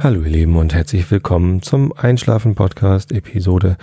Hallo 0.00 0.22
ihr 0.22 0.30
Lieben 0.30 0.54
und 0.54 0.74
herzlich 0.74 1.10
willkommen 1.10 1.60
zum 1.60 1.92
Einschlafen 1.92 2.54
Podcast 2.54 3.10
Episode 3.10 3.76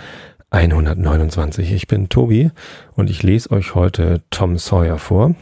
129. 0.48 1.70
Ich 1.72 1.88
bin 1.88 2.08
Tobi 2.08 2.50
und 2.94 3.10
ich 3.10 3.22
lese 3.22 3.50
euch 3.50 3.74
heute 3.74 4.22
Tom 4.30 4.56
Sawyer 4.56 4.96
vor. 4.96 5.34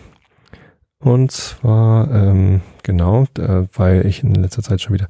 Und 0.98 1.30
zwar, 1.30 2.10
ähm, 2.10 2.60
genau, 2.82 3.22
äh, 3.38 3.68
weil 3.72 4.04
ich 4.04 4.24
in 4.24 4.34
letzter 4.34 4.64
Zeit 4.64 4.80
schon 4.80 4.94
wieder 4.94 5.06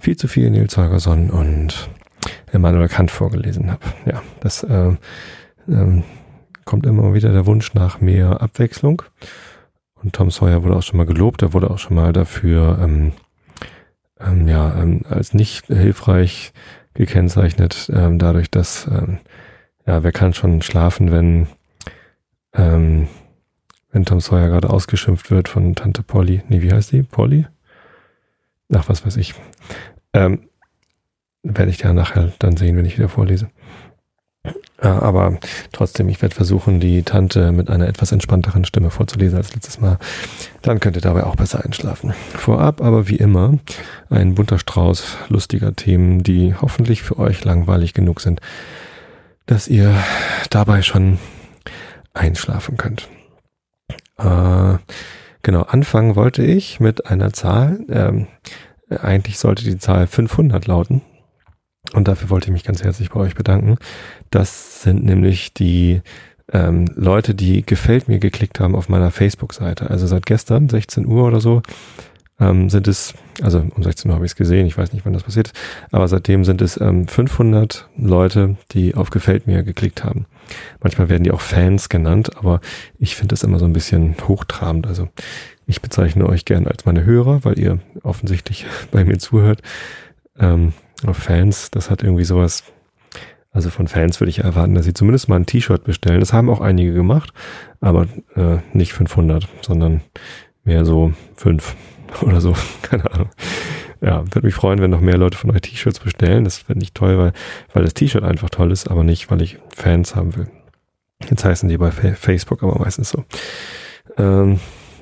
viel 0.00 0.16
zu 0.16 0.26
viel 0.26 0.50
Nils 0.50 0.76
Holgersson 0.76 1.30
und 1.30 1.88
Immanuel 2.52 2.88
Kant 2.88 3.12
vorgelesen 3.12 3.70
habe. 3.70 3.84
Ja, 4.06 4.20
das 4.40 4.64
äh, 4.64 4.96
äh, 5.68 6.02
kommt 6.64 6.86
immer 6.86 7.14
wieder 7.14 7.32
der 7.32 7.46
Wunsch 7.46 7.72
nach 7.74 8.00
mehr 8.00 8.42
Abwechslung. 8.42 9.02
Und 9.94 10.12
Tom 10.12 10.32
Sawyer 10.32 10.64
wurde 10.64 10.74
auch 10.74 10.82
schon 10.82 10.96
mal 10.96 11.06
gelobt, 11.06 11.40
er 11.42 11.52
wurde 11.52 11.70
auch 11.70 11.78
schon 11.78 11.94
mal 11.94 12.12
dafür 12.12 12.80
ähm, 12.82 13.12
ähm, 14.20 14.48
ja, 14.48 14.74
ähm, 14.80 15.02
als 15.08 15.34
nicht 15.34 15.66
hilfreich 15.66 16.52
gekennzeichnet, 16.94 17.90
ähm, 17.92 18.18
dadurch, 18.18 18.50
dass, 18.50 18.86
ähm, 18.86 19.18
ja, 19.86 20.02
wer 20.02 20.12
kann 20.12 20.32
schon 20.32 20.62
schlafen, 20.62 21.10
wenn, 21.10 21.48
ähm, 22.54 23.08
wenn 23.90 24.04
Tom 24.04 24.20
Sawyer 24.20 24.48
gerade 24.48 24.70
ausgeschimpft 24.70 25.30
wird 25.30 25.48
von 25.48 25.74
Tante 25.74 26.02
Polly. 26.02 26.42
Nee, 26.48 26.62
wie 26.62 26.72
heißt 26.72 26.92
die? 26.92 27.02
Polly? 27.02 27.46
Ach, 28.72 28.88
was 28.88 29.04
weiß 29.04 29.16
ich. 29.16 29.34
Ähm, 30.12 30.48
werde 31.42 31.70
ich 31.70 31.80
ja 31.80 31.92
nachher 31.92 32.32
dann 32.38 32.56
sehen, 32.56 32.76
wenn 32.76 32.86
ich 32.86 32.96
wieder 32.96 33.08
vorlese. 33.08 33.50
Aber 34.78 35.38
trotzdem, 35.72 36.08
ich 36.08 36.20
werde 36.20 36.34
versuchen, 36.34 36.78
die 36.78 37.02
Tante 37.04 37.52
mit 37.52 37.70
einer 37.70 37.88
etwas 37.88 38.12
entspannteren 38.12 38.64
Stimme 38.64 38.90
vorzulesen 38.90 39.38
als 39.38 39.54
letztes 39.54 39.80
Mal. 39.80 39.98
Dann 40.62 40.80
könnt 40.80 40.96
ihr 40.96 41.02
dabei 41.02 41.24
auch 41.24 41.36
besser 41.36 41.64
einschlafen. 41.64 42.12
Vorab 42.34 42.82
aber 42.82 43.08
wie 43.08 43.16
immer 43.16 43.58
ein 44.10 44.34
bunter 44.34 44.58
Strauß 44.58 45.16
lustiger 45.28 45.74
Themen, 45.74 46.22
die 46.22 46.54
hoffentlich 46.60 47.02
für 47.02 47.18
euch 47.18 47.44
langweilig 47.44 47.94
genug 47.94 48.20
sind, 48.20 48.40
dass 49.46 49.68
ihr 49.68 49.94
dabei 50.50 50.82
schon 50.82 51.18
einschlafen 52.12 52.76
könnt. 52.76 53.08
Äh, 54.18 54.78
genau, 55.42 55.62
anfangen 55.62 56.16
wollte 56.16 56.42
ich 56.42 56.80
mit 56.80 57.06
einer 57.06 57.32
Zahl. 57.32 57.80
Ähm, 57.88 58.26
eigentlich 58.90 59.38
sollte 59.38 59.64
die 59.64 59.78
Zahl 59.78 60.06
500 60.06 60.66
lauten. 60.66 61.02
Und 61.92 62.08
dafür 62.08 62.30
wollte 62.30 62.46
ich 62.46 62.52
mich 62.52 62.64
ganz 62.64 62.82
herzlich 62.82 63.10
bei 63.10 63.20
euch 63.20 63.34
bedanken. 63.34 63.76
Das 64.34 64.82
sind 64.82 65.04
nämlich 65.04 65.54
die 65.54 66.02
ähm, 66.52 66.86
Leute, 66.96 67.36
die 67.36 67.64
gefällt 67.64 68.08
mir 68.08 68.18
geklickt 68.18 68.58
haben 68.58 68.74
auf 68.74 68.88
meiner 68.88 69.12
Facebook-Seite. 69.12 69.90
Also 69.90 70.08
seit 70.08 70.26
gestern, 70.26 70.68
16 70.68 71.06
Uhr 71.06 71.24
oder 71.24 71.40
so, 71.40 71.62
ähm, 72.40 72.68
sind 72.68 72.88
es, 72.88 73.14
also 73.42 73.64
um 73.76 73.84
16 73.84 74.10
Uhr 74.10 74.16
habe 74.16 74.26
ich 74.26 74.32
es 74.32 74.36
gesehen, 74.36 74.66
ich 74.66 74.76
weiß 74.76 74.92
nicht, 74.92 75.06
wann 75.06 75.12
das 75.12 75.22
passiert 75.22 75.52
aber 75.92 76.08
seitdem 76.08 76.44
sind 76.44 76.62
es 76.62 76.80
ähm, 76.80 77.06
500 77.06 77.88
Leute, 77.96 78.56
die 78.72 78.96
auf 78.96 79.10
gefällt 79.10 79.46
mir 79.46 79.62
geklickt 79.62 80.02
haben. 80.02 80.26
Manchmal 80.82 81.08
werden 81.08 81.22
die 81.22 81.30
auch 81.30 81.40
Fans 81.40 81.88
genannt, 81.88 82.36
aber 82.36 82.60
ich 82.98 83.14
finde 83.14 83.34
das 83.34 83.44
immer 83.44 83.60
so 83.60 83.66
ein 83.66 83.72
bisschen 83.72 84.16
hochtrabend. 84.26 84.88
Also 84.88 85.10
ich 85.68 85.80
bezeichne 85.80 86.28
euch 86.28 86.44
gern 86.44 86.66
als 86.66 86.86
meine 86.86 87.04
Hörer, 87.04 87.44
weil 87.44 87.56
ihr 87.56 87.78
offensichtlich 88.02 88.66
bei 88.90 89.04
mir 89.04 89.20
zuhört. 89.20 89.62
Ähm, 90.36 90.72
Fans, 91.12 91.70
das 91.70 91.88
hat 91.88 92.02
irgendwie 92.02 92.24
sowas. 92.24 92.64
Also 93.54 93.70
von 93.70 93.86
Fans 93.86 94.20
würde 94.20 94.30
ich 94.30 94.40
erwarten, 94.40 94.74
dass 94.74 94.84
sie 94.84 94.94
zumindest 94.94 95.28
mal 95.28 95.36
ein 95.36 95.46
T-Shirt 95.46 95.84
bestellen. 95.84 96.18
Das 96.18 96.32
haben 96.32 96.50
auch 96.50 96.60
einige 96.60 96.92
gemacht, 96.92 97.32
aber 97.80 98.08
äh, 98.34 98.58
nicht 98.72 98.92
500, 98.92 99.46
sondern 99.62 100.02
mehr 100.64 100.84
so 100.84 101.14
fünf 101.36 101.76
oder 102.20 102.40
so. 102.40 102.54
Keine 102.82 103.10
Ahnung. 103.12 103.30
Ja, 104.00 104.24
würde 104.34 104.46
mich 104.46 104.56
freuen, 104.56 104.80
wenn 104.80 104.90
noch 104.90 105.00
mehr 105.00 105.16
Leute 105.16 105.38
von 105.38 105.52
euch 105.52 105.62
T-Shirts 105.62 106.00
bestellen. 106.00 106.44
Das 106.44 106.58
fände 106.58 106.82
ich 106.82 106.92
toll, 106.92 107.16
weil, 107.16 107.32
weil 107.72 107.84
das 107.84 107.94
T-Shirt 107.94 108.24
einfach 108.24 108.50
toll 108.50 108.72
ist, 108.72 108.90
aber 108.90 109.04
nicht, 109.04 109.30
weil 109.30 109.40
ich 109.40 109.58
Fans 109.74 110.16
haben 110.16 110.36
will. 110.36 110.48
Jetzt 111.30 111.44
heißen 111.44 111.68
die 111.68 111.78
bei 111.78 111.92
Facebook 111.92 112.64
aber 112.64 112.78
meistens 112.80 113.10
so. 113.10 113.24
Ähm, 114.18 114.58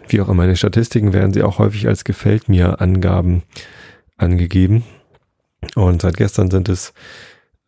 wie 0.09 0.21
auch 0.21 0.29
immer, 0.29 0.43
in 0.43 0.51
den 0.51 0.57
Statistiken 0.57 1.15
werden 1.15 1.33
sie 1.33 1.43
auch 1.43 1.59
häufig 1.59 1.89
als 1.89 2.05
Gefällt 2.05 2.51
mir 2.51 2.83
Angaben 2.83 3.45
angegeben. 4.19 4.85
Und 5.75 6.03
seit 6.03 6.19
gestern 6.19 6.51
sind 6.51 6.69
es 6.69 6.93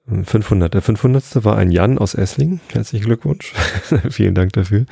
500. 0.07 0.75
Der 0.75 0.83
500. 0.83 1.45
war 1.45 1.57
ein 1.57 1.71
Jan 1.71 1.99
aus 1.99 2.15
Essling. 2.15 2.61
Herzlichen 2.73 3.07
Glückwunsch. 3.07 3.53
Vielen 4.11 4.35
Dank 4.35 4.53
dafür. 4.53 4.85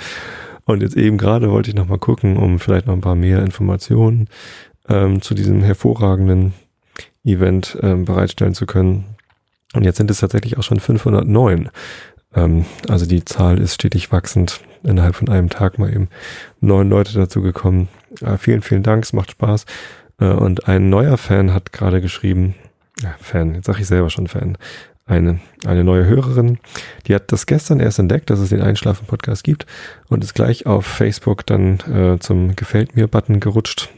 Und 0.64 0.82
jetzt 0.82 0.96
eben 0.96 1.18
gerade 1.18 1.50
wollte 1.50 1.70
ich 1.70 1.76
nochmal 1.76 1.98
gucken, 1.98 2.36
um 2.36 2.58
vielleicht 2.58 2.86
noch 2.86 2.94
ein 2.94 3.00
paar 3.00 3.14
mehr 3.14 3.42
Informationen 3.42 4.28
ähm, 4.88 5.20
zu 5.20 5.34
diesem 5.34 5.62
hervorragenden 5.62 6.54
Event 7.24 7.76
ähm, 7.82 8.04
bereitstellen 8.04 8.54
zu 8.54 8.64
können. 8.64 9.04
Und 9.74 9.84
jetzt 9.84 9.96
sind 9.96 10.10
es 10.10 10.20
tatsächlich 10.20 10.58
auch 10.58 10.62
schon 10.62 10.80
509. 10.80 11.70
Ähm, 12.34 12.64
also 12.88 13.04
die 13.04 13.24
Zahl 13.24 13.58
ist 13.58 13.74
stetig 13.74 14.12
wachsend. 14.12 14.60
Innerhalb 14.82 15.14
von 15.14 15.28
einem 15.28 15.48
Tag 15.48 15.78
mal 15.78 15.92
eben 15.92 16.08
neun 16.60 16.88
Leute 16.88 17.12
dazu 17.14 17.42
gekommen. 17.42 17.88
Äh, 18.20 18.38
vielen, 18.38 18.62
vielen 18.62 18.82
Dank. 18.82 19.04
Es 19.04 19.12
macht 19.12 19.32
Spaß. 19.32 19.66
Äh, 20.20 20.26
und 20.26 20.68
ein 20.68 20.88
neuer 20.88 21.18
Fan 21.18 21.52
hat 21.52 21.72
gerade 21.72 22.00
geschrieben, 22.00 22.54
Fan, 23.20 23.54
jetzt 23.54 23.66
sage 23.66 23.80
ich 23.80 23.86
selber 23.86 24.10
schon 24.10 24.28
Fan, 24.28 24.56
eine, 25.04 25.40
eine 25.66 25.84
neue 25.84 26.06
Hörerin, 26.06 26.58
die 27.06 27.14
hat 27.14 27.32
das 27.32 27.46
gestern 27.46 27.80
erst 27.80 27.98
entdeckt, 27.98 28.30
dass 28.30 28.38
es 28.38 28.50
den 28.50 28.62
Einschlafen-Podcast 28.62 29.44
gibt 29.44 29.66
und 30.08 30.22
ist 30.22 30.34
gleich 30.34 30.66
auf 30.66 30.86
Facebook 30.86 31.44
dann 31.46 31.80
äh, 31.80 32.18
zum 32.20 32.54
Gefällt 32.56 32.96
mir-Button 32.96 33.40
gerutscht 33.40 33.90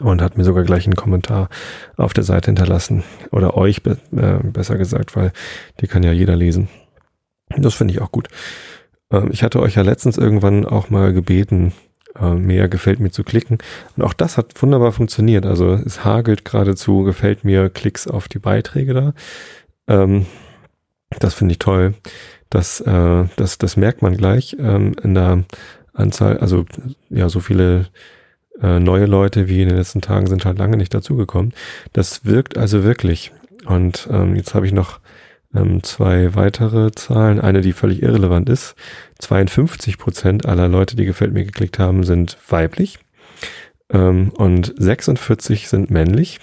und 0.00 0.22
hat 0.22 0.36
mir 0.36 0.44
sogar 0.44 0.64
gleich 0.64 0.86
einen 0.86 0.96
Kommentar 0.96 1.48
auf 1.96 2.12
der 2.12 2.24
Seite 2.24 2.46
hinterlassen. 2.46 3.02
Oder 3.30 3.56
euch 3.56 3.82
be 3.82 3.98
äh, 4.12 4.46
besser 4.46 4.76
gesagt, 4.76 5.16
weil 5.16 5.32
die 5.80 5.86
kann 5.86 6.02
ja 6.02 6.12
jeder 6.12 6.36
lesen. 6.36 6.68
Das 7.56 7.74
finde 7.74 7.94
ich 7.94 8.00
auch 8.00 8.12
gut. 8.12 8.28
Ähm, 9.10 9.30
ich 9.32 9.42
hatte 9.42 9.60
euch 9.60 9.76
ja 9.76 9.82
letztens 9.82 10.18
irgendwann 10.18 10.64
auch 10.66 10.90
mal 10.90 11.12
gebeten, 11.12 11.72
äh, 12.18 12.34
mehr 12.34 12.68
gefällt 12.68 13.00
mir 13.00 13.10
zu 13.10 13.24
klicken. 13.24 13.58
Und 13.96 14.02
auch 14.02 14.12
das 14.12 14.36
hat 14.36 14.60
wunderbar 14.60 14.92
funktioniert. 14.92 15.46
Also 15.46 15.74
es 15.74 16.04
hagelt 16.04 16.44
geradezu, 16.44 17.02
gefällt 17.02 17.44
mir 17.44 17.70
Klicks 17.70 18.06
auf 18.06 18.28
die 18.28 18.38
Beiträge 18.38 18.94
da. 18.94 19.14
Ähm, 19.88 20.26
das 21.18 21.34
finde 21.34 21.52
ich 21.52 21.58
toll. 21.58 21.94
Das, 22.50 22.80
äh, 22.80 23.24
das, 23.36 23.58
das 23.58 23.76
merkt 23.76 24.02
man 24.02 24.16
gleich 24.16 24.56
ähm, 24.58 24.94
in 25.02 25.14
der 25.14 25.44
Anzahl, 25.94 26.38
also 26.38 26.64
ja, 27.10 27.28
so 27.28 27.40
viele 27.40 27.86
äh, 28.60 28.78
neue 28.78 29.06
Leute 29.06 29.48
wie 29.48 29.62
in 29.62 29.68
den 29.68 29.76
letzten 29.76 30.00
Tagen 30.00 30.26
sind 30.26 30.44
halt 30.44 30.58
lange 30.58 30.76
nicht 30.76 30.94
dazugekommen. 30.94 31.52
Das 31.92 32.24
wirkt 32.24 32.58
also 32.58 32.84
wirklich. 32.84 33.32
Und 33.66 34.08
ähm, 34.10 34.36
jetzt 34.36 34.54
habe 34.54 34.66
ich 34.66 34.72
noch 34.72 35.00
ähm, 35.54 35.82
zwei 35.82 36.34
weitere 36.34 36.92
Zahlen. 36.92 37.40
Eine, 37.40 37.60
die 37.60 37.72
völlig 37.72 38.02
irrelevant 38.02 38.48
ist. 38.48 38.74
52 39.18 39.98
Prozent 39.98 40.46
aller 40.46 40.68
Leute, 40.68 40.96
die 40.96 41.04
gefällt 41.04 41.32
mir 41.32 41.44
geklickt 41.44 41.78
haben, 41.78 42.04
sind 42.04 42.38
weiblich. 42.48 42.98
Ähm, 43.90 44.30
und 44.36 44.74
46 44.76 45.68
sind 45.68 45.90
männlich. 45.90 46.40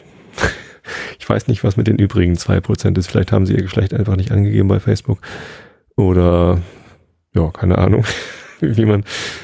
Ich 1.19 1.29
weiß 1.29 1.47
nicht, 1.47 1.63
was 1.63 1.77
mit 1.77 1.87
den 1.87 1.97
übrigen 1.97 2.37
zwei 2.37 2.59
Prozent 2.59 2.97
ist. 2.97 3.07
Vielleicht 3.07 3.31
haben 3.31 3.45
sie 3.45 3.53
ihr 3.53 3.63
Geschlecht 3.63 3.93
einfach 3.93 4.15
nicht 4.15 4.31
angegeben 4.31 4.67
bei 4.67 4.79
Facebook. 4.79 5.19
Oder, 5.95 6.61
ja, 7.33 7.49
keine 7.51 7.77
Ahnung, 7.77 8.05
wie 8.59 8.85
man 8.85 9.03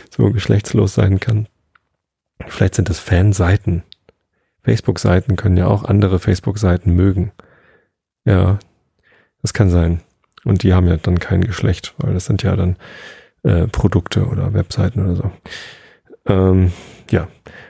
so 0.09 0.31
geschlechtslos 0.31 0.93
sein 0.93 1.19
kann. 1.19 1.47
Vielleicht 2.47 2.75
sind 2.75 2.89
das 2.89 2.99
Fanseiten. 2.99 3.83
Facebook-Seiten 4.63 5.35
können 5.35 5.57
ja 5.57 5.67
auch 5.67 5.83
andere 5.83 6.19
Facebook-Seiten 6.19 6.93
mögen. 6.93 7.31
Ja, 8.25 8.59
das 9.41 9.53
kann 9.53 9.69
sein. 9.69 10.01
Und 10.43 10.63
die 10.63 10.73
haben 10.73 10.87
ja 10.87 10.97
dann 10.97 11.19
kein 11.19 11.41
Geschlecht, 11.41 11.93
weil 11.97 12.13
das 12.13 12.25
sind 12.25 12.43
ja 12.43 12.55
dann 12.55 12.77
äh, 13.43 13.67
Produkte 13.67 14.25
oder 14.25 14.53
Webseiten 14.53 15.05
oder 15.05 15.15
so. 15.15 15.31
Ähm, 16.25 16.71
ja, 17.11 17.27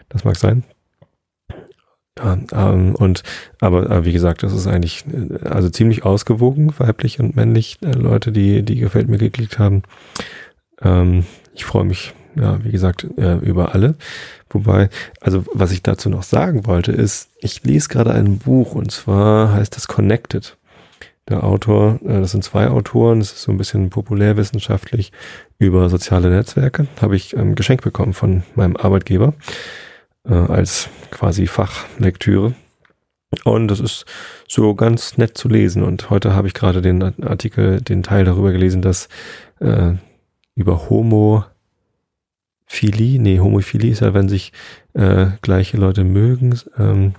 das 0.10 0.24
mag 0.24 0.38
sein. 0.38 0.64
Ähm, 2.22 2.96
und 2.96 3.24
aber, 3.60 3.90
aber 3.90 4.06
wie 4.06 4.14
gesagt, 4.14 4.44
das 4.44 4.54
ist 4.54 4.68
eigentlich 4.68 5.04
äh, 5.08 5.48
also 5.48 5.70
ziemlich 5.70 6.06
ausgewogen, 6.06 6.74
weiblich 6.78 7.20
und 7.20 7.36
männlich 7.36 7.78
äh, 7.82 7.92
Leute, 7.92 8.32
die 8.32 8.64
die 8.64 8.78
gefällt 8.78 9.10
mir 9.10 9.18
geklickt 9.18 9.60
haben. 9.60 9.84
Ähm, 10.82 11.26
ich 11.54 11.66
freue 11.66 11.84
mich, 11.84 12.14
ja, 12.36 12.64
wie 12.64 12.72
gesagt, 12.72 13.06
äh, 13.18 13.38
über 13.38 13.74
alle. 13.74 13.96
Wobei, 14.50 14.90
also 15.20 15.44
was 15.54 15.72
ich 15.72 15.84
dazu 15.84 16.10
noch 16.10 16.24
sagen 16.24 16.66
wollte, 16.66 16.94
ist, 16.94 17.30
ich 17.40 17.64
lese 17.64 17.90
gerade 17.90 18.14
ein 18.14 18.38
Buch 18.38 18.76
und 18.76 18.92
zwar 18.92 19.52
heißt 19.54 19.76
das 19.76 19.88
Connected 19.88 20.58
der 21.28 21.44
Autor, 21.44 22.00
äh, 22.06 22.22
das 22.22 22.32
sind 22.32 22.44
zwei 22.44 22.70
Autoren, 22.70 23.20
das 23.20 23.34
ist 23.34 23.42
so 23.42 23.52
ein 23.52 23.58
bisschen 23.58 23.90
populärwissenschaftlich 23.90 25.12
über 25.60 25.90
soziale 25.90 26.30
Netzwerke, 26.30 26.88
habe 27.02 27.16
ich 27.16 27.36
ähm, 27.36 27.56
geschenkt 27.56 27.84
bekommen 27.84 28.14
von 28.14 28.44
meinem 28.56 28.78
Arbeitgeber 28.78 29.34
äh, 30.28 30.34
als 30.34 30.90
quasi 31.12 31.48
Fachlektüre. 31.48 32.54
Und 33.44 33.68
das 33.68 33.80
ist 33.80 34.06
so 34.48 34.76
ganz 34.76 35.18
nett 35.18 35.38
zu 35.38 35.50
lesen. 35.50 35.84
Und 35.84 36.10
heute 36.10 36.34
habe 36.34 36.48
ich 36.48 36.54
gerade 36.54 36.82
den 36.82 37.02
Artikel, 37.24 37.82
den 37.82 38.04
Teil 38.04 38.24
darüber 38.26 38.52
gelesen, 38.52 38.82
dass 38.82 39.10
äh, 39.60 39.94
über 40.56 40.90
Homophilie, 40.90 41.50
nee, 43.20 43.40
Homophilie 43.40 43.92
ist 43.92 44.02
ja, 44.02 44.14
wenn 44.14 44.30
sich 44.30 44.54
äh, 44.94 45.28
gleiche 45.42 45.78
Leute 45.78 46.04
mögen, 46.04 46.58
ähm, 46.78 47.16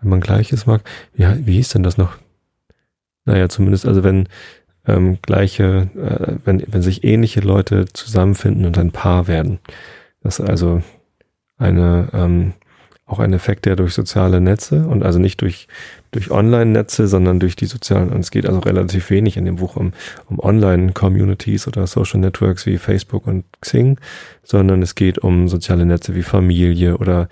wenn 0.00 0.10
man 0.10 0.20
Gleiches 0.20 0.66
mag. 0.66 0.82
Wie, 1.14 1.24
wie 1.46 1.54
hieß 1.54 1.70
denn 1.70 1.82
das 1.82 1.96
noch? 1.96 2.16
Naja, 3.24 3.48
zumindest, 3.48 3.86
also 3.86 4.02
wenn 4.02 4.28
ähm, 4.86 5.18
gleiche, 5.22 5.90
äh, 5.94 6.36
wenn, 6.44 6.64
wenn 6.66 6.82
sich 6.82 7.04
ähnliche 7.04 7.40
Leute 7.40 7.86
zusammenfinden 7.92 8.64
und 8.66 8.78
ein 8.78 8.92
Paar 8.92 9.28
werden. 9.28 9.60
Das 10.22 10.38
ist 10.38 10.48
also 10.48 10.82
eine, 11.58 12.08
ähm, 12.12 12.54
auch 13.06 13.18
ein 13.18 13.32
Effekt, 13.32 13.66
der 13.66 13.76
durch 13.76 13.94
soziale 13.94 14.40
Netze 14.40 14.86
und 14.86 15.02
also 15.02 15.18
nicht 15.18 15.40
durch, 15.40 15.66
durch 16.12 16.30
Online-Netze, 16.30 17.08
sondern 17.08 17.40
durch 17.40 17.56
die 17.56 17.66
sozialen, 17.66 18.10
und 18.10 18.20
es 18.20 18.30
geht 18.30 18.46
also 18.46 18.60
relativ 18.60 19.10
wenig 19.10 19.36
in 19.36 19.44
dem 19.44 19.56
Buch 19.56 19.76
um, 19.76 19.92
um 20.26 20.38
Online-Communities 20.38 21.66
oder 21.66 21.86
Social 21.86 22.20
Networks 22.20 22.66
wie 22.66 22.78
Facebook 22.78 23.26
und 23.26 23.44
Xing, 23.60 23.98
sondern 24.42 24.82
es 24.82 24.94
geht 24.94 25.18
um 25.18 25.48
soziale 25.48 25.86
Netze 25.86 26.14
wie 26.14 26.22
Familie 26.22 26.98
oder 26.98 27.28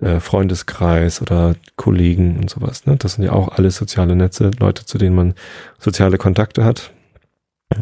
äh, 0.00 0.20
Freundeskreis 0.20 1.22
oder 1.22 1.56
Kollegen 1.76 2.38
und 2.38 2.50
sowas. 2.50 2.86
Ne? 2.86 2.96
Das 2.96 3.14
sind 3.14 3.24
ja 3.24 3.32
auch 3.32 3.48
alles 3.48 3.76
soziale 3.76 4.14
Netze, 4.14 4.50
Leute, 4.60 4.84
zu 4.84 4.98
denen 4.98 5.16
man 5.16 5.34
soziale 5.78 6.18
Kontakte 6.18 6.64
hat. 6.64 6.92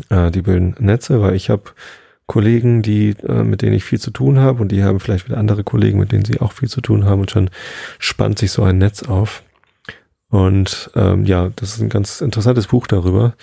Äh, 0.09 0.31
die 0.31 0.43
bilden 0.43 0.75
Netze, 0.79 1.21
weil 1.21 1.35
ich 1.35 1.51
habe 1.51 1.65
Kollegen, 2.27 2.83
die, 2.83 3.11
äh, 3.27 3.43
mit 3.43 3.63
denen 3.63 3.75
ich 3.75 3.85
viel 3.85 4.01
zu 4.01 4.11
tun 4.11 4.39
habe 4.39 4.63
und 4.63 4.73
die 4.73 4.83
haben 4.83 5.01
vielleicht 5.01 5.27
wieder 5.27 5.39
andere 5.39 5.65
Kollegen, 5.65 5.99
mit 5.99 6.13
denen 6.13 6.25
sie 6.25 6.41
auch 6.41 6.53
viel 6.53 6.69
zu 6.69 6.81
tun 6.81 7.05
haben 7.05 7.21
und 7.21 7.31
schon 7.31 7.51
spannt 7.99 8.39
sich 8.39 8.51
so 8.53 8.63
ein 8.63 8.79
Netz 8.79 9.03
auf. 9.03 9.43
Und 10.31 10.91
ähm, 10.97 11.27
ja, 11.27 11.51
das 11.57 11.75
ist 11.75 11.81
ein 11.81 11.91
ganz 11.91 12.21
interessantes 12.21 12.69
Buch 12.69 12.87
darüber. 12.87 13.35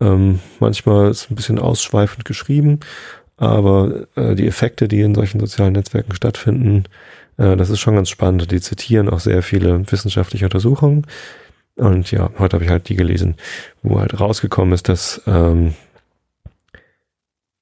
Ähm, 0.00 0.40
manchmal 0.60 1.10
ist 1.10 1.22
es 1.22 1.30
ein 1.30 1.34
bisschen 1.34 1.58
ausschweifend 1.58 2.24
geschrieben, 2.24 2.80
aber 3.36 4.06
äh, 4.14 4.34
die 4.34 4.46
Effekte, 4.46 4.88
die 4.88 5.00
in 5.00 5.14
solchen 5.14 5.40
sozialen 5.40 5.72
Netzwerken 5.72 6.14
stattfinden, 6.14 6.84
äh, 7.38 7.56
das 7.56 7.70
ist 7.70 7.80
schon 7.80 7.94
ganz 7.94 8.10
spannend. 8.10 8.50
Die 8.50 8.60
zitieren 8.60 9.08
auch 9.08 9.20
sehr 9.20 9.42
viele 9.42 9.90
wissenschaftliche 9.90 10.44
Untersuchungen. 10.44 11.06
Und 11.76 12.10
ja, 12.10 12.30
heute 12.38 12.56
habe 12.56 12.64
ich 12.64 12.70
halt 12.70 12.88
die 12.88 12.96
gelesen, 12.96 13.36
wo 13.82 14.00
halt 14.00 14.18
rausgekommen 14.20 14.74
ist, 14.74 14.88
dass 14.88 15.22
ähm, 15.26 15.74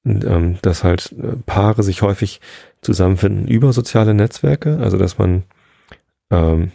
ähm, 0.07 0.57
dass 0.61 0.83
halt 0.83 1.13
äh, 1.13 1.35
Paare 1.45 1.83
sich 1.83 2.01
häufig 2.01 2.41
zusammenfinden 2.81 3.47
über 3.47 3.73
soziale 3.73 4.13
Netzwerke, 4.13 4.77
also 4.79 4.97
dass 4.97 5.17
man 5.17 5.43
ähm, 6.31 6.71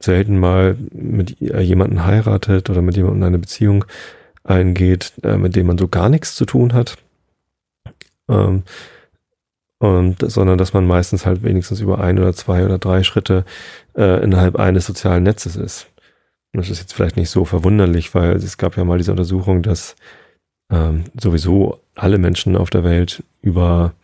selten 0.00 0.38
mal 0.38 0.76
mit 0.92 1.40
jemanden 1.40 2.04
heiratet 2.04 2.68
oder 2.70 2.82
mit 2.82 2.96
jemandem 2.96 3.22
eine 3.22 3.38
Beziehung 3.38 3.84
eingeht, 4.44 5.12
äh, 5.22 5.36
mit 5.36 5.56
dem 5.56 5.66
man 5.66 5.78
so 5.78 5.88
gar 5.88 6.08
nichts 6.08 6.34
zu 6.34 6.44
tun 6.44 6.74
hat. 6.74 6.96
Ähm, 8.28 8.62
und, 9.78 10.30
sondern 10.30 10.56
dass 10.56 10.72
man 10.72 10.86
meistens 10.86 11.26
halt 11.26 11.42
wenigstens 11.42 11.80
über 11.80 12.00
ein 12.00 12.18
oder 12.18 12.32
zwei 12.32 12.64
oder 12.64 12.78
drei 12.78 13.02
Schritte 13.02 13.44
äh, 13.96 14.22
innerhalb 14.22 14.56
eines 14.56 14.86
sozialen 14.86 15.24
Netzes 15.24 15.56
ist. 15.56 15.88
Und 16.52 16.58
das 16.58 16.70
ist 16.70 16.80
jetzt 16.80 16.94
vielleicht 16.94 17.16
nicht 17.16 17.30
so 17.30 17.44
verwunderlich, 17.44 18.14
weil 18.14 18.36
es 18.36 18.56
gab 18.56 18.76
ja 18.76 18.84
mal 18.84 18.98
diese 18.98 19.10
Untersuchung, 19.10 19.62
dass 19.62 19.96
ähm, 20.74 21.04
sowieso 21.20 21.80
alle 21.94 22.18
Menschen 22.18 22.56
auf 22.56 22.70
der 22.70 22.82
Welt 22.82 23.22
über 23.42 23.94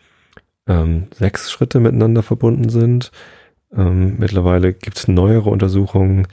ähm, 0.68 1.08
sechs 1.12 1.50
Schritte 1.50 1.80
miteinander 1.80 2.22
verbunden 2.22 2.68
sind. 2.68 3.10
Ähm, 3.76 4.18
mittlerweile 4.18 4.72
gibt 4.72 4.96
es 4.96 5.08
neuere 5.08 5.50
Untersuchungen, 5.50 6.28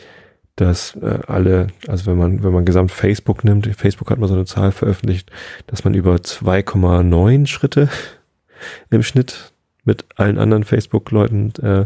dass 0.56 0.95
äh, 0.95 1.19
alle, 1.28 1.68
also 1.88 2.06
wenn 2.06 2.18
man, 2.18 2.44
wenn 2.44 2.54
man 2.54 2.66
gesamt 2.66 2.92
Facebook 2.92 3.44
nimmt, 3.44 3.68
Facebook 3.75 4.12
hat 4.12 4.19
mal 4.19 4.28
so 4.28 4.36
eine 4.36 4.45
Zahl 4.45 4.72
veröffentlicht, 4.72 5.31
dass 5.68 5.84
man 5.84 5.94
über 5.94 6.16
2,9 6.16 7.48
Schritte 7.48 7.89
im 8.89 9.04
Schnitt 9.04 9.54
mit 9.86 10.06
allen 10.18 10.38
anderen 10.38 10.63
Facebook-Leuten 10.63 11.54
äh, 11.63 11.86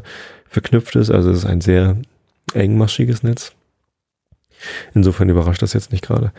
verknüpft 0.49 0.95
ist. 0.95 1.09
Also 1.09 1.31
es 1.31 1.39
ist 1.39 1.45
ein 1.45 1.61
sehr 1.61 1.97
engmaschiges 2.53 3.23
Netz. 3.23 3.53
Insofern 4.93 5.29
überrascht 5.29 5.61
das 5.61 5.73
jetzt 5.73 5.91
nicht 5.91 6.03
gerade. 6.03 6.31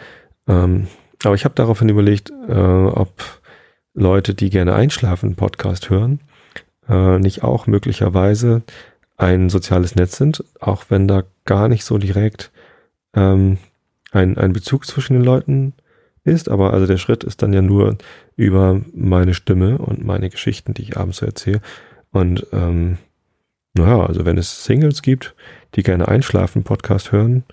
Ähm, 0.47 0.89
aber 1.25 1.35
ich 1.35 1.45
habe 1.45 1.55
daraufhin 1.55 1.89
überlegt, 1.89 2.31
äh, 2.49 2.53
ob 2.53 3.13
Leute, 3.95 4.35
die 4.35 4.51
gerne 4.51 4.75
einschlafen, 4.75 5.37
Podcast 5.37 5.91
hören, 5.91 6.21
äh, 6.89 7.19
nicht 7.19 7.43
auch 7.43 7.67
möglicherweise 7.67 8.63
ein 9.17 9.51
soziales 9.51 9.95
Netz 9.95 10.17
sind, 10.17 10.45
auch 10.61 10.87
wenn 10.89 11.07
da 11.07 11.25
gar 11.45 11.69
nicht 11.69 11.85
so 11.85 11.99
direkt 11.99 12.51
ähm, 13.15 13.59
ein, 14.11 14.37
ein 14.39 14.53
Bezug 14.53 14.87
zwischen 14.87 15.15
den 15.15 15.25
Leuten 15.25 15.75
ist. 16.25 16.49
Aber 16.49 16.73
also 16.73 16.87
der 16.87 16.97
Schritt 16.99 17.25
ist 17.25 17.43
dann 17.43 17.53
ja 17.53 17.63
nur 17.63 17.99
über 18.37 18.81
meine 18.95 19.35
Stimme 19.35 19.79
und 19.79 20.05
meine 20.05 20.31
Geschichten, 20.31 20.75
die 20.75 20.83
ich 20.83 20.97
abends 20.97 21.19
so 21.19 21.27
erzähle. 21.27 21.61
Und 22.11 22.47
ähm, 22.53 22.99
naja, 23.75 24.05
also 24.07 24.25
wenn 24.25 24.39
es 24.39 24.65
Singles 24.65 25.03
gibt, 25.03 25.35
die 25.75 25.83
gerne 25.83 26.09
einschlafen, 26.09 26.65
Podcast 26.65 27.13
hören 27.13 27.45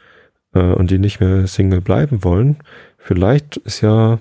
äh, 0.54 0.60
und 0.60 0.92
die 0.92 1.00
nicht 1.00 1.20
mehr 1.20 1.48
Single 1.48 1.82
bleiben 1.82 2.24
wollen, 2.24 2.58
Vielleicht 3.00 3.58
ist 3.58 3.82
ja 3.82 4.20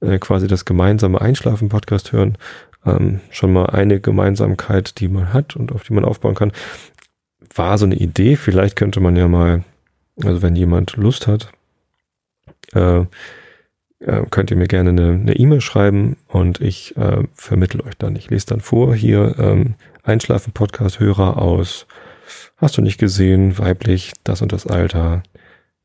äh, 0.00 0.18
quasi 0.18 0.46
das 0.46 0.64
gemeinsame 0.64 1.20
Einschlafen-Podcast 1.20 2.12
hören 2.12 2.38
ähm, 2.86 3.20
schon 3.30 3.52
mal 3.52 3.66
eine 3.66 3.98
Gemeinsamkeit, 3.98 5.00
die 5.00 5.08
man 5.08 5.32
hat 5.32 5.56
und 5.56 5.72
auf 5.72 5.82
die 5.82 5.92
man 5.92 6.04
aufbauen 6.04 6.34
kann. 6.34 6.52
War 7.54 7.76
so 7.76 7.86
eine 7.86 7.96
Idee. 7.96 8.36
Vielleicht 8.36 8.76
könnte 8.76 9.00
man 9.00 9.16
ja 9.16 9.26
mal, 9.26 9.64
also 10.22 10.42
wenn 10.42 10.54
jemand 10.54 10.96
Lust 10.96 11.26
hat, 11.26 11.50
äh, 12.72 13.00
äh, 13.98 14.26
könnt 14.30 14.50
ihr 14.50 14.56
mir 14.56 14.68
gerne 14.68 14.90
eine 14.90 15.34
E-Mail 15.34 15.58
e 15.58 15.60
schreiben 15.60 16.16
und 16.28 16.60
ich 16.60 16.96
äh, 16.96 17.24
vermittle 17.34 17.84
euch 17.84 17.96
dann. 17.98 18.16
Ich 18.16 18.30
lese 18.30 18.46
dann 18.46 18.60
vor 18.60 18.94
hier 18.94 19.34
ähm, 19.38 19.74
Einschlafen-Podcast-Hörer 20.04 21.36
aus. 21.36 21.86
Hast 22.56 22.78
du 22.78 22.82
nicht 22.82 22.98
gesehen, 22.98 23.58
weiblich, 23.58 24.12
das 24.24 24.40
und 24.40 24.52
das 24.52 24.66
Alter, 24.66 25.22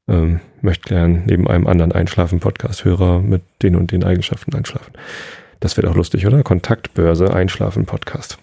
ähm, 0.08 0.40
möchte 0.62 0.90
gern 0.90 1.24
neben 1.26 1.48
einem 1.48 1.68
anderen 1.68 1.92
Einschlafen-Podcast-Hörer 1.92 3.20
mit 3.22 3.42
den 3.62 3.76
und 3.76 3.92
den 3.92 4.04
Eigenschaften 4.04 4.54
einschlafen. 4.56 4.94
Das 5.60 5.78
wird 5.78 5.88
auch 5.88 5.96
lustig, 5.96 6.28
oder? 6.28 6.44
Kontaktbörse, 6.44 7.34
Einschlafen-Podcast. 7.34 8.38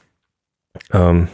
Ähm, 0.92 1.28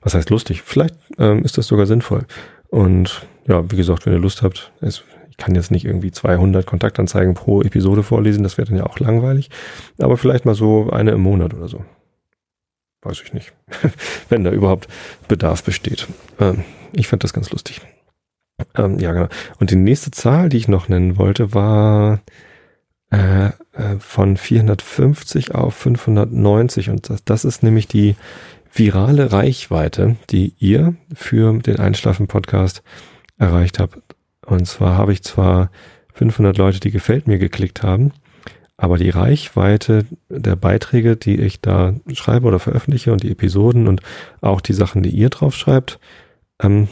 was 0.00 0.14
heißt 0.14 0.30
lustig? 0.30 0.62
Vielleicht 0.62 0.94
ähm, 1.18 1.42
ist 1.42 1.58
das 1.58 1.66
sogar 1.66 1.86
sinnvoll. 1.86 2.26
Und 2.68 3.26
ja, 3.46 3.70
wie 3.70 3.76
gesagt, 3.76 4.06
wenn 4.06 4.12
ihr 4.12 4.18
Lust 4.18 4.42
habt, 4.42 4.72
es, 4.80 5.04
ich 5.30 5.36
kann 5.36 5.54
jetzt 5.54 5.70
nicht 5.70 5.84
irgendwie 5.84 6.10
200 6.10 6.66
Kontaktanzeigen 6.66 7.34
pro 7.34 7.62
Episode 7.62 8.02
vorlesen, 8.02 8.42
das 8.42 8.58
wäre 8.58 8.68
dann 8.68 8.78
ja 8.78 8.86
auch 8.86 8.98
langweilig. 8.98 9.50
Aber 9.98 10.16
vielleicht 10.16 10.44
mal 10.44 10.54
so 10.54 10.90
eine 10.90 11.12
im 11.12 11.20
Monat 11.20 11.54
oder 11.54 11.68
so. 11.68 11.84
Weiß 13.02 13.20
ich 13.22 13.32
nicht. 13.34 13.52
wenn 14.28 14.44
da 14.44 14.50
überhaupt 14.50 14.88
Bedarf 15.28 15.62
besteht. 15.62 16.06
Ähm, 16.40 16.64
ich 16.92 17.08
fand 17.08 17.24
das 17.24 17.32
ganz 17.32 17.50
lustig. 17.50 17.80
Ähm, 18.74 18.98
ja, 18.98 19.12
genau. 19.12 19.28
Und 19.58 19.70
die 19.70 19.76
nächste 19.76 20.10
Zahl, 20.10 20.48
die 20.48 20.56
ich 20.56 20.68
noch 20.68 20.88
nennen 20.88 21.16
wollte, 21.18 21.54
war 21.54 22.20
äh, 23.10 23.46
äh, 23.46 23.52
von 23.98 24.36
450 24.36 25.54
auf 25.54 25.74
590. 25.74 26.90
Und 26.90 27.10
das, 27.10 27.24
das 27.24 27.44
ist 27.44 27.62
nämlich 27.62 27.86
die 27.88 28.16
virale 28.72 29.32
Reichweite, 29.32 30.16
die 30.30 30.54
ihr 30.58 30.94
für 31.14 31.58
den 31.58 31.78
Einschlafen-Podcast 31.78 32.82
erreicht 33.38 33.78
habt. 33.78 33.98
Und 34.44 34.66
zwar 34.66 34.96
habe 34.96 35.12
ich 35.12 35.22
zwar 35.22 35.70
500 36.14 36.56
Leute, 36.56 36.80
die 36.80 36.90
gefällt 36.90 37.26
mir 37.26 37.38
geklickt 37.38 37.82
haben, 37.82 38.12
aber 38.76 38.98
die 38.98 39.10
Reichweite 39.10 40.06
der 40.28 40.56
Beiträge, 40.56 41.16
die 41.16 41.40
ich 41.40 41.60
da 41.60 41.94
schreibe 42.12 42.46
oder 42.46 42.58
veröffentliche 42.58 43.12
und 43.12 43.22
die 43.22 43.30
Episoden 43.30 43.88
und 43.88 44.02
auch 44.40 44.60
die 44.60 44.72
Sachen, 44.72 45.02
die 45.02 45.10
ihr 45.10 45.30
drauf 45.30 45.54
schreibt, 45.54 45.98
ähm, 46.60 46.88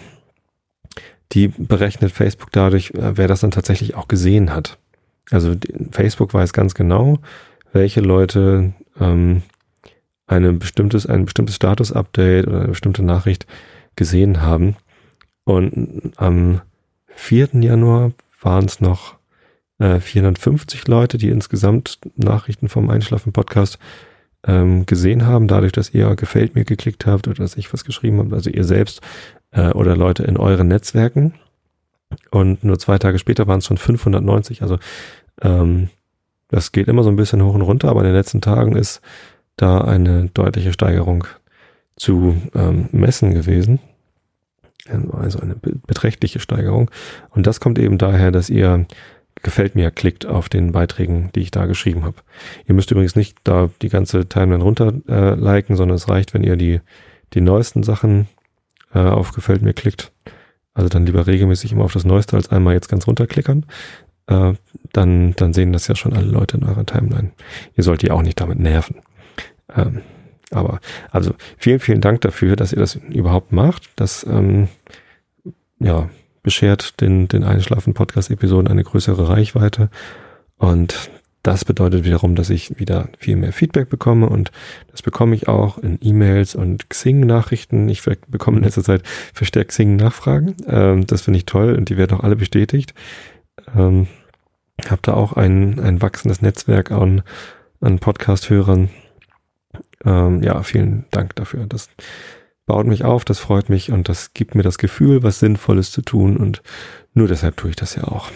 die 1.35 1.49
berechnet 1.49 2.13
Facebook 2.13 2.53
dadurch, 2.53 2.91
äh, 2.93 3.17
wer 3.17 3.29
das 3.29 3.41
dann 3.41 3.51
tatsächlich 3.51 3.95
auch 3.95 4.09
gesehen 4.09 4.55
hat. 4.55 4.79
Also 5.31 5.55
Facebook 5.91 6.33
weiß 6.35 6.53
ganz 6.53 6.75
genau, 6.75 7.19
welche 7.73 8.01
Leute 8.01 8.73
ähm, 9.01 9.43
eine 10.27 10.53
bestimmtes, 10.53 11.07
ein 11.07 11.25
bestimmtes 11.25 11.57
Status-Update 11.57 12.47
oder 12.47 12.61
eine 12.61 12.69
bestimmte 12.69 13.03
Nachricht 13.03 13.47
gesehen 13.97 14.41
haben. 14.41 14.77
Und 15.45 16.13
am 16.17 16.61
4. 17.09 17.51
Januar 17.55 18.13
waren 18.41 18.65
es 18.65 18.81
noch 18.81 19.17
äh, 19.79 20.01
450 20.01 20.89
Leute, 20.89 21.19
die 21.19 21.29
insgesamt 21.29 21.99
Nachrichten 22.17 22.69
vom 22.69 22.89
Einschlafen-Podcast 22.89 23.79
ähm, 24.47 24.87
gesehen 24.87 25.27
haben, 25.27 25.49
dadurch, 25.49 25.73
dass 25.73 25.93
ihr 25.93 26.15
gefällt 26.17 26.55
mir 26.55 26.65
geklickt 26.65 27.07
habt 27.07 27.29
oder 27.29 27.39
dass 27.39 27.57
ich 27.57 27.73
was 27.73 27.85
geschrieben 27.85 28.19
habe, 28.19 28.35
also 28.35 28.51
ihr 28.51 28.65
selbst 28.65 29.01
äh, 29.55 29.71
oder 29.71 29.97
Leute 29.97 30.25
in 30.25 30.37
euren 30.37 30.69
Netzwerken. 30.69 31.35
Und 32.31 32.63
nur 32.65 32.79
zwei 32.79 32.99
Tage 32.99 33.19
später 33.19 33.47
waren 33.47 33.59
es 33.59 33.67
schon 33.67 33.79
590. 33.79 34.63
Also 34.63 34.79
ähm, 35.41 35.89
das 36.49 36.73
geht 36.73 36.89
immer 36.89 37.03
so 37.03 37.11
ein 37.11 37.17
bisschen 37.17 37.43
hoch 37.43 37.55
und 37.55 37.63
runter, 37.63 37.89
aber 37.89 38.01
in 38.01 38.07
den 38.07 38.15
letzten 38.15 38.41
Tagen 38.41 38.77
ist 38.77 39.01
da 39.57 39.81
eine 39.81 40.27
deutliche 40.35 40.73
Steigerung 40.73 41.27
zu 41.97 42.41
ähm, 42.55 42.89
messen 42.93 43.35
gewesen. 43.35 43.79
Also 45.13 45.41
eine 45.41 45.55
beträchtliche 45.55 46.41
Steigerung. 46.41 46.91
Und 47.31 47.47
das 47.47 47.59
kommt 47.59 47.79
eben 47.79 47.97
daher, 47.97 48.31
dass 48.31 48.51
ihr 48.51 48.87
gefällt 49.43 49.75
mir 49.75 49.91
klickt 49.91 50.27
auf 50.27 50.49
den 50.49 50.73
Beiträgen, 50.73 51.31
die 51.35 51.41
ich 51.41 51.51
da 51.51 51.67
geschrieben 51.67 52.05
habe. 52.05 52.17
Ihr 52.67 52.75
müsst 52.75 52.91
übrigens 52.91 53.17
nicht 53.17 53.39
da 53.45 53.71
die 53.83 53.89
ganze 53.89 54.29
Timeline 54.29 54.63
runter 54.63 54.93
äh, 55.09 55.35
liken, 55.35 55.77
sondern 55.77 55.97
es 55.97 56.09
reicht, 56.09 56.35
wenn 56.35 56.45
ihr 56.45 56.57
die, 56.57 56.81
die 57.33 57.41
neuesten 57.41 57.83
Sachen 57.83 58.29
äh, 58.95 58.99
auf 58.99 59.33
gefällt 59.33 59.63
mir 59.63 59.75
klickt. 59.75 60.13
also 60.73 60.89
dann 60.89 61.07
lieber 61.07 61.27
regelmäßig 61.27 61.73
immer 61.73 61.85
auf 61.85 61.93
das 61.93 62.05
Neueste 62.05 62.37
als 62.37 62.51
einmal 62.51 62.75
jetzt 62.75 62.89
ganz 62.89 63.07
runterklickern. 63.07 63.67
Äh, 64.27 64.55
dann, 64.93 65.35
dann 65.37 65.53
sehen 65.53 65.73
das 65.73 65.87
ja 65.89 65.97
schon 65.97 66.15
alle 66.15 66.27
Leute 66.27 66.57
in 66.57 66.65
eurer 66.65 66.87
Timeline. 66.87 67.33
Ihr 67.77 67.85
sollt 67.85 68.03
ihr 68.03 68.15
auch 68.15 68.23
nicht 68.23 68.41
damit 68.41 68.59
nerven. 68.59 68.97
Ähm, 69.75 70.03
aber 70.51 70.81
also 71.11 71.35
vielen, 71.59 71.81
vielen 71.81 72.01
Dank 72.01 72.21
dafür, 72.23 72.57
dass 72.57 72.73
ihr 72.73 72.79
das 72.79 72.97
überhaupt 72.97 73.53
macht. 73.53 73.91
Das 73.97 74.25
ähm, 74.25 74.69
ja, 75.79 76.09
beschert 76.43 77.01
den, 77.01 77.29
den 77.29 77.45
Einschlafen-Podcast-Episoden 77.45 78.69
eine 78.69 78.85
größere 78.85 79.29
Reichweite. 79.29 79.91
Und 80.57 81.11
das 81.45 81.67
bedeutet 81.67 82.05
wiederum, 82.05 82.37
dass 82.37 82.49
ich 82.49 82.79
wieder 82.81 83.11
viel 83.19 83.37
mehr 83.37 83.53
Feedback 83.53 83.91
bekomme 83.91 84.31
und 84.31 84.51
das 84.91 85.03
bekomme 85.03 85.37
ich 85.37 85.47
auch 85.47 85.77
in 85.77 85.99
E-Mails 86.01 86.55
und 86.55 86.89
Xing-Nachrichten. 86.89 87.87
Ich 87.91 88.03
bekomme 88.03 88.57
in 88.57 88.65
letzter 88.65 88.83
Zeit 88.83 89.03
verstärkt 89.35 89.71
Xing-Nachfragen. 89.71 90.57
Ähm, 90.67 91.07
das 91.07 91.21
finde 91.21 91.37
ich 91.37 91.45
toll 91.45 91.75
und 91.77 91.91
die 91.91 91.99
werden 91.99 92.17
auch 92.17 92.25
alle 92.25 92.35
bestätigt. 92.35 92.95
Ähm, 93.77 94.07
habe 94.89 95.03
da 95.03 95.13
auch 95.13 95.35
ein, 95.35 95.79
ein 95.81 96.01
wachsendes 96.01 96.41
Netzwerk 96.41 96.91
an, 96.91 97.23
an 97.83 97.99
Podcast-Hörern. 97.99 98.89
Ähm, 100.03 100.43
ja, 100.43 100.63
vielen 100.63 101.05
Dank 101.11 101.37
dafür. 101.37 101.67
Das 101.67 101.91
baut 102.65 102.87
mich 102.87 103.05
auf, 103.05 103.27
das 103.27 103.39
freut 103.39 103.69
mich 103.69 103.93
und 103.93 104.09
das 104.09 104.33
gibt 104.33 104.55
mir 104.55 104.63
das 104.63 104.79
Gefühl, 104.79 105.23
was 105.23 105.41
Sinnvolles 105.41 105.93
zu 105.93 106.01
tun 106.01 106.39
und 106.39 106.63
nur 107.13 107.29
deshalb 107.29 107.59
tue 107.59 107.69
ich 107.69 107.77
das 107.77 107.97
ja 107.97 108.05
auch 108.05 108.31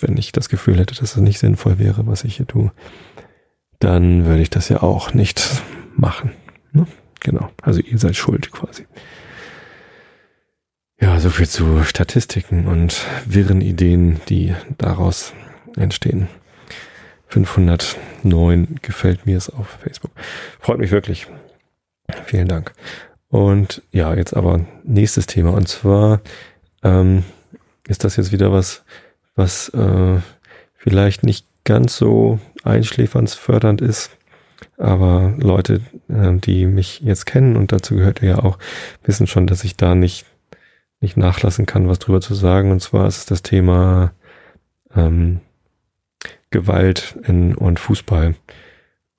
wenn 0.00 0.16
ich 0.16 0.32
das 0.32 0.48
Gefühl 0.48 0.78
hätte, 0.78 0.94
dass 0.94 1.16
es 1.16 1.16
nicht 1.16 1.38
sinnvoll 1.38 1.78
wäre, 1.78 2.06
was 2.06 2.24
ich 2.24 2.36
hier 2.36 2.46
tue, 2.46 2.72
dann 3.78 4.24
würde 4.24 4.42
ich 4.42 4.50
das 4.50 4.68
ja 4.68 4.82
auch 4.82 5.14
nicht 5.14 5.62
machen. 5.96 6.32
Ne? 6.72 6.86
Genau. 7.20 7.50
Also 7.62 7.80
ihr 7.80 7.98
seid 7.98 8.16
schuld 8.16 8.50
quasi. 8.50 8.86
Ja, 11.00 11.18
so 11.18 11.30
viel 11.30 11.48
zu 11.48 11.84
Statistiken 11.84 12.66
und 12.66 13.04
wirren 13.26 13.60
Ideen, 13.60 14.20
die 14.28 14.54
daraus 14.78 15.32
entstehen. 15.76 16.28
509 17.28 18.78
gefällt 18.80 19.26
mir 19.26 19.36
es 19.36 19.50
auf 19.50 19.66
Facebook. 19.82 20.12
Freut 20.60 20.78
mich 20.78 20.92
wirklich. 20.92 21.26
Vielen 22.26 22.48
Dank. 22.48 22.72
Und 23.28 23.82
ja, 23.90 24.14
jetzt 24.14 24.36
aber 24.36 24.64
nächstes 24.84 25.26
Thema. 25.26 25.50
Und 25.50 25.66
zwar 25.66 26.20
ähm, 26.84 27.24
ist 27.88 28.04
das 28.04 28.16
jetzt 28.16 28.30
wieder 28.30 28.52
was, 28.52 28.84
was 29.34 29.68
äh, 29.70 30.20
vielleicht 30.76 31.22
nicht 31.22 31.46
ganz 31.64 31.96
so 31.96 32.38
einschläfernsfördernd 32.62 33.80
ist. 33.80 34.10
Aber 34.76 35.34
Leute, 35.38 35.80
äh, 36.08 36.32
die 36.34 36.66
mich 36.66 37.00
jetzt 37.00 37.26
kennen, 37.26 37.56
und 37.56 37.72
dazu 37.72 37.96
gehört 37.96 38.22
ihr 38.22 38.30
ja 38.30 38.38
auch, 38.38 38.58
wissen 39.02 39.26
schon, 39.26 39.46
dass 39.46 39.64
ich 39.64 39.76
da 39.76 39.94
nicht, 39.94 40.26
nicht 41.00 41.16
nachlassen 41.16 41.66
kann, 41.66 41.88
was 41.88 41.98
drüber 41.98 42.20
zu 42.20 42.34
sagen. 42.34 42.70
Und 42.70 42.80
zwar 42.80 43.06
ist 43.06 43.18
es 43.18 43.26
das 43.26 43.42
Thema 43.42 44.12
ähm, 44.94 45.40
Gewalt 46.50 47.18
in, 47.26 47.54
und 47.54 47.80
Fußball. 47.80 48.34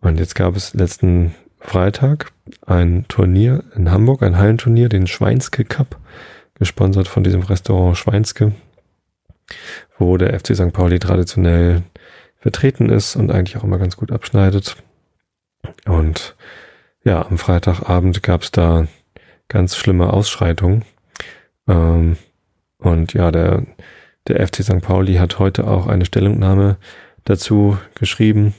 Und 0.01 0.19
jetzt 0.19 0.36
gab 0.36 0.55
es 0.55 0.74
letzten 0.74 1.36
Freitag 1.60 2.31
ein 2.65 3.05
Turnier 3.07 3.63
in 3.75 3.91
Hamburg, 3.91 4.22
ein 4.24 4.38
Hallenturnier, 4.38 4.88
den 4.88 5.07
Schweinske 5.07 5.65
Cup, 5.65 6.00
gesponsert 6.55 7.07
von 7.07 7.24
diesem 7.24 7.41
Restaurant 7.41 7.98
Schweinske 7.98 8.53
wo 9.98 10.18
der 10.18 10.38
FC 10.40 10.56
St. 10.56 10.74
Pauli 10.74 11.00
traditionell 11.00 11.84
vertreten 12.38 12.90
ist 12.90 13.16
und 13.16 13.32
eigentlich 13.32 13.58
auch 13.58 13.64
immer 13.64 13.78
ganz 13.78 13.98
gut 13.98 14.12
abschneidet. 14.12 14.75
Und 15.86 16.36
ja, 17.04 17.25
am 17.25 17.38
Freitagabend 17.38 18.22
gab 18.24 18.44
es 18.44 18.52
da 18.52 18.88
ganz 19.48 19.75
schlimme 19.75 20.12
Ausschreitungen. 20.12 20.84
Ähm, 21.68 22.18
und 22.78 23.14
ja, 23.14 23.32
der, 23.32 23.64
der 24.28 24.46
FC 24.46 24.64
St. 24.64 24.82
Pauli 24.82 25.16
hat 25.16 25.40
heute 25.40 25.66
auch 25.66 25.88
eine 25.88 26.06
Stellungnahme 26.06 26.78
dazu 27.24 27.78
geschrieben 27.96 28.54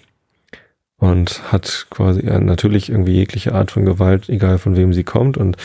und 0.96 1.52
hat 1.52 1.86
quasi 1.90 2.26
ja, 2.26 2.40
natürlich 2.40 2.88
irgendwie 2.88 3.14
jegliche 3.14 3.54
Art 3.54 3.70
von 3.70 3.84
Gewalt, 3.84 4.28
egal 4.28 4.58
von 4.58 4.76
wem 4.76 4.92
sie 4.92 5.04
kommt. 5.04 5.36
Und 5.36 5.56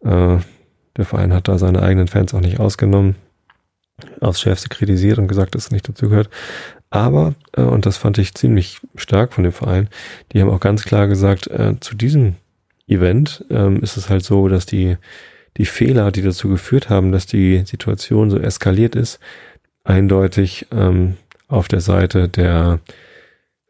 äh, 0.00 0.38
der 0.96 1.04
Verein 1.04 1.32
hat 1.32 1.46
da 1.46 1.58
seine 1.58 1.82
eigenen 1.82 2.08
Fans 2.08 2.34
auch 2.34 2.40
nicht 2.40 2.58
ausgenommen 2.58 3.16
aufs 4.20 4.40
Schärfste 4.40 4.68
kritisiert 4.68 5.18
und 5.18 5.28
gesagt, 5.28 5.54
dass 5.54 5.66
es 5.66 5.70
nicht 5.70 5.88
dazugehört. 5.88 6.28
Aber, 6.90 7.34
äh, 7.56 7.62
und 7.62 7.86
das 7.86 7.96
fand 7.96 8.18
ich 8.18 8.34
ziemlich 8.34 8.80
stark 8.96 9.32
von 9.32 9.44
dem 9.44 9.52
Verein, 9.52 9.88
die 10.32 10.40
haben 10.40 10.50
auch 10.50 10.60
ganz 10.60 10.84
klar 10.84 11.06
gesagt, 11.06 11.46
äh, 11.48 11.74
zu 11.80 11.94
diesem 11.94 12.36
Event 12.86 13.44
ähm, 13.50 13.82
ist 13.82 13.96
es 13.96 14.08
halt 14.08 14.24
so, 14.24 14.48
dass 14.48 14.64
die, 14.66 14.96
die 15.56 15.66
Fehler, 15.66 16.10
die 16.10 16.22
dazu 16.22 16.48
geführt 16.48 16.88
haben, 16.88 17.12
dass 17.12 17.26
die 17.26 17.62
Situation 17.66 18.30
so 18.30 18.38
eskaliert 18.38 18.96
ist, 18.96 19.20
eindeutig 19.84 20.66
ähm, 20.72 21.16
auf 21.48 21.68
der 21.68 21.80
Seite 21.80 22.28
der 22.28 22.80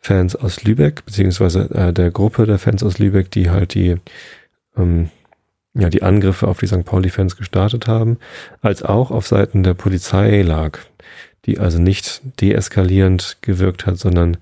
Fans 0.00 0.36
aus 0.36 0.62
Lübeck, 0.62 1.04
beziehungsweise 1.04 1.68
äh, 1.74 1.92
der 1.92 2.10
Gruppe 2.10 2.46
der 2.46 2.58
Fans 2.58 2.82
aus 2.84 2.98
Lübeck, 2.98 3.30
die 3.30 3.50
halt 3.50 3.74
die 3.74 3.96
ähm, 4.76 5.10
ja, 5.78 5.88
die 5.88 6.02
Angriffe 6.02 6.48
auf 6.48 6.58
die 6.58 6.66
St. 6.66 6.84
Pauli-Fans 6.84 7.36
gestartet 7.36 7.86
haben, 7.86 8.18
als 8.60 8.82
auch 8.82 9.12
auf 9.12 9.28
Seiten 9.28 9.62
der 9.62 9.74
Polizei 9.74 10.42
lag, 10.42 10.80
die 11.46 11.60
also 11.60 11.78
nicht 11.78 12.20
deeskalierend 12.40 13.38
gewirkt 13.42 13.86
hat, 13.86 13.96
sondern 13.96 14.38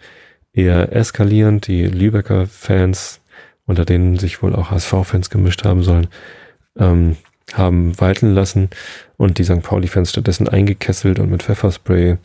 eher 0.54 0.96
eskalierend. 0.96 1.66
Die 1.66 1.84
Lübecker 1.84 2.46
Fans, 2.46 3.20
unter 3.66 3.84
denen 3.84 4.18
sich 4.18 4.42
wohl 4.42 4.54
auch 4.54 4.70
HSV-Fans 4.70 5.28
gemischt 5.28 5.62
haben 5.64 5.82
sollen, 5.82 6.08
ähm, 6.78 7.16
haben 7.52 8.00
walten 8.00 8.34
lassen 8.34 8.70
und 9.18 9.36
die 9.38 9.44
St. 9.44 9.62
Pauli-Fans 9.62 10.10
stattdessen 10.10 10.48
eingekesselt 10.48 11.18
und 11.18 11.30
mit 11.30 11.42
Pfefferspray 11.42 12.16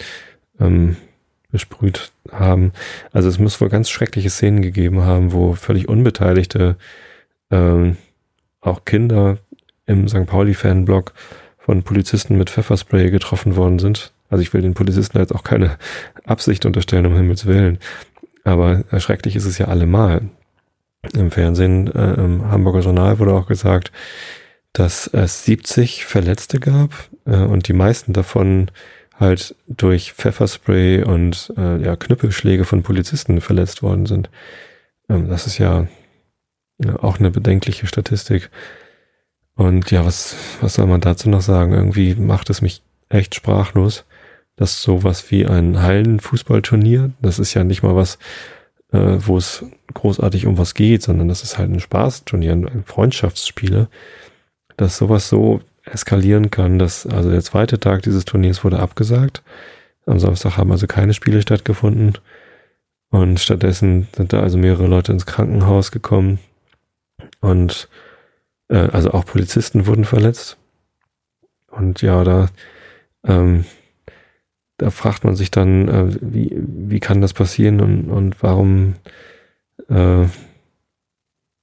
ähm, 0.62 0.96
besprüht 1.52 2.14
haben. 2.32 2.72
Also 3.12 3.28
es 3.28 3.40
muss 3.40 3.60
wohl 3.60 3.68
ganz 3.68 3.90
schreckliche 3.90 4.30
Szenen 4.30 4.62
gegeben 4.62 5.02
haben, 5.02 5.34
wo 5.34 5.54
völlig 5.54 5.90
Unbeteiligte 5.90 6.78
ähm, 7.52 7.98
auch 8.62 8.86
Kinder 8.86 9.38
im 9.86 10.08
St. 10.08 10.26
Pauli-Fanblock 10.26 11.14
von 11.58 11.84
Polizisten 11.84 12.38
mit 12.38 12.50
Pfefferspray 12.50 13.12
getroffen 13.12 13.56
worden 13.56 13.80
sind. 13.80 14.14
Also 14.30 14.42
ich 14.42 14.54
will 14.54 14.62
den 14.62 14.74
Polizisten 14.74 15.20
jetzt 15.20 15.36
auch 15.36 15.44
keine 15.44 15.78
Absicht 16.26 16.66
unterstellen, 16.66 17.06
um 17.06 17.16
Himmels 17.16 17.46
Willen. 17.46 17.80
Aber 18.44 18.84
erschrecklich 18.90 19.36
ist 19.36 19.46
es 19.46 19.58
ja 19.58 19.68
allemal. 19.68 20.30
Im 21.14 21.32
Fernsehen, 21.32 21.88
äh, 21.94 22.14
im 22.14 22.50
Hamburger 22.50 22.82
Journal 22.82 23.20
wurde 23.20 23.34
auch 23.34 23.48
gesagt, 23.48 23.92
dass 24.74 25.08
es 25.08 25.46
70 25.46 26.06
Verletzte 26.06 26.60
gab 26.60 26.92
äh, 27.26 27.38
und 27.38 27.68
die 27.68 27.74
meisten 27.74 28.14
davon 28.14 28.72
halt 29.20 29.56
durch 29.68 30.14
Pfefferspray 30.14 31.04
und 31.04 31.54
äh, 31.58 31.84
ja, 31.84 31.96
Knüppelschläge 31.96 32.66
von 32.66 32.84
Polizisten 32.84 33.42
verletzt 33.42 33.84
worden 33.84 34.06
sind. 34.06 34.30
Ähm, 35.10 35.28
das 35.30 35.48
ist 35.48 35.58
ja 35.58 35.88
ja, 36.84 36.98
auch 36.98 37.20
eine 37.20 37.32
bedenkliche 37.32 37.88
Statistik. 37.88 38.50
Und 39.56 39.92
ja, 39.92 40.06
was, 40.06 40.36
was 40.62 40.76
soll 40.76 40.88
man 40.88 41.02
dazu 41.02 41.30
noch 41.30 41.42
sagen? 41.42 41.74
Irgendwie 41.74 42.16
macht 42.16 42.50
es 42.50 42.62
mich 42.62 42.82
echt 43.10 43.36
sprachlos, 43.36 44.06
dass 44.56 44.82
sowas 44.82 45.30
wie 45.32 45.46
ein 45.46 45.82
Hallenfußballturnier, 45.82 47.12
das 47.22 47.40
ist 47.40 47.54
ja 47.54 47.64
nicht 47.64 47.84
mal 47.84 47.96
was, 47.96 48.18
äh, 48.92 49.18
wo 49.20 49.38
es 49.38 49.66
großartig 49.94 50.48
um 50.48 50.58
was 50.58 50.74
geht, 50.74 51.04
sondern 51.04 51.28
das 51.28 51.44
ist 51.44 51.58
halt 51.58 51.70
ein 51.70 51.80
Spaßturnier, 51.80 52.54
ein 52.54 52.84
Freundschaftsspiele, 52.86 53.88
dass 54.78 54.98
sowas 54.98 55.30
so 55.30 55.62
eskalieren 55.84 56.52
kann, 56.52 56.80
dass 56.80 57.06
also 57.08 57.30
der 57.30 57.42
zweite 57.42 57.80
Tag 57.80 58.04
dieses 58.04 58.26
Turniers 58.26 58.64
wurde 58.64 58.80
abgesagt. 58.80 59.42
Am 60.06 60.20
Samstag 60.20 60.58
haben 60.58 60.72
also 60.72 60.88
keine 60.88 61.14
Spiele 61.14 61.42
stattgefunden. 61.42 62.18
Und 63.10 63.40
stattdessen 63.40 64.08
sind 64.16 64.32
da 64.32 64.42
also 64.42 64.58
mehrere 64.58 64.88
Leute 64.88 65.12
ins 65.12 65.26
Krankenhaus 65.26 65.92
gekommen. 65.92 66.40
Und 67.40 67.90
äh, 68.70 68.78
also 68.78 69.12
auch 69.12 69.26
Polizisten 69.26 69.86
wurden 69.88 70.06
verletzt. 70.06 70.58
Und 71.70 72.02
ja, 72.02 72.24
da, 72.24 72.50
ähm, 73.26 73.66
da 74.78 74.90
fragt 74.90 75.24
man 75.24 75.36
sich 75.36 75.52
dann, 75.52 75.88
äh, 75.88 76.18
wie, 76.22 76.58
wie 76.58 77.00
kann 77.00 77.22
das 77.22 77.34
passieren 77.34 77.82
und, 77.82 78.10
und 78.10 78.42
warum, 78.44 78.96
äh, 79.90 80.26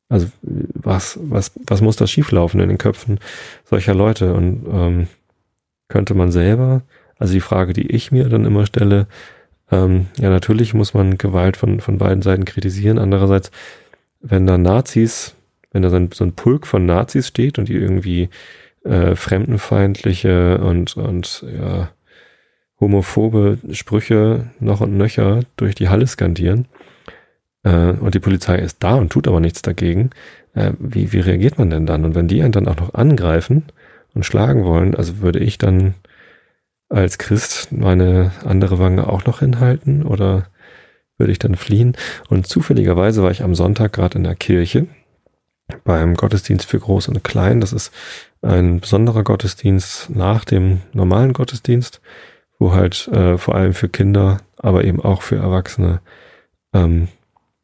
also 0.09 0.29
was, 0.43 1.19
was, 1.23 1.53
was 1.67 1.81
muss 1.81 1.97
da 1.97 2.07
schieflaufen 2.07 2.61
in 2.61 2.69
den 2.69 2.79
Köpfen 2.79 3.19
solcher 3.65 3.95
Leute? 3.95 4.33
Und 4.35 4.67
ähm, 4.71 5.09
könnte 5.89 6.15
man 6.15 6.31
selber, 6.31 6.83
also 7.19 7.33
die 7.33 7.41
Frage, 7.41 7.73
die 7.73 7.91
ich 7.91 8.13
mir 8.13 8.29
dann 8.29 8.45
immer 8.45 8.67
stelle, 8.67 9.07
ähm, 9.71 10.07
ja, 10.17 10.31
natürlich 10.31 10.73
muss 10.73 10.95
man 10.95 11.19
Gewalt 11.19 11.57
von, 11.57 11.81
von 11.81 11.99
beiden 11.99 12.23
Seiten 12.23 12.45
kritisieren. 12.45 12.99
Andererseits, 12.99 13.51
wenn 14.21 14.47
da 14.47 14.57
Nazis 14.57 15.35
wenn 15.73 15.83
da 15.83 15.91
so 15.91 15.97
ein, 15.97 16.11
so 16.13 16.25
ein 16.25 16.35
Pulk 16.35 16.67
von 16.67 16.87
Nazis 16.87 17.29
steht 17.29 17.59
und 17.59 17.69
die 17.69 17.75
irgendwie 17.75 18.29
äh, 18.85 19.15
fremdenfeindliche 19.15 20.59
und, 20.59 20.97
und 20.97 21.45
ja, 21.59 21.91
homophobe 22.81 23.59
Sprüche 23.73 24.51
noch 24.61 24.81
und 24.81 24.97
nöcher 24.97 25.41
durch 25.57 25.75
die 25.75 25.89
Halle 25.89 26.07
skandieren 26.07 26.69
äh, 27.65 27.91
und 27.93 28.15
die 28.15 28.21
Polizei 28.21 28.57
ist 28.57 28.79
da 28.81 28.95
und 28.95 29.11
tut 29.11 29.29
aber 29.29 29.41
nichts 29.41 29.63
dagegen, 29.63 30.11
äh, 30.55 30.73
wie, 30.79 31.13
wie 31.13 31.21
reagiert 31.21 31.59
man 31.59 31.71
denn 31.71 31.87
dann? 31.87 32.05
Und 32.05 32.15
wenn 32.15 32.29
die 32.29 32.43
einen 32.43 32.53
dann 32.53 32.69
auch 32.69 32.77
noch 32.77 32.95
angreifen 32.95 33.65
und 34.15 34.25
schlagen 34.25 34.65
wollen, 34.65 34.95
also 34.95 35.21
würde 35.21 35.41
ich 35.41 35.59
dann 35.59 35.95
als 36.89 37.19
Christ 37.19 37.73
meine 37.73 38.33
andere 38.45 38.79
Wange 38.79 39.09
auch 39.09 39.27
noch 39.27 39.41
hinhalten 39.41 40.05
oder 40.05 40.47
würde 41.19 41.33
ich 41.33 41.39
dann 41.39 41.57
fliehen? 41.57 41.97
Und 42.29 42.47
zufälligerweise 42.47 43.23
war 43.23 43.31
ich 43.31 43.43
am 43.43 43.55
Sonntag 43.55 43.93
gerade 43.93 44.17
in 44.17 44.25
der 44.25 44.37
Kirche 44.37 44.87
beim 45.85 46.15
Gottesdienst 46.15 46.67
für 46.67 46.79
Groß 46.79 47.09
und 47.09 47.25
Klein. 47.25 47.61
Das 47.61 47.73
ist 47.73 47.93
ein 48.43 48.81
besonderer 48.81 49.25
Gottesdienst 49.25 50.11
nach 50.11 50.45
dem 50.45 50.81
normalen 50.93 51.33
Gottesdienst, 51.33 52.01
wo 52.59 52.73
halt 52.73 53.09
äh, 53.09 53.39
vor 53.39 53.55
allem 53.55 53.75
für 53.75 53.89
Kinder, 53.89 54.39
aber 54.57 54.85
eben 54.85 55.01
auch 55.01 55.23
für 55.23 55.37
Erwachsene 55.37 56.01
ähm, 56.73 57.09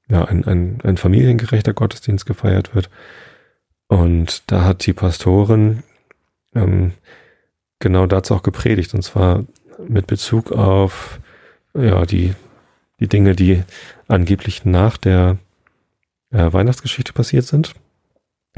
ja, 0.09 0.25
ein, 0.25 0.45
ein, 0.45 0.81
ein 0.83 0.97
familiengerechter 0.97 1.73
Gottesdienst 1.73 2.27
gefeiert 2.27 2.75
wird. 2.75 2.91
Und 3.89 4.51
da 4.51 4.65
hat 4.65 4.87
die 4.87 4.93
Pastorin 4.93 5.83
ähm, 6.55 6.93
genau 7.79 8.07
dazu 8.07 8.35
auch 8.35 8.43
gepredigt, 8.43 8.95
und 8.95 9.03
zwar 9.03 9.45
mit 9.87 10.07
Bezug 10.07 10.53
auf 10.53 11.21
ja, 11.75 12.05
die, 12.07 12.35
die 13.01 13.09
Dinge, 13.09 13.35
die 13.35 13.63
angeblich 14.09 14.65
nach 14.65 14.97
der 14.97 15.39
äh, 16.31 16.53
Weihnachtsgeschichte 16.53 17.13
passiert 17.13 17.47
sind. 17.47 17.75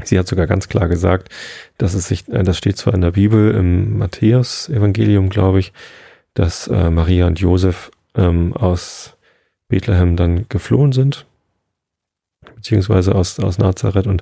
Sie 0.03 0.17
hat 0.19 0.27
sogar 0.27 0.45
ganz 0.47 0.67
klar 0.67 0.87
gesagt, 0.87 1.29
dass 1.77 1.93
es 1.93 2.07
sich, 2.07 2.27
äh, 2.29 2.43
das 2.43 2.57
steht 2.57 2.77
zwar 2.77 2.93
in 2.93 3.01
der 3.01 3.11
Bibel, 3.11 3.53
im 3.55 3.97
Matthäus-Evangelium, 3.97 5.29
glaube 5.29 5.59
ich, 5.59 5.73
dass 6.33 6.67
äh, 6.67 6.89
Maria 6.89 7.27
und 7.27 7.39
Josef 7.39 7.91
ähm, 8.15 8.53
aus 8.53 9.17
Bethlehem 9.67 10.15
dann 10.15 10.47
geflohen 10.49 10.91
sind, 10.91 11.25
beziehungsweise 12.55 13.15
aus, 13.15 13.39
aus 13.39 13.57
Nazareth 13.57 14.07
und 14.07 14.21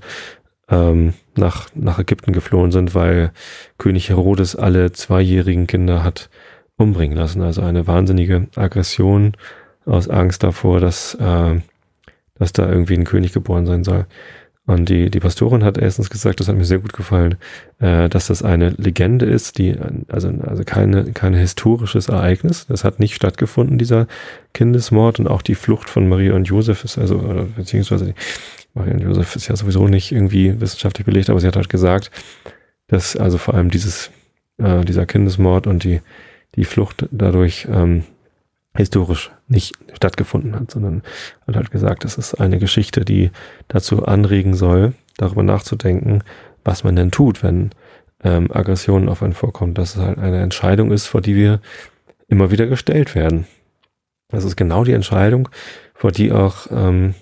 ähm, 0.69 1.13
nach, 1.35 1.67
nach 1.75 1.99
Ägypten 1.99 2.31
geflohen 2.31 2.71
sind, 2.71 2.95
weil 2.95 3.31
König 3.77 4.09
Herodes 4.09 4.55
alle 4.55 4.91
zweijährigen 4.93 5.67
Kinder 5.67 6.03
hat 6.03 6.29
umbringen 6.77 7.17
lassen. 7.17 7.41
Also 7.41 7.61
eine 7.61 7.85
wahnsinnige 7.87 8.47
Aggression 8.55 9.33
aus 9.85 10.09
Angst 10.09 10.43
davor, 10.43 10.79
dass, 10.79 11.13
äh, 11.15 11.59
dass 12.35 12.53
da 12.53 12.67
irgendwie 12.67 12.95
ein 12.95 13.03
König 13.05 13.33
geboren 13.33 13.65
sein 13.65 13.83
soll. 13.83 14.05
Und 14.67 14.89
die, 14.89 15.11
die 15.11 15.19
Pastorin 15.19 15.63
hat 15.63 15.77
erstens 15.77 16.09
gesagt, 16.09 16.39
das 16.39 16.47
hat 16.47 16.55
mir 16.55 16.65
sehr 16.65 16.79
gut 16.79 16.93
gefallen, 16.93 17.35
äh, 17.79 18.09
dass 18.09 18.27
das 18.27 18.41
eine 18.41 18.69
Legende 18.71 19.25
ist, 19.25 19.59
die, 19.59 19.75
also, 20.07 20.29
also 20.41 20.63
keine, 20.65 21.11
kein 21.11 21.35
historisches 21.35 22.09
Ereignis. 22.09 22.65
Das 22.65 22.83
hat 22.83 22.99
nicht 22.99 23.13
stattgefunden, 23.13 23.77
dieser 23.77 24.07
Kindesmord 24.53 25.19
und 25.19 25.27
auch 25.27 25.43
die 25.43 25.53
Flucht 25.53 25.89
von 25.89 26.09
Maria 26.09 26.33
und 26.33 26.47
Josef 26.47 26.83
ist 26.83 26.97
also, 26.97 27.47
beziehungsweise 27.55 28.15
Maria 28.73 28.93
und 28.93 29.01
Josef 29.01 29.35
ist 29.35 29.47
ja 29.47 29.55
sowieso 29.55 29.87
nicht 29.87 30.11
irgendwie 30.11 30.59
wissenschaftlich 30.59 31.05
belegt, 31.05 31.29
aber 31.29 31.39
sie 31.39 31.47
hat 31.47 31.55
halt 31.55 31.69
gesagt, 31.69 32.09
dass 32.87 33.15
also 33.15 33.37
vor 33.37 33.53
allem 33.53 33.69
dieses, 33.69 34.09
äh, 34.57 34.83
dieser 34.83 35.05
Kindesmord 35.05 35.67
und 35.67 35.83
die, 35.83 36.01
die 36.55 36.65
Flucht 36.65 37.07
dadurch 37.11 37.67
ähm, 37.71 38.03
historisch 38.75 39.31
nicht 39.47 39.75
stattgefunden 39.93 40.55
hat, 40.55 40.71
sondern 40.71 41.03
hat 41.47 41.55
halt 41.55 41.71
gesagt, 41.71 42.05
es 42.05 42.17
ist 42.17 42.35
eine 42.35 42.59
Geschichte, 42.59 43.05
die 43.05 43.31
dazu 43.67 44.05
anregen 44.05 44.53
soll, 44.53 44.93
darüber 45.17 45.43
nachzudenken, 45.43 46.23
was 46.63 46.83
man 46.83 46.95
denn 46.95 47.11
tut, 47.11 47.43
wenn 47.43 47.71
ähm, 48.23 48.51
Aggressionen 48.51 49.09
auf 49.09 49.23
einen 49.23 49.33
vorkommen, 49.33 49.73
dass 49.73 49.95
es 49.95 50.01
halt 50.01 50.17
eine 50.17 50.41
Entscheidung 50.41 50.91
ist, 50.91 51.05
vor 51.05 51.21
die 51.21 51.35
wir 51.35 51.61
immer 52.27 52.51
wieder 52.51 52.65
gestellt 52.65 53.15
werden. 53.15 53.45
Das 54.29 54.43
ist 54.43 54.55
genau 54.55 54.83
die 54.83 54.93
Entscheidung, 54.93 55.49
vor 55.93 56.11
die 56.11 56.31
auch 56.31 56.67
ähm, 56.71 57.13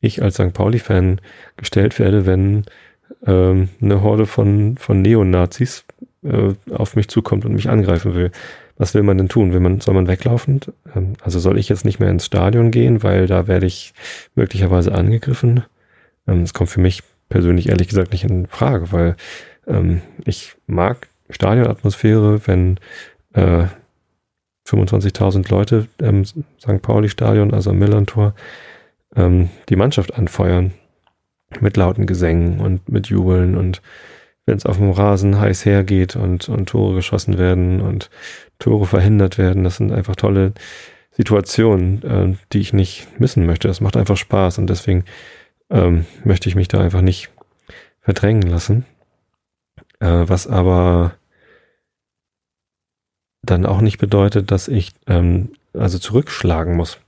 ich 0.00 0.22
als 0.22 0.34
St. 0.34 0.52
Pauli-Fan 0.52 1.20
gestellt 1.56 1.98
werde, 1.98 2.26
wenn 2.26 2.64
ähm, 3.26 3.68
eine 3.80 4.02
Horde 4.02 4.26
von, 4.26 4.76
von 4.78 5.02
Neonazis 5.02 5.84
äh, 6.24 6.54
auf 6.72 6.96
mich 6.96 7.08
zukommt 7.08 7.44
und 7.44 7.52
mich 7.52 7.68
angreifen 7.68 8.14
will 8.14 8.32
was 8.76 8.94
will 8.94 9.02
man 9.02 9.18
denn 9.18 9.28
tun? 9.28 9.52
Will 9.52 9.60
man, 9.60 9.80
soll 9.80 9.94
man 9.94 10.08
weglaufen? 10.08 10.60
Ähm, 10.94 11.14
also 11.20 11.38
soll 11.38 11.58
ich 11.58 11.68
jetzt 11.68 11.84
nicht 11.84 12.00
mehr 12.00 12.10
ins 12.10 12.26
Stadion 12.26 12.70
gehen, 12.70 13.02
weil 13.02 13.26
da 13.26 13.46
werde 13.46 13.66
ich 13.66 13.94
möglicherweise 14.34 14.92
angegriffen? 14.94 15.64
Das 16.26 16.36
ähm, 16.36 16.46
kommt 16.52 16.70
für 16.70 16.80
mich 16.80 17.02
persönlich 17.28 17.68
ehrlich 17.68 17.88
gesagt 17.88 18.12
nicht 18.12 18.24
in 18.24 18.46
Frage, 18.46 18.92
weil 18.92 19.16
ähm, 19.66 20.02
ich 20.24 20.54
mag 20.66 21.08
Stadionatmosphäre, 21.30 22.46
wenn 22.46 22.78
äh, 23.34 23.66
25.000 24.68 25.50
Leute 25.50 25.88
im 25.98 26.24
St. 26.24 26.82
Pauli-Stadion, 26.82 27.52
also 27.52 27.70
am 27.70 27.78
Millantor, 27.78 28.34
die 29.14 29.76
Mannschaft 29.76 30.14
anfeuern 30.14 30.72
mit 31.60 31.76
lauten 31.76 32.06
Gesängen 32.06 32.60
und 32.60 32.88
mit 32.88 33.08
Jubeln 33.08 33.56
und 33.56 33.82
wenn 34.46 34.56
es 34.56 34.66
auf 34.66 34.78
dem 34.78 34.90
Rasen 34.90 35.38
heiß 35.38 35.64
hergeht 35.64 36.16
und, 36.16 36.48
und 36.48 36.68
Tore 36.68 36.96
geschossen 36.96 37.38
werden 37.38 37.80
und 37.80 38.10
Tore 38.58 38.86
verhindert 38.86 39.38
werden. 39.38 39.64
Das 39.64 39.76
sind 39.76 39.92
einfach 39.92 40.16
tolle 40.16 40.52
Situationen, 41.12 42.02
äh, 42.02 42.36
die 42.52 42.60
ich 42.60 42.72
nicht 42.72 43.06
missen 43.20 43.46
möchte. 43.46 43.68
Das 43.68 43.80
macht 43.80 43.96
einfach 43.96 44.16
Spaß 44.16 44.58
und 44.58 44.68
deswegen 44.68 45.04
ähm, 45.70 46.06
möchte 46.24 46.48
ich 46.48 46.54
mich 46.54 46.68
da 46.68 46.80
einfach 46.80 47.02
nicht 47.02 47.30
verdrängen 48.00 48.42
lassen. 48.42 48.84
Äh, 50.00 50.28
was 50.28 50.46
aber 50.46 51.14
dann 53.42 53.66
auch 53.66 53.80
nicht 53.80 53.98
bedeutet, 53.98 54.50
dass 54.50 54.68
ich 54.68 54.92
ähm, 55.06 55.52
also 55.74 55.98
zurückschlagen 55.98 56.76
muss. 56.76 56.98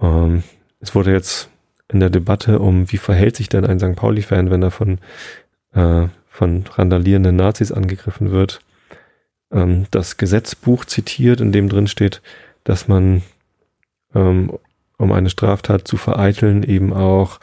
Ähm, 0.00 0.42
es 0.80 0.94
wurde 0.94 1.12
jetzt 1.12 1.50
in 1.88 2.00
der 2.00 2.10
Debatte 2.10 2.58
um, 2.58 2.90
wie 2.90 2.98
verhält 2.98 3.36
sich 3.36 3.48
denn 3.48 3.64
ein 3.64 3.78
St. 3.78 3.96
Pauli-Fan, 3.96 4.50
wenn 4.50 4.62
er 4.62 4.70
von 4.70 4.98
äh, 5.74 6.08
von 6.36 6.64
randalierenden 6.74 7.34
Nazis 7.34 7.72
angegriffen 7.72 8.30
wird, 8.30 8.60
ähm, 9.50 9.86
das 9.90 10.18
Gesetzbuch 10.18 10.84
zitiert, 10.84 11.40
in 11.40 11.50
dem 11.50 11.70
drin 11.70 11.86
steht, 11.86 12.20
dass 12.64 12.88
man, 12.88 13.22
ähm, 14.14 14.52
um 14.98 15.12
eine 15.12 15.30
Straftat 15.30 15.88
zu 15.88 15.96
vereiteln, 15.96 16.62
eben 16.62 16.92
auch 16.92 17.40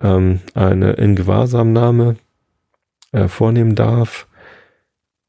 ähm, 0.00 0.40
eine 0.54 0.92
Ingewahrsamnahme 0.92 2.16
äh, 3.10 3.26
vornehmen 3.26 3.74
darf. 3.74 4.28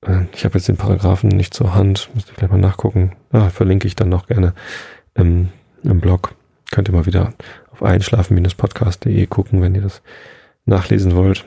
Äh, 0.05 0.25
ich 0.33 0.45
habe 0.45 0.59
jetzt 0.59 0.67
den 0.67 0.77
Paragraphen 0.77 1.29
nicht 1.29 1.55
zur 1.55 1.73
Hand, 1.73 2.11
müsste 2.13 2.31
ich 2.31 2.37
gleich 2.37 2.51
mal 2.51 2.59
nachgucken. 2.59 3.13
Ah, 3.31 3.49
verlinke 3.49 3.87
ich 3.87 3.95
dann 3.95 4.09
noch 4.09 4.27
gerne 4.27 4.53
im, 5.15 5.49
im 5.81 5.99
Blog. 5.99 6.35
Könnt 6.69 6.89
ihr 6.89 6.93
mal 6.93 7.07
wieder 7.07 7.33
auf 7.71 7.81
einschlafen-podcast.de 7.81 9.25
gucken, 9.25 9.61
wenn 9.63 9.73
ihr 9.73 9.81
das 9.81 10.03
nachlesen 10.65 11.15
wollt. 11.15 11.45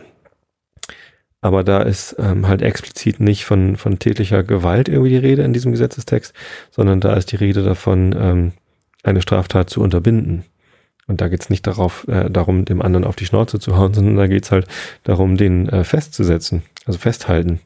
Aber 1.41 1.65
da 1.65 1.83
ist 1.83 2.17
ähm, 2.19 2.47
halt 2.47 2.63
explizit 2.63 3.19
nicht 3.21 3.45
von, 3.45 3.77
von 3.77 3.99
tätlicher 3.99 4.43
Gewalt 4.43 4.89
irgendwie 4.89 5.11
die 5.11 5.17
Rede 5.17 5.43
in 5.43 5.53
diesem 5.53 5.73
Gesetzestext, 5.73 6.35
sondern 6.71 7.01
da 7.01 7.15
ist 7.15 7.33
die 7.33 7.37
Rede 7.37 7.63
davon, 7.63 8.15
ähm, 8.19 8.53
eine 9.03 9.23
Straftat 9.23 9.71
zu 9.71 9.81
unterbinden. 9.81 10.45
Und 11.07 11.21
da 11.21 11.29
geht 11.29 11.41
es 11.41 11.51
nicht 11.51 11.67
darauf, 11.67 12.07
äh, 12.09 12.31
darum, 12.31 12.67
dem 12.67 12.83
anderen 12.83 13.05
auf 13.05 13.17
die 13.17 13.25
Schnauze 13.25 13.59
zu 13.59 13.77
hauen, 13.77 13.95
sondern 13.95 14.17
da 14.17 14.27
geht 14.27 14.45
es 14.45 14.53
halt 14.53 14.67
darum, 15.05 15.37
den 15.37 15.69
äh, 15.69 15.85
festzusetzen, 15.85 16.63
also 16.85 16.99
festhalten, 16.99 17.61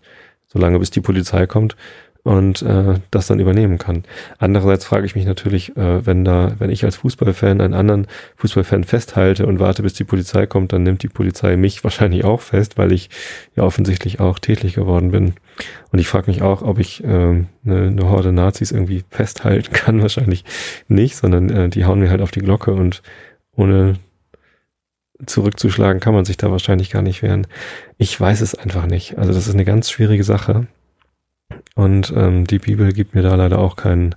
solange 0.46 0.78
bis 0.78 0.90
die 0.90 1.00
Polizei 1.00 1.46
kommt 1.46 1.76
und 2.24 2.62
äh, 2.62 2.94
das 3.10 3.26
dann 3.26 3.38
übernehmen 3.38 3.76
kann. 3.76 4.02
Andererseits 4.38 4.86
frage 4.86 5.04
ich 5.04 5.14
mich 5.14 5.26
natürlich, 5.26 5.76
äh, 5.76 6.04
wenn 6.06 6.24
da, 6.24 6.52
wenn 6.58 6.70
ich 6.70 6.84
als 6.84 6.96
Fußballfan 6.96 7.60
einen 7.60 7.74
anderen 7.74 8.06
Fußballfan 8.36 8.84
festhalte 8.84 9.46
und 9.46 9.60
warte, 9.60 9.82
bis 9.82 9.92
die 9.92 10.04
Polizei 10.04 10.46
kommt, 10.46 10.72
dann 10.72 10.82
nimmt 10.82 11.02
die 11.02 11.08
Polizei 11.08 11.56
mich 11.56 11.84
wahrscheinlich 11.84 12.24
auch 12.24 12.40
fest, 12.40 12.78
weil 12.78 12.92
ich 12.92 13.10
ja 13.54 13.62
offensichtlich 13.62 14.20
auch 14.20 14.38
tätlich 14.38 14.72
geworden 14.74 15.10
bin. 15.10 15.34
Und 15.92 15.98
ich 15.98 16.08
frage 16.08 16.30
mich 16.30 16.40
auch, 16.40 16.62
ob 16.62 16.78
ich 16.78 17.04
äh, 17.04 17.06
eine, 17.06 17.46
eine 17.64 18.08
Horde 18.08 18.32
Nazis 18.32 18.72
irgendwie 18.72 19.04
festhalten 19.10 19.72
kann. 19.74 20.00
Wahrscheinlich 20.00 20.44
nicht, 20.88 21.16
sondern 21.16 21.50
äh, 21.50 21.68
die 21.68 21.84
hauen 21.84 22.00
mir 22.00 22.08
halt 22.08 22.22
auf 22.22 22.30
die 22.30 22.40
Glocke 22.40 22.72
und 22.72 23.02
ohne 23.54 23.96
zurückzuschlagen 25.26 26.00
kann 26.00 26.14
man 26.14 26.24
sich 26.24 26.38
da 26.38 26.50
wahrscheinlich 26.50 26.90
gar 26.90 27.02
nicht 27.02 27.22
wehren. 27.22 27.46
Ich 27.98 28.18
weiß 28.18 28.40
es 28.40 28.54
einfach 28.54 28.86
nicht. 28.86 29.18
Also 29.18 29.32
das 29.32 29.46
ist 29.46 29.54
eine 29.54 29.64
ganz 29.64 29.90
schwierige 29.90 30.24
Sache. 30.24 30.66
Und 31.74 32.12
ähm, 32.16 32.46
die 32.46 32.58
Bibel 32.58 32.92
gibt 32.92 33.14
mir 33.14 33.22
da 33.22 33.34
leider 33.34 33.58
auch 33.58 33.76
keinen 33.76 34.14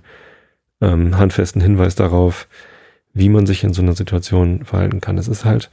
ähm, 0.80 1.18
handfesten 1.18 1.60
Hinweis 1.60 1.94
darauf, 1.94 2.48
wie 3.12 3.28
man 3.28 3.46
sich 3.46 3.64
in 3.64 3.72
so 3.72 3.82
einer 3.82 3.94
Situation 3.94 4.64
verhalten 4.64 5.00
kann. 5.00 5.18
Es 5.18 5.28
ist 5.28 5.44
halt, 5.44 5.70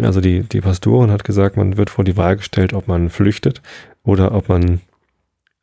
also 0.00 0.20
die, 0.20 0.42
die 0.42 0.60
Pastorin 0.60 1.10
hat 1.10 1.24
gesagt, 1.24 1.56
man 1.56 1.76
wird 1.76 1.90
vor 1.90 2.04
die 2.04 2.16
Wahl 2.16 2.36
gestellt, 2.36 2.72
ob 2.72 2.86
man 2.86 3.10
flüchtet 3.10 3.62
oder 4.04 4.32
ob 4.34 4.48
man 4.48 4.80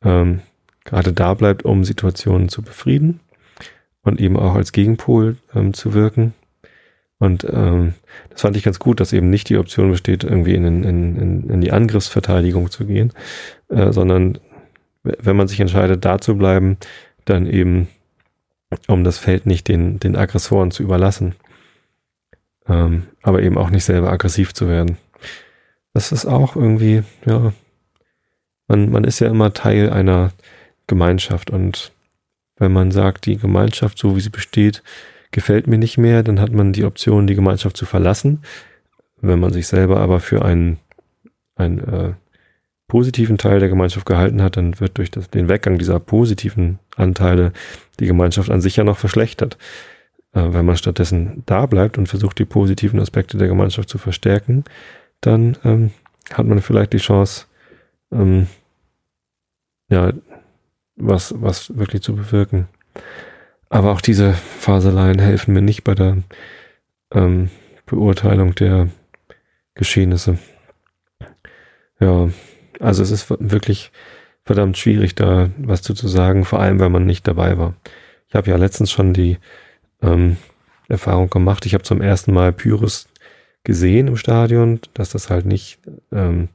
ähm, 0.02 0.40
gerade 0.84 1.12
da 1.12 1.34
bleibt, 1.34 1.64
um 1.64 1.84
Situationen 1.84 2.48
zu 2.48 2.62
befrieden 2.62 3.20
und 4.02 4.20
eben 4.20 4.36
auch 4.36 4.54
als 4.54 4.72
Gegenpol 4.72 5.36
ähm, 5.54 5.74
zu 5.74 5.94
wirken. 5.94 6.34
Und 7.18 7.44
ähm, 7.50 7.94
das 8.30 8.42
fand 8.42 8.56
ich 8.56 8.62
ganz 8.62 8.78
gut, 8.78 9.00
dass 9.00 9.12
eben 9.12 9.28
nicht 9.28 9.48
die 9.48 9.56
Option 9.56 9.90
besteht, 9.90 10.22
irgendwie 10.22 10.54
in, 10.54 10.64
in, 10.64 10.84
in, 10.84 11.50
in 11.50 11.60
die 11.60 11.72
Angriffsverteidigung 11.72 12.70
zu 12.70 12.86
gehen, 12.86 13.12
äh, 13.68 13.92
sondern 13.92 14.38
wenn 15.02 15.36
man 15.36 15.48
sich 15.48 15.60
entscheidet, 15.60 16.04
da 16.04 16.18
zu 16.18 16.36
bleiben, 16.36 16.76
dann 17.24 17.46
eben, 17.46 17.88
um 18.86 19.04
das 19.04 19.18
Feld 19.18 19.46
nicht 19.46 19.68
den, 19.68 19.98
den 20.00 20.16
Aggressoren 20.16 20.70
zu 20.70 20.82
überlassen. 20.82 21.34
Ähm, 22.66 23.04
aber 23.22 23.42
eben 23.42 23.56
auch 23.56 23.70
nicht 23.70 23.84
selber 23.84 24.10
aggressiv 24.12 24.52
zu 24.54 24.68
werden. 24.68 24.98
Das 25.94 26.12
ist 26.12 26.26
auch 26.26 26.54
irgendwie, 26.54 27.02
ja, 27.24 27.52
man, 28.66 28.90
man 28.90 29.04
ist 29.04 29.20
ja 29.20 29.28
immer 29.28 29.52
Teil 29.52 29.90
einer 29.90 30.32
Gemeinschaft 30.86 31.50
und 31.50 31.92
wenn 32.56 32.72
man 32.72 32.90
sagt, 32.90 33.26
die 33.26 33.36
Gemeinschaft, 33.36 33.98
so 33.98 34.16
wie 34.16 34.20
sie 34.20 34.30
besteht, 34.30 34.82
gefällt 35.30 35.66
mir 35.66 35.78
nicht 35.78 35.98
mehr, 35.98 36.22
dann 36.22 36.40
hat 36.40 36.52
man 36.52 36.72
die 36.72 36.84
Option, 36.84 37.26
die 37.26 37.34
Gemeinschaft 37.34 37.76
zu 37.76 37.86
verlassen. 37.86 38.42
Wenn 39.20 39.40
man 39.40 39.52
sich 39.52 39.66
selber 39.66 40.00
aber 40.00 40.20
für 40.20 40.44
einen, 40.44 40.78
einen 41.54 41.78
äh, 41.78 42.12
positiven 42.88 43.38
Teil 43.38 43.60
der 43.60 43.68
Gemeinschaft 43.68 44.06
gehalten 44.06 44.42
hat, 44.42 44.56
dann 44.56 44.80
wird 44.80 44.98
durch 44.98 45.10
das, 45.10 45.30
den 45.30 45.48
Weggang 45.48 45.78
dieser 45.78 46.00
positiven 46.00 46.78
Anteile 46.96 47.52
die 48.00 48.06
Gemeinschaft 48.06 48.50
an 48.50 48.60
sich 48.60 48.76
ja 48.76 48.84
noch 48.84 48.98
verschlechtert. 48.98 49.58
Äh, 50.32 50.52
wenn 50.52 50.64
man 50.64 50.76
stattdessen 50.76 51.42
da 51.46 51.66
bleibt 51.66 51.98
und 51.98 52.08
versucht, 52.08 52.38
die 52.38 52.44
positiven 52.46 52.98
Aspekte 52.98 53.38
der 53.38 53.48
Gemeinschaft 53.48 53.88
zu 53.88 53.98
verstärken, 53.98 54.64
dann 55.20 55.56
ähm, 55.64 55.90
hat 56.32 56.46
man 56.46 56.60
vielleicht 56.60 56.92
die 56.94 56.98
Chance, 56.98 57.46
ähm, 58.10 58.46
ja, 59.90 60.12
was, 60.96 61.34
was 61.40 61.76
wirklich 61.76 62.02
zu 62.02 62.16
bewirken. 62.16 62.68
Aber 63.68 63.92
auch 63.92 64.00
diese 64.00 64.32
Faseleien 64.32 65.18
helfen 65.18 65.54
mir 65.54 65.62
nicht 65.62 65.84
bei 65.84 65.94
der 65.94 66.18
ähm, 67.12 67.50
Beurteilung 67.86 68.54
der 68.54 68.88
Geschehnisse. 69.74 70.38
Ja, 72.00 72.28
also 72.80 73.02
es 73.02 73.10
ist 73.10 73.26
wirklich 73.38 73.90
verdammt 74.44 74.78
schwierig, 74.78 75.14
da 75.14 75.50
was 75.58 75.82
zu, 75.82 75.94
zu 75.94 76.08
sagen, 76.08 76.44
vor 76.44 76.60
allem, 76.60 76.80
weil 76.80 76.88
man 76.88 77.06
nicht 77.06 77.26
dabei 77.28 77.58
war. 77.58 77.74
Ich 78.28 78.34
habe 78.34 78.50
ja 78.50 78.56
letztens 78.56 78.90
schon 78.90 79.12
die 79.12 79.38
ähm, 80.02 80.36
Erfahrung 80.88 81.30
gemacht. 81.30 81.66
Ich 81.66 81.74
habe 81.74 81.84
zum 81.84 82.00
ersten 82.00 82.32
Mal 82.32 82.52
Pyrus 82.52 83.08
gesehen 83.64 84.08
im 84.08 84.16
Stadion, 84.16 84.80
dass 84.94 85.10
das 85.10 85.28
halt 85.28 85.44
nicht 85.44 85.78
ähm, 86.12 86.48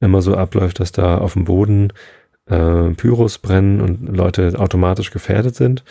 immer 0.00 0.22
so 0.22 0.36
abläuft, 0.36 0.80
dass 0.80 0.92
da 0.92 1.18
auf 1.18 1.34
dem 1.34 1.44
Boden 1.44 1.92
äh, 2.46 2.90
Pyros 2.90 3.38
brennen 3.38 3.80
und 3.80 4.14
Leute 4.14 4.58
automatisch 4.58 5.10
gefährdet 5.10 5.54
sind, 5.54 5.84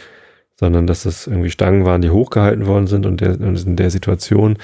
sondern 0.59 0.87
dass 0.87 1.03
das 1.03 1.25
irgendwie 1.25 1.51
Stangen 1.51 1.85
waren, 1.85 2.01
die 2.01 2.09
hochgehalten 2.09 2.67
worden 2.67 2.87
sind 2.87 3.05
und, 3.05 3.21
der, 3.21 3.39
und 3.39 3.65
in 3.65 3.75
der 3.75 3.89
Situation 3.89 4.57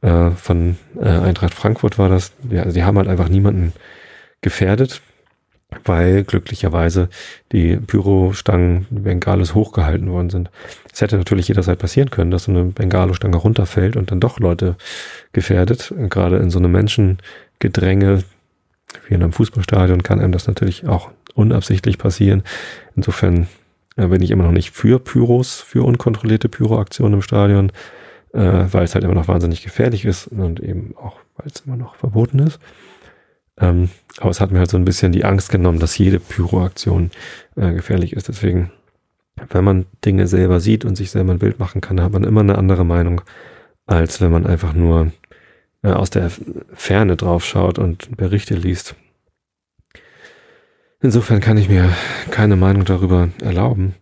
äh, 0.00 0.30
von 0.30 0.76
äh, 1.00 1.08
Eintracht 1.08 1.54
Frankfurt 1.54 1.98
war 1.98 2.08
das, 2.08 2.32
ja, 2.50 2.62
also 2.62 2.74
die 2.74 2.84
haben 2.84 2.98
halt 2.98 3.08
einfach 3.08 3.28
niemanden 3.28 3.72
gefährdet, 4.40 5.00
weil 5.84 6.24
glücklicherweise 6.24 7.08
die 7.52 7.76
Pyrostangen 7.76 8.86
Bengalos 8.90 9.54
hochgehalten 9.54 10.10
worden 10.10 10.30
sind. 10.30 10.50
Es 10.92 11.00
hätte 11.00 11.16
natürlich 11.16 11.48
jederzeit 11.48 11.78
passieren 11.78 12.10
können, 12.10 12.30
dass 12.30 12.44
so 12.44 12.52
eine 12.52 12.64
Bengalo-Stange 12.64 13.36
runterfällt 13.36 13.96
und 13.96 14.10
dann 14.10 14.20
doch 14.20 14.38
Leute 14.38 14.76
gefährdet. 15.32 15.92
Gerade 16.08 16.36
in 16.36 16.50
so 16.50 16.58
einem 16.58 16.72
Menschengedränge 16.72 18.22
wie 19.08 19.14
in 19.14 19.22
einem 19.22 19.32
Fußballstadion 19.32 20.02
kann 20.02 20.20
einem 20.20 20.32
das 20.32 20.46
natürlich 20.46 20.86
auch 20.86 21.10
unabsichtlich 21.34 21.98
passieren. 21.98 22.42
Insofern 22.94 23.48
äh, 23.96 24.06
bin 24.06 24.22
ich 24.22 24.30
immer 24.30 24.44
noch 24.44 24.52
nicht 24.52 24.70
für 24.70 24.98
Pyros, 24.98 25.60
für 25.60 25.82
unkontrollierte 25.82 26.48
Pyroaktionen 26.48 27.14
im 27.14 27.22
Stadion, 27.22 27.70
äh, 28.32 28.64
weil 28.70 28.84
es 28.84 28.94
halt 28.94 29.04
immer 29.04 29.14
noch 29.14 29.28
wahnsinnig 29.28 29.62
gefährlich 29.62 30.04
ist 30.04 30.28
und 30.28 30.60
eben 30.60 30.94
auch, 30.96 31.18
weil 31.36 31.48
es 31.52 31.62
immer 31.66 31.76
noch 31.76 31.96
verboten 31.96 32.38
ist. 32.38 32.58
Ähm, 33.58 33.90
aber 34.18 34.30
es 34.30 34.40
hat 34.40 34.50
mir 34.50 34.58
halt 34.58 34.70
so 34.70 34.76
ein 34.76 34.84
bisschen 34.84 35.12
die 35.12 35.24
Angst 35.24 35.50
genommen, 35.50 35.78
dass 35.78 35.98
jede 35.98 36.20
Pyroaktion 36.20 37.10
äh, 37.56 37.72
gefährlich 37.72 38.12
ist. 38.12 38.28
Deswegen, 38.28 38.70
wenn 39.50 39.64
man 39.64 39.86
Dinge 40.04 40.26
selber 40.26 40.60
sieht 40.60 40.84
und 40.84 40.96
sich 40.96 41.10
selber 41.10 41.32
ein 41.32 41.38
Bild 41.38 41.58
machen 41.58 41.80
kann, 41.80 42.00
hat 42.00 42.12
man 42.12 42.24
immer 42.24 42.40
eine 42.40 42.58
andere 42.58 42.84
Meinung, 42.84 43.22
als 43.86 44.20
wenn 44.20 44.30
man 44.30 44.46
einfach 44.46 44.72
nur 44.72 45.12
äh, 45.82 45.90
aus 45.90 46.10
der 46.10 46.30
Ferne 46.74 47.16
drauf 47.16 47.44
schaut 47.44 47.78
und 47.78 48.16
Berichte 48.16 48.54
liest. 48.54 48.94
Insofern 51.00 51.40
kann 51.40 51.58
ich 51.58 51.68
mir 51.68 51.90
keine 52.30 52.56
Meinung 52.56 52.84
darüber 52.84 53.28
erlauben, 53.42 53.94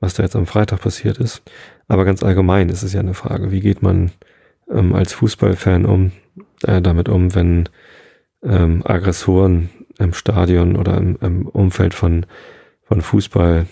was 0.00 0.14
da 0.14 0.22
jetzt 0.22 0.36
am 0.36 0.46
Freitag 0.46 0.80
passiert 0.80 1.18
ist. 1.18 1.42
Aber 1.88 2.04
ganz 2.04 2.22
allgemein 2.22 2.68
ist 2.68 2.82
es 2.82 2.92
ja 2.92 3.00
eine 3.00 3.14
Frage, 3.14 3.50
wie 3.50 3.60
geht 3.60 3.82
man 3.82 4.10
ähm, 4.70 4.94
als 4.94 5.12
Fußballfan 5.12 5.84
um, 5.84 6.12
äh, 6.62 6.80
damit 6.80 7.08
um, 7.08 7.34
wenn 7.34 7.68
ähm, 8.42 8.82
Aggressoren 8.84 9.70
im 9.98 10.12
Stadion 10.12 10.76
oder 10.76 10.96
im, 10.96 11.16
im 11.20 11.46
Umfeld 11.46 11.94
von, 11.94 12.26
von 12.82 13.00
Fußball 13.00 13.66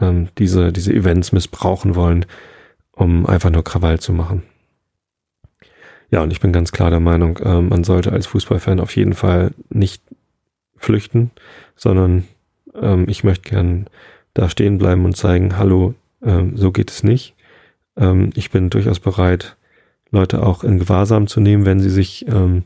ähm, 0.00 0.28
diese, 0.38 0.72
diese 0.72 0.92
Events 0.92 1.32
missbrauchen 1.32 1.94
wollen, 1.94 2.26
um 2.92 3.26
einfach 3.26 3.50
nur 3.50 3.64
Krawall 3.64 4.00
zu 4.00 4.12
machen. 4.12 4.42
Ja, 6.10 6.22
und 6.22 6.32
ich 6.32 6.40
bin 6.40 6.52
ganz 6.52 6.72
klar 6.72 6.90
der 6.90 7.00
Meinung, 7.00 7.36
äh, 7.38 7.60
man 7.60 7.84
sollte 7.84 8.12
als 8.12 8.26
Fußballfan 8.26 8.80
auf 8.80 8.96
jeden 8.96 9.12
Fall 9.12 9.52
nicht 9.68 10.02
flüchten, 10.76 11.30
sondern 11.76 12.24
ähm, 12.74 13.06
ich 13.08 13.24
möchte 13.24 13.50
gern 13.50 13.88
da 14.32 14.48
stehen 14.48 14.78
bleiben 14.78 15.04
und 15.04 15.16
zeigen, 15.16 15.58
hallo, 15.58 15.94
ähm, 16.22 16.56
so 16.56 16.72
geht 16.72 16.90
es 16.90 17.02
nicht. 17.02 17.34
Ähm, 17.96 18.30
ich 18.34 18.50
bin 18.50 18.70
durchaus 18.70 19.00
bereit, 19.00 19.56
Leute 20.10 20.42
auch 20.42 20.64
in 20.64 20.78
Gewahrsam 20.78 21.26
zu 21.26 21.40
nehmen, 21.40 21.66
wenn 21.66 21.80
sie 21.80 21.90
sich 21.90 22.26
ähm, 22.28 22.64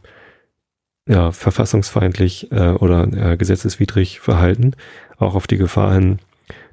ja, 1.06 1.32
verfassungsfeindlich 1.32 2.52
äh, 2.52 2.70
oder 2.70 3.08
äh, 3.12 3.36
gesetzeswidrig 3.36 4.20
verhalten, 4.20 4.72
auch 5.18 5.34
auf 5.34 5.46
die 5.46 5.56
Gefahr 5.56 5.94
hin, 5.94 6.18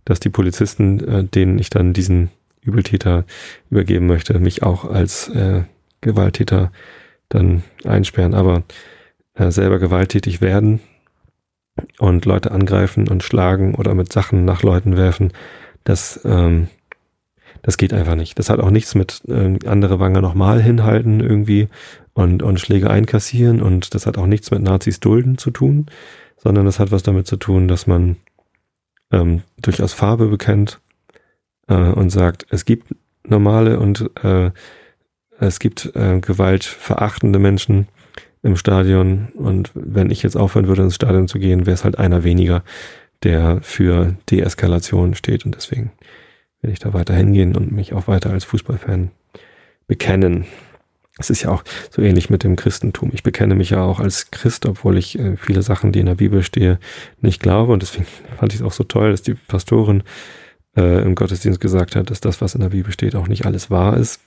dass 0.06 0.20
die 0.20 0.30
Polizisten, 0.30 1.00
äh, 1.08 1.24
denen 1.24 1.60
ich 1.60 1.70
dann 1.70 1.94
diesen 1.94 2.30
Übeltäter 2.62 3.26
übergeben 3.70 4.08
möchte, 4.08 4.38
mich 4.40 4.64
auch 4.64 4.86
als 4.86 5.30
äh, 5.30 5.64
Gewalttäter 6.02 6.72
dann 7.30 7.64
einsperren, 7.86 8.34
aber 8.34 8.64
äh, 9.36 9.52
selber 9.52 9.80
gewalttätig 9.80 10.42
werden 10.42 10.82
und 11.98 12.26
Leute 12.26 12.52
angreifen 12.52 13.08
und 13.08 13.24
schlagen 13.24 13.76
oder 13.76 13.96
mit 13.96 14.12
Sachen 14.12 14.46
nach 14.46 14.64
Leuten 14.64 14.98
werfen, 14.98 15.32
das, 15.84 16.20
ähm, 16.26 16.68
das 17.62 17.78
geht 17.78 17.94
einfach 17.94 18.16
nicht. 18.16 18.40
Das 18.40 18.50
hat 18.50 18.60
auch 18.60 18.72
nichts 18.72 18.96
mit 18.96 19.22
äh, 19.28 19.58
andere 19.66 20.00
Wange 20.00 20.22
nochmal 20.22 20.62
hinhalten 20.62 21.20
irgendwie 21.20 21.68
und, 22.14 22.44
und 22.44 22.60
Schläge 22.60 22.90
einkassieren 22.90 23.62
und 23.62 23.94
das 23.94 24.06
hat 24.06 24.18
auch 24.18 24.26
nichts 24.26 24.52
mit 24.52 24.62
Nazis 24.62 25.00
dulden 25.00 25.38
zu 25.38 25.52
tun, 25.52 25.88
sondern 26.38 26.66
das 26.66 26.80
hat 26.80 26.92
was 26.92 27.04
damit 27.04 27.28
zu 27.28 27.38
tun, 27.38 27.68
dass 27.68 27.88
man 27.88 28.18
ähm, 29.12 29.42
durchaus 29.62 29.94
Farbe 29.94 30.28
bekennt 30.28 30.80
äh, 31.68 31.76
und 31.76 32.10
sagt, 32.10 32.46
es 32.50 32.66
gibt 32.66 32.94
normale 33.24 33.80
und 33.80 34.10
äh, 34.24 34.52
es 35.40 35.60
gibt 35.60 35.96
äh, 35.96 36.20
gewaltverachtende 36.20 37.40
Menschen 37.40 37.88
im 38.42 38.56
Stadion 38.56 39.30
und 39.36 39.72
wenn 39.74 40.12
ich 40.12 40.24
jetzt 40.24 40.38
aufhören 40.38 40.68
würde, 40.68 40.84
ins 40.84 40.96
Stadion 40.96 41.28
zu 41.28 41.40
gehen, 41.40 41.66
wäre 41.66 41.74
es 41.74 41.84
halt 41.84 41.98
einer 41.98 42.24
weniger, 42.24 42.64
der 43.24 43.60
für 43.62 44.16
Deeskalation 44.30 45.16
steht 45.16 45.46
und 45.46 45.56
deswegen 45.56 45.92
werde 46.62 46.74
ich 46.74 46.80
da 46.80 46.94
weiter 46.94 47.14
hingehen 47.14 47.56
und 47.56 47.72
mich 47.72 47.94
auch 47.94 48.08
weiter 48.08 48.32
als 48.32 48.44
Fußballfan 48.46 49.12
bekennen. 49.88 50.46
Es 51.18 51.30
ist 51.30 51.44
ja 51.44 51.52
auch 51.52 51.64
so 51.90 52.02
ähnlich 52.02 52.30
mit 52.30 52.44
dem 52.44 52.56
Christentum. 52.56 53.12
Ich 53.14 53.24
bekenne 53.24 53.56
mich 53.56 53.72
ja 53.72 53.84
auch 53.84 54.00
als 54.00 54.32
Christ, 54.32 54.66
obwohl 54.66 54.98
ich 54.98 55.20
äh, 55.20 55.36
viele 55.36 55.62
Sachen, 55.62 55.92
die 55.92 56.00
in 56.00 56.06
der 56.06 56.16
Bibel 56.16 56.44
stehe, 56.44 56.80
nicht 57.20 57.42
glaube. 57.42 57.74
Und 57.74 57.82
deswegen 57.82 58.06
fand 58.38 58.54
ich 58.54 58.60
es 58.60 58.66
auch 58.66 58.72
so 58.72 58.84
toll, 58.84 59.12
dass 59.12 59.22
die 59.22 59.34
Pastorin 59.34 60.04
äh, 60.78 61.02
im 61.02 61.16
Gottesdienst 61.16 61.60
gesagt 61.60 61.96
hat, 61.96 62.10
dass 62.10 62.22
das, 62.22 62.40
was 62.42 62.56
in 62.56 62.62
der 62.62 62.70
Bibel 62.70 62.94
steht, 62.94 63.16
auch 63.16 63.28
nicht 63.28 63.46
alles 63.46 63.70
wahr 63.70 63.98
ist. 63.98 64.22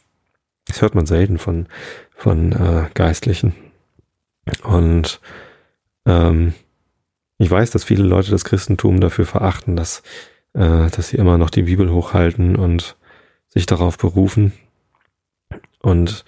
Das 0.67 0.83
hört 0.83 0.95
man 0.95 1.07
selten 1.07 1.39
von, 1.39 1.67
von 2.15 2.53
äh, 2.53 2.89
Geistlichen. 2.95 3.55
Und 4.63 5.21
ähm, 6.07 6.53
ich 7.39 7.51
weiß, 7.51 7.71
dass 7.71 7.85
viele 7.85 8.05
Leute 8.05 8.31
das 8.31 8.45
Christentum 8.45 9.01
dafür 9.01 9.27
verachten, 9.27 9.77
dass, 9.77 10.03
äh, 10.55 10.91
dass 10.91 11.09
sie 11.09 11.17
immer 11.17 11.39
noch 11.39 11.51
die 11.51 11.63
Bibel 11.63 11.91
hochhalten 11.91 12.57
und 12.57 12.97
sich 13.49 13.67
darauf 13.67 13.99
berufen. 13.99 14.53
Und 15.81 16.25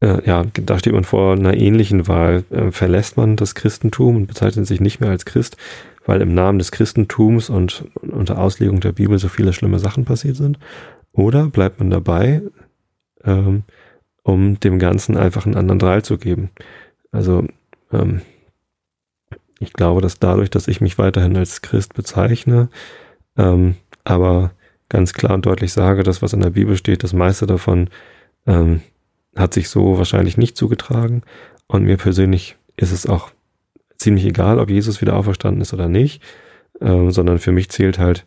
äh, 0.00 0.24
ja, 0.26 0.44
da 0.52 0.78
steht 0.78 0.92
man 0.92 1.04
vor 1.04 1.34
einer 1.34 1.54
ähnlichen 1.54 2.08
Wahl. 2.08 2.44
Äh, 2.50 2.70
verlässt 2.70 3.16
man 3.16 3.36
das 3.36 3.54
Christentum 3.54 4.16
und 4.16 4.26
bezeichnet 4.26 4.66
sich 4.66 4.80
nicht 4.80 5.00
mehr 5.00 5.10
als 5.10 5.24
Christ, 5.24 5.56
weil 6.06 6.22
im 6.22 6.34
Namen 6.34 6.58
des 6.58 6.72
Christentums 6.72 7.50
und 7.50 7.84
unter 8.00 8.38
Auslegung 8.38 8.80
der 8.80 8.92
Bibel 8.92 9.18
so 9.18 9.28
viele 9.28 9.52
schlimme 9.52 9.78
Sachen 9.78 10.04
passiert 10.04 10.36
sind? 10.36 10.58
Oder 11.12 11.46
bleibt 11.46 11.78
man 11.78 11.90
dabei, 11.90 12.42
ähm, 13.24 13.64
um 14.22 14.58
dem 14.60 14.78
Ganzen 14.78 15.16
einfach 15.16 15.46
einen 15.46 15.56
anderen 15.56 15.78
Drahl 15.78 16.02
zu 16.02 16.18
geben? 16.18 16.50
Also 17.12 17.44
ähm, 17.92 18.22
ich 19.58 19.74
glaube, 19.74 20.00
dass 20.00 20.18
dadurch, 20.18 20.50
dass 20.50 20.68
ich 20.68 20.80
mich 20.80 20.98
weiterhin 20.98 21.36
als 21.36 21.60
Christ 21.60 21.94
bezeichne, 21.94 22.70
ähm, 23.40 23.76
aber 24.04 24.52
ganz 24.90 25.14
klar 25.14 25.34
und 25.34 25.46
deutlich 25.46 25.72
sage, 25.72 26.02
dass 26.02 26.20
was 26.20 26.34
in 26.34 26.40
der 26.40 26.50
Bibel 26.50 26.76
steht, 26.76 27.02
das 27.02 27.14
meiste 27.14 27.46
davon 27.46 27.88
ähm, 28.46 28.82
hat 29.34 29.54
sich 29.54 29.70
so 29.70 29.96
wahrscheinlich 29.96 30.36
nicht 30.36 30.56
zugetragen. 30.56 31.22
Und 31.66 31.84
mir 31.84 31.96
persönlich 31.96 32.56
ist 32.76 32.92
es 32.92 33.06
auch 33.06 33.30
ziemlich 33.96 34.26
egal, 34.26 34.58
ob 34.58 34.68
Jesus 34.68 35.00
wieder 35.00 35.16
auferstanden 35.16 35.62
ist 35.62 35.72
oder 35.72 35.88
nicht, 35.88 36.22
ähm, 36.80 37.10
sondern 37.12 37.38
für 37.38 37.52
mich 37.52 37.70
zählt 37.70 37.98
halt 37.98 38.26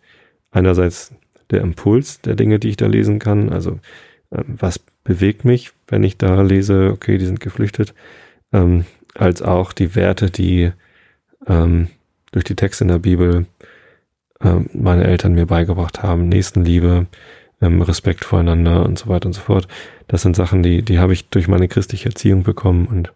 einerseits 0.51 1.13
der 1.51 1.61
Impuls 1.61 2.21
der 2.21 2.35
Dinge, 2.35 2.57
die 2.57 2.69
ich 2.69 2.77
da 2.77 2.87
lesen 2.87 3.19
kann. 3.19 3.51
Also 3.51 3.79
ähm, 4.31 4.55
was 4.57 4.79
bewegt 5.03 5.45
mich, 5.45 5.71
wenn 5.87 6.03
ich 6.03 6.17
da 6.17 6.41
lese, 6.41 6.89
okay, 6.91 7.17
die 7.17 7.25
sind 7.25 7.39
geflüchtet, 7.39 7.93
ähm, 8.51 8.85
als 9.13 9.43
auch 9.43 9.73
die 9.73 9.93
Werte, 9.95 10.31
die 10.31 10.71
ähm, 11.45 11.89
durch 12.31 12.45
die 12.45 12.55
Texte 12.55 12.85
in 12.85 12.87
der 12.87 12.99
Bibel 12.99 13.45
äh, 13.59 13.65
meine 14.73 15.05
Eltern 15.05 15.33
mir 15.33 15.45
beigebracht 15.45 16.03
haben. 16.03 16.27
Nächstenliebe, 16.27 17.07
ähm, 17.61 17.81
Respekt 17.81 18.25
voreinander 18.25 18.85
und 18.85 18.99
so 18.99 19.07
weiter 19.07 19.27
und 19.27 19.33
so 19.33 19.41
fort. 19.41 19.67
Das 20.07 20.21
sind 20.21 20.35
Sachen, 20.35 20.63
die, 20.63 20.81
die 20.81 20.99
habe 20.99 21.13
ich 21.13 21.29
durch 21.29 21.47
meine 21.47 21.67
christliche 21.67 22.09
Erziehung 22.09 22.43
bekommen 22.43 22.87
und 22.87 23.13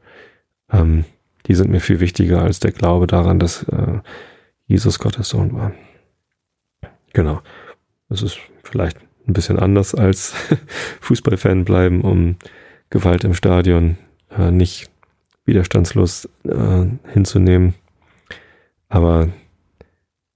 ähm, 0.72 1.06
die 1.48 1.56
sind 1.56 1.70
mir 1.70 1.80
viel 1.80 2.00
wichtiger 2.00 2.42
als 2.42 2.60
der 2.60 2.72
Glaube 2.72 3.08
daran, 3.08 3.40
dass 3.40 3.64
äh, 3.64 4.00
Jesus 4.66 5.00
Gottes 5.00 5.30
Sohn 5.30 5.54
war. 5.54 5.74
Genau. 7.14 7.42
Das 8.10 8.22
ist 8.22 8.38
vielleicht 8.64 8.98
ein 9.28 9.34
bisschen 9.34 9.60
anders 9.60 9.96
als 9.96 10.34
Fußballfan 11.02 11.66
bleiben, 11.66 12.02
um 12.02 12.38
Gewalt 12.90 13.24
im 13.24 13.34
Stadion 13.34 13.98
äh, 14.38 14.52
nicht 14.52 14.90
widerstandslos 15.46 16.30
äh, 16.44 16.86
hinzunehmen. 17.12 17.74
Aber 18.90 19.30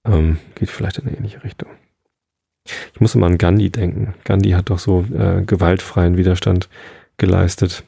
ähm, 0.04 0.38
geht 0.54 0.70
vielleicht 0.70 0.98
in 0.98 1.06
eine 1.06 1.16
ähnliche 1.16 1.44
Richtung. 1.44 1.70
Ich 2.94 3.00
muss 3.00 3.14
immer 3.14 3.26
an 3.26 3.38
Gandhi 3.38 3.70
denken. 3.70 4.14
Gandhi 4.24 4.50
hat 4.50 4.70
doch 4.70 4.78
so 4.78 5.04
äh, 5.12 5.42
gewaltfreien 5.42 6.16
Widerstand 6.16 6.68
geleistet. 7.16 7.84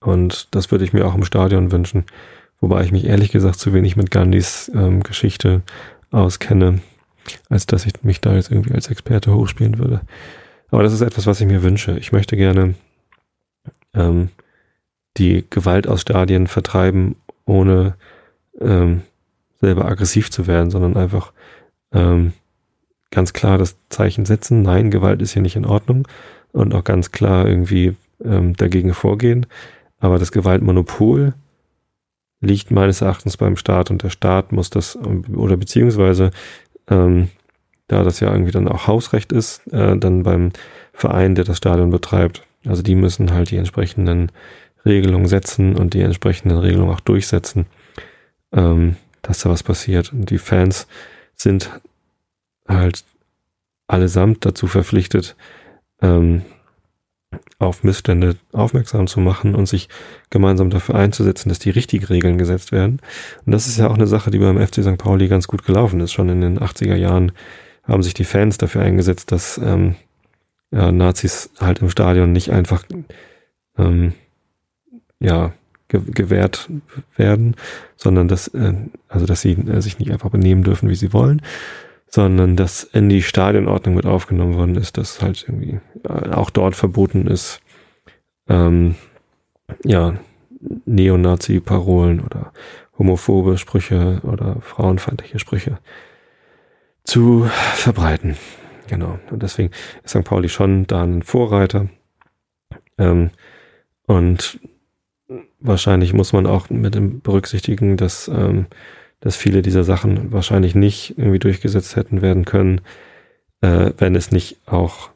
Und 0.00 0.54
das 0.54 0.70
würde 0.70 0.84
ich 0.84 0.92
mir 0.92 1.06
auch 1.06 1.14
im 1.14 1.24
Stadion 1.24 1.72
wünschen. 1.72 2.04
Wobei 2.60 2.82
ich 2.82 2.92
mich 2.92 3.04
ehrlich 3.04 3.30
gesagt 3.30 3.58
zu 3.58 3.72
wenig 3.72 3.96
mit 3.96 4.10
Gandhis 4.10 4.70
ähm, 4.74 5.02
Geschichte 5.02 5.62
auskenne, 6.10 6.80
als 7.48 7.66
dass 7.66 7.86
ich 7.86 8.02
mich 8.02 8.20
da 8.20 8.34
jetzt 8.34 8.50
irgendwie 8.50 8.74
als 8.74 8.88
Experte 8.88 9.34
hochspielen 9.34 9.78
würde. 9.78 10.00
Aber 10.70 10.82
das 10.82 10.92
ist 10.92 11.00
etwas, 11.00 11.26
was 11.26 11.40
ich 11.40 11.46
mir 11.46 11.62
wünsche. 11.62 11.98
Ich 11.98 12.12
möchte 12.12 12.36
gerne 12.36 12.74
ähm, 13.94 14.30
die 15.16 15.44
Gewalt 15.48 15.88
aus 15.88 16.02
Stadien 16.02 16.46
vertreiben, 16.46 17.16
ohne 17.44 17.94
ähm, 18.60 19.02
selber 19.60 19.86
aggressiv 19.86 20.30
zu 20.30 20.46
werden, 20.46 20.70
sondern 20.70 20.96
einfach 20.96 21.32
ähm, 21.92 22.32
ganz 23.10 23.32
klar 23.32 23.58
das 23.58 23.76
Zeichen 23.88 24.24
setzen, 24.24 24.62
nein, 24.62 24.90
Gewalt 24.90 25.22
ist 25.22 25.32
hier 25.32 25.42
nicht 25.42 25.56
in 25.56 25.64
Ordnung 25.64 26.06
und 26.52 26.74
auch 26.74 26.84
ganz 26.84 27.10
klar 27.10 27.46
irgendwie 27.46 27.96
ähm, 28.24 28.54
dagegen 28.56 28.94
vorgehen. 28.94 29.46
Aber 29.98 30.18
das 30.18 30.32
Gewaltmonopol 30.32 31.34
liegt 32.40 32.70
meines 32.70 33.00
Erachtens 33.00 33.36
beim 33.36 33.56
Staat 33.56 33.90
und 33.90 34.02
der 34.02 34.10
Staat 34.10 34.52
muss 34.52 34.70
das, 34.70 34.96
oder 34.96 35.56
beziehungsweise, 35.56 36.30
ähm, 36.88 37.28
da 37.88 38.02
das 38.02 38.20
ja 38.20 38.30
irgendwie 38.30 38.52
dann 38.52 38.68
auch 38.68 38.86
Hausrecht 38.86 39.32
ist, 39.32 39.66
äh, 39.72 39.96
dann 39.96 40.22
beim 40.22 40.52
Verein, 40.92 41.34
der 41.34 41.44
das 41.44 41.56
Stadion 41.56 41.90
betreibt. 41.90 42.44
Also 42.66 42.82
die 42.82 42.94
müssen 42.94 43.32
halt 43.32 43.50
die 43.50 43.56
entsprechenden 43.56 44.30
Regelungen 44.84 45.26
setzen 45.26 45.76
und 45.76 45.94
die 45.94 46.02
entsprechenden 46.02 46.58
Regelungen 46.58 46.92
auch 46.92 47.00
durchsetzen, 47.00 47.66
ähm, 48.52 48.96
dass 49.22 49.40
da 49.40 49.50
was 49.50 49.62
passiert. 49.62 50.12
Und 50.12 50.30
die 50.30 50.38
Fans 50.38 50.86
sind 51.34 51.70
halt 52.66 53.04
allesamt 53.86 54.44
dazu 54.44 54.66
verpflichtet, 54.66 55.36
ähm, 56.02 56.42
auf 57.58 57.82
Missstände 57.84 58.36
aufmerksam 58.52 59.06
zu 59.06 59.20
machen 59.20 59.54
und 59.54 59.66
sich 59.66 59.88
gemeinsam 60.30 60.70
dafür 60.70 60.94
einzusetzen, 60.94 61.48
dass 61.48 61.58
die 61.58 61.70
richtigen 61.70 62.04
Regeln 62.04 62.38
gesetzt 62.38 62.72
werden. 62.72 63.00
Und 63.44 63.52
das 63.52 63.66
ist 63.66 63.78
ja 63.78 63.88
auch 63.88 63.94
eine 63.94 64.06
Sache, 64.06 64.30
die 64.30 64.38
beim 64.38 64.64
FC 64.64 64.82
St. 64.82 64.96
Pauli 64.96 65.28
ganz 65.28 65.48
gut 65.48 65.64
gelaufen 65.64 66.00
ist. 66.00 66.12
Schon 66.12 66.28
in 66.28 66.40
den 66.40 66.58
80er 66.58 66.94
Jahren 66.94 67.32
haben 67.82 68.02
sich 68.02 68.14
die 68.14 68.24
Fans 68.24 68.58
dafür 68.58 68.82
eingesetzt, 68.82 69.32
dass 69.32 69.58
ähm, 69.58 69.96
ja, 70.70 70.92
Nazis 70.92 71.50
halt 71.58 71.80
im 71.80 71.90
Stadion 71.90 72.32
nicht 72.32 72.50
einfach 72.52 72.84
ähm, 73.76 74.12
ja, 75.20 75.52
ge 75.88 76.00
gewährt 76.06 76.68
werden, 77.16 77.56
sondern 77.96 78.28
dass, 78.28 78.48
äh, 78.48 78.74
also 79.08 79.26
dass 79.26 79.40
sie 79.40 79.52
äh, 79.52 79.80
sich 79.80 79.98
nicht 79.98 80.10
einfach 80.12 80.30
benehmen 80.30 80.62
dürfen, 80.62 80.88
wie 80.88 80.94
sie 80.94 81.12
wollen, 81.12 81.42
sondern 82.08 82.56
dass 82.56 82.84
in 82.84 83.08
die 83.08 83.22
Stadionordnung 83.22 83.94
mit 83.94 84.06
aufgenommen 84.06 84.56
worden 84.56 84.76
ist, 84.76 84.98
dass 84.98 85.20
halt 85.22 85.44
irgendwie 85.48 85.80
äh, 86.08 86.30
auch 86.30 86.50
dort 86.50 86.76
verboten 86.76 87.26
ist, 87.26 87.60
ähm, 88.48 88.94
ja, 89.84 90.18
Neonazi-Parolen 90.86 92.20
oder 92.20 92.52
homophobe 92.98 93.58
Sprüche 93.58 94.20
oder 94.24 94.56
frauenfeindliche 94.60 95.38
Sprüche 95.38 95.78
zu 97.04 97.48
verbreiten. 97.74 98.36
Genau. 98.88 99.18
Und 99.30 99.42
deswegen 99.42 99.70
ist 100.02 100.10
St. 100.10 100.24
Pauli 100.24 100.48
schon 100.48 100.86
da 100.86 101.02
ein 101.02 101.22
Vorreiter. 101.22 101.88
Ähm, 102.96 103.30
und 104.06 104.58
wahrscheinlich 105.60 106.12
muss 106.12 106.32
man 106.32 106.46
auch 106.46 106.70
mit 106.70 107.22
berücksichtigen, 107.22 107.96
dass 107.96 108.28
ähm, 108.28 108.66
dass 109.20 109.36
viele 109.36 109.62
dieser 109.62 109.84
Sachen 109.84 110.32
wahrscheinlich 110.32 110.74
nicht 110.74 111.18
irgendwie 111.18 111.38
durchgesetzt 111.38 111.96
hätten 111.96 112.22
werden 112.22 112.44
können, 112.44 112.80
äh, 113.60 113.92
wenn 113.98 114.14
es 114.14 114.30
nicht 114.30 114.58
auch 114.66 115.10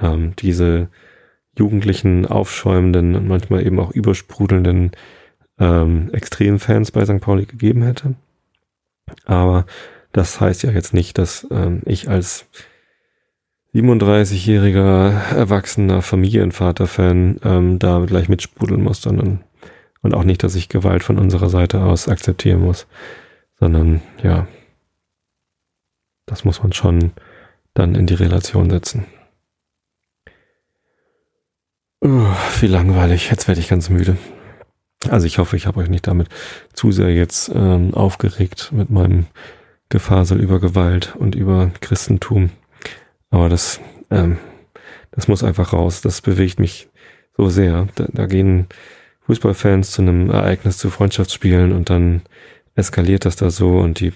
ähm, 0.00 0.34
diese 0.36 0.88
jugendlichen, 1.56 2.26
aufschäumenden 2.26 3.14
und 3.14 3.28
manchmal 3.28 3.64
eben 3.64 3.78
auch 3.78 3.92
übersprudelnden 3.92 4.92
ähm, 5.58 6.10
Extremfans 6.12 6.90
bei 6.90 7.04
St. 7.04 7.20
Pauli 7.20 7.44
gegeben 7.44 7.82
hätte. 7.82 8.14
Aber 9.26 9.66
das 10.12 10.40
heißt 10.40 10.62
ja 10.62 10.70
jetzt 10.70 10.94
nicht, 10.94 11.18
dass 11.18 11.46
ähm, 11.50 11.82
ich 11.84 12.08
als 12.08 12.46
37-jähriger 13.74 15.34
erwachsener 15.34 16.02
Familienvater-Fan 16.02 17.40
ähm, 17.44 17.78
da 17.78 18.04
gleich 18.04 18.28
mitsprudeln 18.28 18.82
muss, 18.82 19.00
sondern 19.00 19.44
und 20.02 20.14
auch 20.14 20.24
nicht, 20.24 20.42
dass 20.42 20.54
ich 20.54 20.68
Gewalt 20.68 21.02
von 21.02 21.18
unserer 21.18 21.48
Seite 21.48 21.82
aus 21.82 22.08
akzeptieren 22.08 22.60
muss, 22.60 22.86
sondern 23.58 24.02
ja, 24.22 24.46
das 26.26 26.44
muss 26.44 26.62
man 26.62 26.72
schon 26.72 27.12
dann 27.74 27.94
in 27.94 28.06
die 28.06 28.14
Relation 28.14 28.68
setzen. 28.68 29.06
Uh, 32.04 32.26
wie 32.60 32.66
langweilig, 32.66 33.30
jetzt 33.30 33.46
werde 33.46 33.60
ich 33.60 33.68
ganz 33.68 33.88
müde. 33.88 34.16
Also 35.08 35.26
ich 35.26 35.38
hoffe, 35.38 35.56
ich 35.56 35.66
habe 35.66 35.80
euch 35.80 35.88
nicht 35.88 36.06
damit 36.06 36.28
zu 36.72 36.92
sehr 36.92 37.12
jetzt 37.14 37.50
ähm, 37.54 37.94
aufgeregt 37.94 38.70
mit 38.72 38.90
meinem 38.90 39.26
Gefasel 39.88 40.40
über 40.40 40.60
Gewalt 40.60 41.14
und 41.16 41.34
über 41.34 41.70
Christentum. 41.80 42.50
Aber 43.30 43.48
das, 43.48 43.80
ähm, 44.10 44.38
das 45.10 45.28
muss 45.28 45.44
einfach 45.44 45.72
raus. 45.72 46.00
Das 46.00 46.20
bewegt 46.20 46.58
mich 46.58 46.88
so 47.36 47.48
sehr. 47.48 47.88
Da, 47.94 48.06
da 48.12 48.26
gehen 48.26 48.66
Fußballfans 49.26 49.92
zu 49.92 50.02
einem 50.02 50.30
Ereignis 50.30 50.78
zu 50.78 50.90
Freundschaftsspielen 50.90 51.72
und 51.72 51.90
dann 51.90 52.22
eskaliert 52.74 53.24
das 53.24 53.36
da 53.36 53.50
so 53.50 53.78
und 53.78 54.00
die 54.00 54.08
äh, 54.08 54.12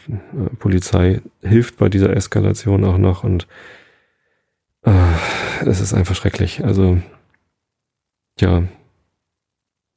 Polizei 0.58 1.20
hilft 1.42 1.76
bei 1.76 1.88
dieser 1.88 2.14
Eskalation 2.16 2.84
auch 2.84 2.98
noch 2.98 3.22
und 3.22 3.46
äh, 4.82 4.92
das 5.64 5.80
ist 5.80 5.94
einfach 5.94 6.14
schrecklich. 6.14 6.64
Also 6.64 7.00
ja, 8.40 8.62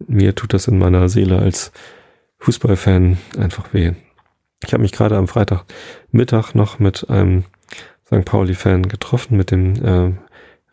mir 0.08 0.36
tut 0.36 0.54
das 0.54 0.68
in 0.68 0.78
meiner 0.78 1.10
Seele 1.10 1.40
als 1.40 1.72
Fußballfan 2.40 3.18
einfach 3.38 3.74
weh. 3.74 3.94
Ich 4.64 4.74
habe 4.74 4.82
mich 4.82 4.92
gerade 4.92 5.18
am 5.18 5.28
Freitagmittag 5.28 6.54
noch 6.54 6.80
mit 6.80 7.10
einem 7.10 7.46
St. 8.06 8.26
Pauli-Fan 8.26 8.84
getroffen, 8.84 9.38
mit 9.38 9.52
dem 9.52 9.76
äh, 9.84 10.14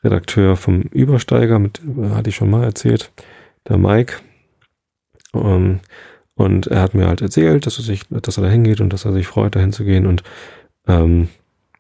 Redakteur 0.03 0.57
vom 0.57 0.83
Übersteiger, 0.83 1.59
mit 1.59 1.81
äh, 1.81 2.11
hatte 2.11 2.31
ich 2.31 2.37
schon 2.37 2.51
mal 2.51 2.65
erzählt, 2.65 3.13
der 3.69 3.79
Mike. 3.79 4.17
Ähm, 5.35 5.81
und 6.35 6.67
er 6.67 6.83
hat 6.83 6.95
mir 6.95 7.09
halt 7.09 7.23
erzählt, 7.23 7.67
dass 7.67 7.79
er 7.79 7.85
sich, 7.85 8.03
dass 8.11 8.37
er 8.37 8.45
da 8.45 8.51
hingeht 8.51 8.81
und 8.81 8.93
dass 8.93 9.05
er 9.05 9.13
sich 9.13 9.27
freut, 9.27 9.57
da 9.57 9.61
hinzugehen. 9.61 10.07
Und 10.07 10.23
ähm, 10.87 11.29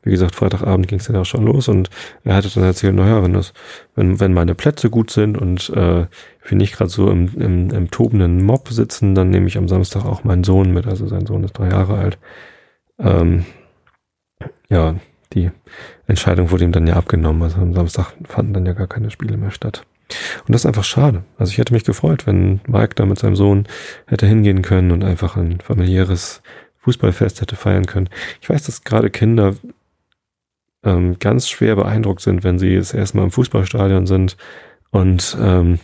wie 0.06 0.12
gesagt, 0.12 0.36
Freitagabend 0.36 0.86
ging 0.86 1.00
es 1.00 1.06
dann 1.06 1.16
auch 1.16 1.24
schon 1.24 1.44
los 1.44 1.68
und 1.68 1.90
er 2.22 2.36
hatte 2.36 2.48
dann 2.48 2.62
erzählt, 2.62 2.94
naja, 2.94 3.22
wenn 3.24 3.32
das, 3.32 3.52
wenn, 3.96 4.20
wenn 4.20 4.32
meine 4.32 4.54
Plätze 4.54 4.88
gut 4.88 5.10
sind 5.10 5.36
und 5.36 5.68
äh, 5.70 6.06
wir 6.44 6.56
nicht 6.56 6.76
gerade 6.76 6.90
so 6.90 7.10
im, 7.10 7.34
im, 7.40 7.70
im 7.70 7.90
tobenden 7.90 8.44
Mob 8.44 8.68
sitzen, 8.68 9.16
dann 9.16 9.30
nehme 9.30 9.48
ich 9.48 9.58
am 9.58 9.66
Samstag 9.66 10.04
auch 10.04 10.22
meinen 10.22 10.44
Sohn 10.44 10.72
mit. 10.72 10.86
Also 10.86 11.08
sein 11.08 11.26
Sohn 11.26 11.42
ist 11.42 11.58
drei 11.58 11.70
Jahre 11.70 11.98
alt. 11.98 12.18
Ähm, 13.00 13.44
ja, 14.68 14.94
die 15.32 15.50
Entscheidung 16.06 16.52
wurde 16.52 16.64
ihm 16.64 16.72
dann 16.72 16.86
ja 16.86 16.94
abgenommen. 16.94 17.42
Also 17.42 17.58
am 17.58 17.74
Samstag 17.74 18.12
fanden 18.24 18.54
dann 18.54 18.64
ja 18.64 18.74
gar 18.74 18.86
keine 18.86 19.10
Spiele 19.10 19.36
mehr 19.36 19.50
statt. 19.50 19.84
Und 20.46 20.54
das 20.54 20.62
ist 20.62 20.66
einfach 20.66 20.84
schade. 20.84 21.24
Also 21.38 21.50
ich 21.50 21.58
hätte 21.58 21.74
mich 21.74 21.84
gefreut, 21.84 22.26
wenn 22.26 22.60
Mike 22.66 22.94
da 22.94 23.06
mit 23.06 23.18
seinem 23.18 23.36
Sohn 23.36 23.66
hätte 24.06 24.26
hingehen 24.26 24.62
können 24.62 24.92
und 24.92 25.04
einfach 25.04 25.36
ein 25.36 25.60
familiäres 25.60 26.42
Fußballfest 26.78 27.40
hätte 27.40 27.56
feiern 27.56 27.86
können. 27.86 28.08
Ich 28.40 28.48
weiß, 28.48 28.64
dass 28.64 28.84
gerade 28.84 29.10
Kinder 29.10 29.56
ähm, 30.84 31.18
ganz 31.18 31.48
schwer 31.48 31.74
beeindruckt 31.74 32.20
sind, 32.20 32.44
wenn 32.44 32.58
sie 32.58 32.76
das 32.76 32.94
erste 32.94 33.16
Mal 33.16 33.24
im 33.24 33.30
Fußballstadion 33.32 34.06
sind 34.06 34.36
und 34.90 35.36
ähm, 35.40 35.80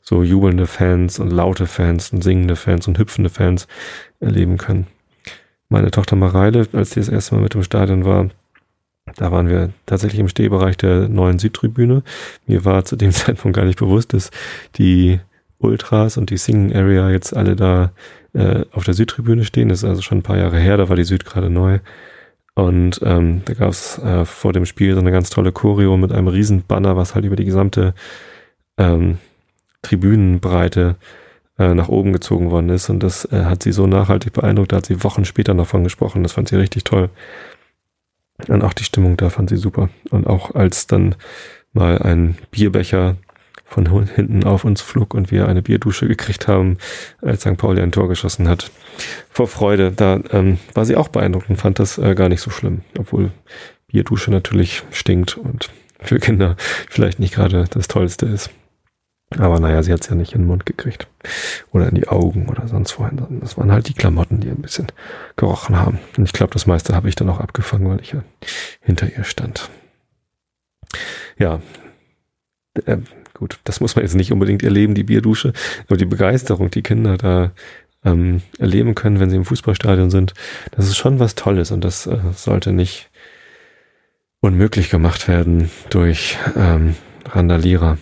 so 0.00 0.22
jubelnde 0.22 0.66
Fans 0.66 1.18
und 1.18 1.30
laute 1.30 1.66
Fans 1.66 2.12
und 2.12 2.22
singende 2.22 2.56
Fans 2.56 2.88
und 2.88 2.98
hüpfende 2.98 3.28
Fans 3.28 3.66
erleben 4.20 4.56
können. 4.56 4.86
Meine 5.68 5.90
Tochter 5.90 6.16
Mareile, 6.16 6.66
als 6.72 6.92
sie 6.92 7.00
das 7.00 7.08
erste 7.08 7.34
Mal 7.34 7.42
mit 7.42 7.54
im 7.54 7.64
Stadion 7.64 8.04
war, 8.04 8.30
da 9.14 9.30
waren 9.30 9.48
wir 9.48 9.70
tatsächlich 9.86 10.20
im 10.20 10.28
Stehbereich 10.28 10.76
der 10.76 11.08
neuen 11.08 11.38
Südtribüne. 11.38 12.02
Mir 12.46 12.64
war 12.64 12.84
zu 12.84 12.96
dem 12.96 13.10
Zeitpunkt 13.12 13.56
gar 13.56 13.64
nicht 13.64 13.78
bewusst, 13.78 14.12
dass 14.12 14.30
die 14.76 15.20
Ultras 15.58 16.16
und 16.16 16.30
die 16.30 16.36
Singing 16.36 16.74
Area 16.74 17.10
jetzt 17.10 17.34
alle 17.34 17.56
da 17.56 17.92
äh, 18.34 18.64
auf 18.72 18.84
der 18.84 18.94
Südtribüne 18.94 19.44
stehen. 19.44 19.68
Das 19.68 19.78
ist 19.78 19.88
also 19.88 20.02
schon 20.02 20.18
ein 20.18 20.22
paar 20.22 20.36
Jahre 20.36 20.58
her, 20.58 20.76
da 20.76 20.88
war 20.88 20.96
die 20.96 21.04
Süd 21.04 21.24
gerade 21.24 21.50
neu. 21.50 21.78
Und 22.54 23.00
ähm, 23.04 23.42
da 23.44 23.54
gab 23.54 23.70
es 23.70 23.98
äh, 23.98 24.24
vor 24.24 24.52
dem 24.52 24.64
Spiel 24.64 24.94
so 24.94 25.00
eine 25.00 25.12
ganz 25.12 25.28
tolle 25.30 25.52
Choreo 25.52 25.96
mit 25.96 26.12
einem 26.12 26.28
riesen 26.28 26.64
Banner, 26.66 26.96
was 26.96 27.14
halt 27.14 27.26
über 27.26 27.36
die 27.36 27.44
gesamte 27.44 27.94
ähm, 28.78 29.18
Tribünenbreite 29.82 30.96
äh, 31.58 31.74
nach 31.74 31.88
oben 31.88 32.12
gezogen 32.12 32.50
worden 32.50 32.70
ist. 32.70 32.88
Und 32.88 33.02
das 33.02 33.26
äh, 33.30 33.44
hat 33.44 33.62
sie 33.62 33.72
so 33.72 33.86
nachhaltig 33.86 34.32
beeindruckt, 34.32 34.72
da 34.72 34.76
hat 34.76 34.86
sie 34.86 35.04
Wochen 35.04 35.26
später 35.26 35.54
davon 35.54 35.84
gesprochen. 35.84 36.22
Das 36.22 36.32
fand 36.32 36.48
sie 36.48 36.56
richtig 36.56 36.84
toll. 36.84 37.10
Und 38.48 38.62
auch 38.62 38.72
die 38.72 38.84
Stimmung 38.84 39.16
da 39.16 39.30
fand 39.30 39.50
sie 39.50 39.56
super. 39.56 39.88
Und 40.10 40.26
auch 40.26 40.54
als 40.54 40.86
dann 40.86 41.14
mal 41.72 41.98
ein 41.98 42.36
Bierbecher 42.50 43.16
von 43.64 44.06
hinten 44.06 44.44
auf 44.44 44.64
uns 44.64 44.80
flog 44.80 45.12
und 45.14 45.30
wir 45.30 45.48
eine 45.48 45.62
Bierdusche 45.62 46.06
gekriegt 46.06 46.46
haben, 46.46 46.78
als 47.20 47.40
St. 47.42 47.56
Pauli 47.56 47.82
ein 47.82 47.92
Tor 47.92 48.08
geschossen 48.08 48.48
hat. 48.48 48.70
Vor 49.28 49.48
Freude, 49.48 49.90
da 49.90 50.20
ähm, 50.30 50.58
war 50.74 50.84
sie 50.84 50.96
auch 50.96 51.08
beeindruckt 51.08 51.50
und 51.50 51.56
fand 51.56 51.78
das 51.78 51.98
äh, 51.98 52.14
gar 52.14 52.28
nicht 52.28 52.40
so 52.40 52.50
schlimm, 52.50 52.82
obwohl 52.96 53.32
Bierdusche 53.88 54.30
natürlich 54.30 54.84
stinkt 54.92 55.36
und 55.36 55.70
für 56.00 56.20
Kinder 56.20 56.56
vielleicht 56.88 57.18
nicht 57.18 57.34
gerade 57.34 57.64
das 57.70 57.88
Tollste 57.88 58.26
ist. 58.26 58.50
Aber 59.30 59.58
naja, 59.58 59.82
sie 59.82 59.92
hat 59.92 60.02
es 60.02 60.08
ja 60.08 60.14
nicht 60.14 60.34
in 60.34 60.42
den 60.42 60.46
Mund 60.46 60.66
gekriegt. 60.66 61.08
Oder 61.72 61.88
in 61.88 61.96
die 61.96 62.08
Augen 62.08 62.48
oder 62.48 62.68
sonst 62.68 62.98
wohin. 62.98 63.40
Das 63.40 63.58
waren 63.58 63.72
halt 63.72 63.88
die 63.88 63.94
Klamotten, 63.94 64.40
die 64.40 64.48
ein 64.48 64.62
bisschen 64.62 64.86
gerochen 65.34 65.76
haben. 65.76 65.98
Und 66.16 66.24
ich 66.24 66.32
glaube, 66.32 66.52
das 66.52 66.66
meiste 66.66 66.94
habe 66.94 67.08
ich 67.08 67.16
dann 67.16 67.28
auch 67.28 67.40
abgefangen, 67.40 67.88
weil 67.88 68.00
ich 68.00 68.12
ja 68.12 68.22
hinter 68.80 69.10
ihr 69.10 69.24
stand. 69.24 69.68
Ja, 71.38 71.60
äh, 72.84 72.98
gut, 73.34 73.58
das 73.64 73.80
muss 73.80 73.96
man 73.96 74.04
jetzt 74.04 74.14
nicht 74.14 74.32
unbedingt 74.32 74.62
erleben, 74.62 74.94
die 74.94 75.04
Bierdusche, 75.04 75.52
aber 75.86 75.96
die 75.96 76.06
Begeisterung, 76.06 76.70
die 76.70 76.82
Kinder 76.82 77.18
da 77.18 77.50
ähm, 78.04 78.42
erleben 78.58 78.94
können, 78.94 79.18
wenn 79.18 79.30
sie 79.30 79.36
im 79.36 79.44
Fußballstadion 79.44 80.10
sind, 80.10 80.34
das 80.70 80.86
ist 80.86 80.96
schon 80.96 81.18
was 81.18 81.34
Tolles 81.34 81.72
und 81.72 81.82
das 81.82 82.06
äh, 82.06 82.18
sollte 82.34 82.72
nicht 82.72 83.10
unmöglich 84.40 84.90
gemacht 84.90 85.26
werden 85.28 85.70
durch 85.90 86.38
ähm, 86.56 86.94
Randalierer 87.24 87.98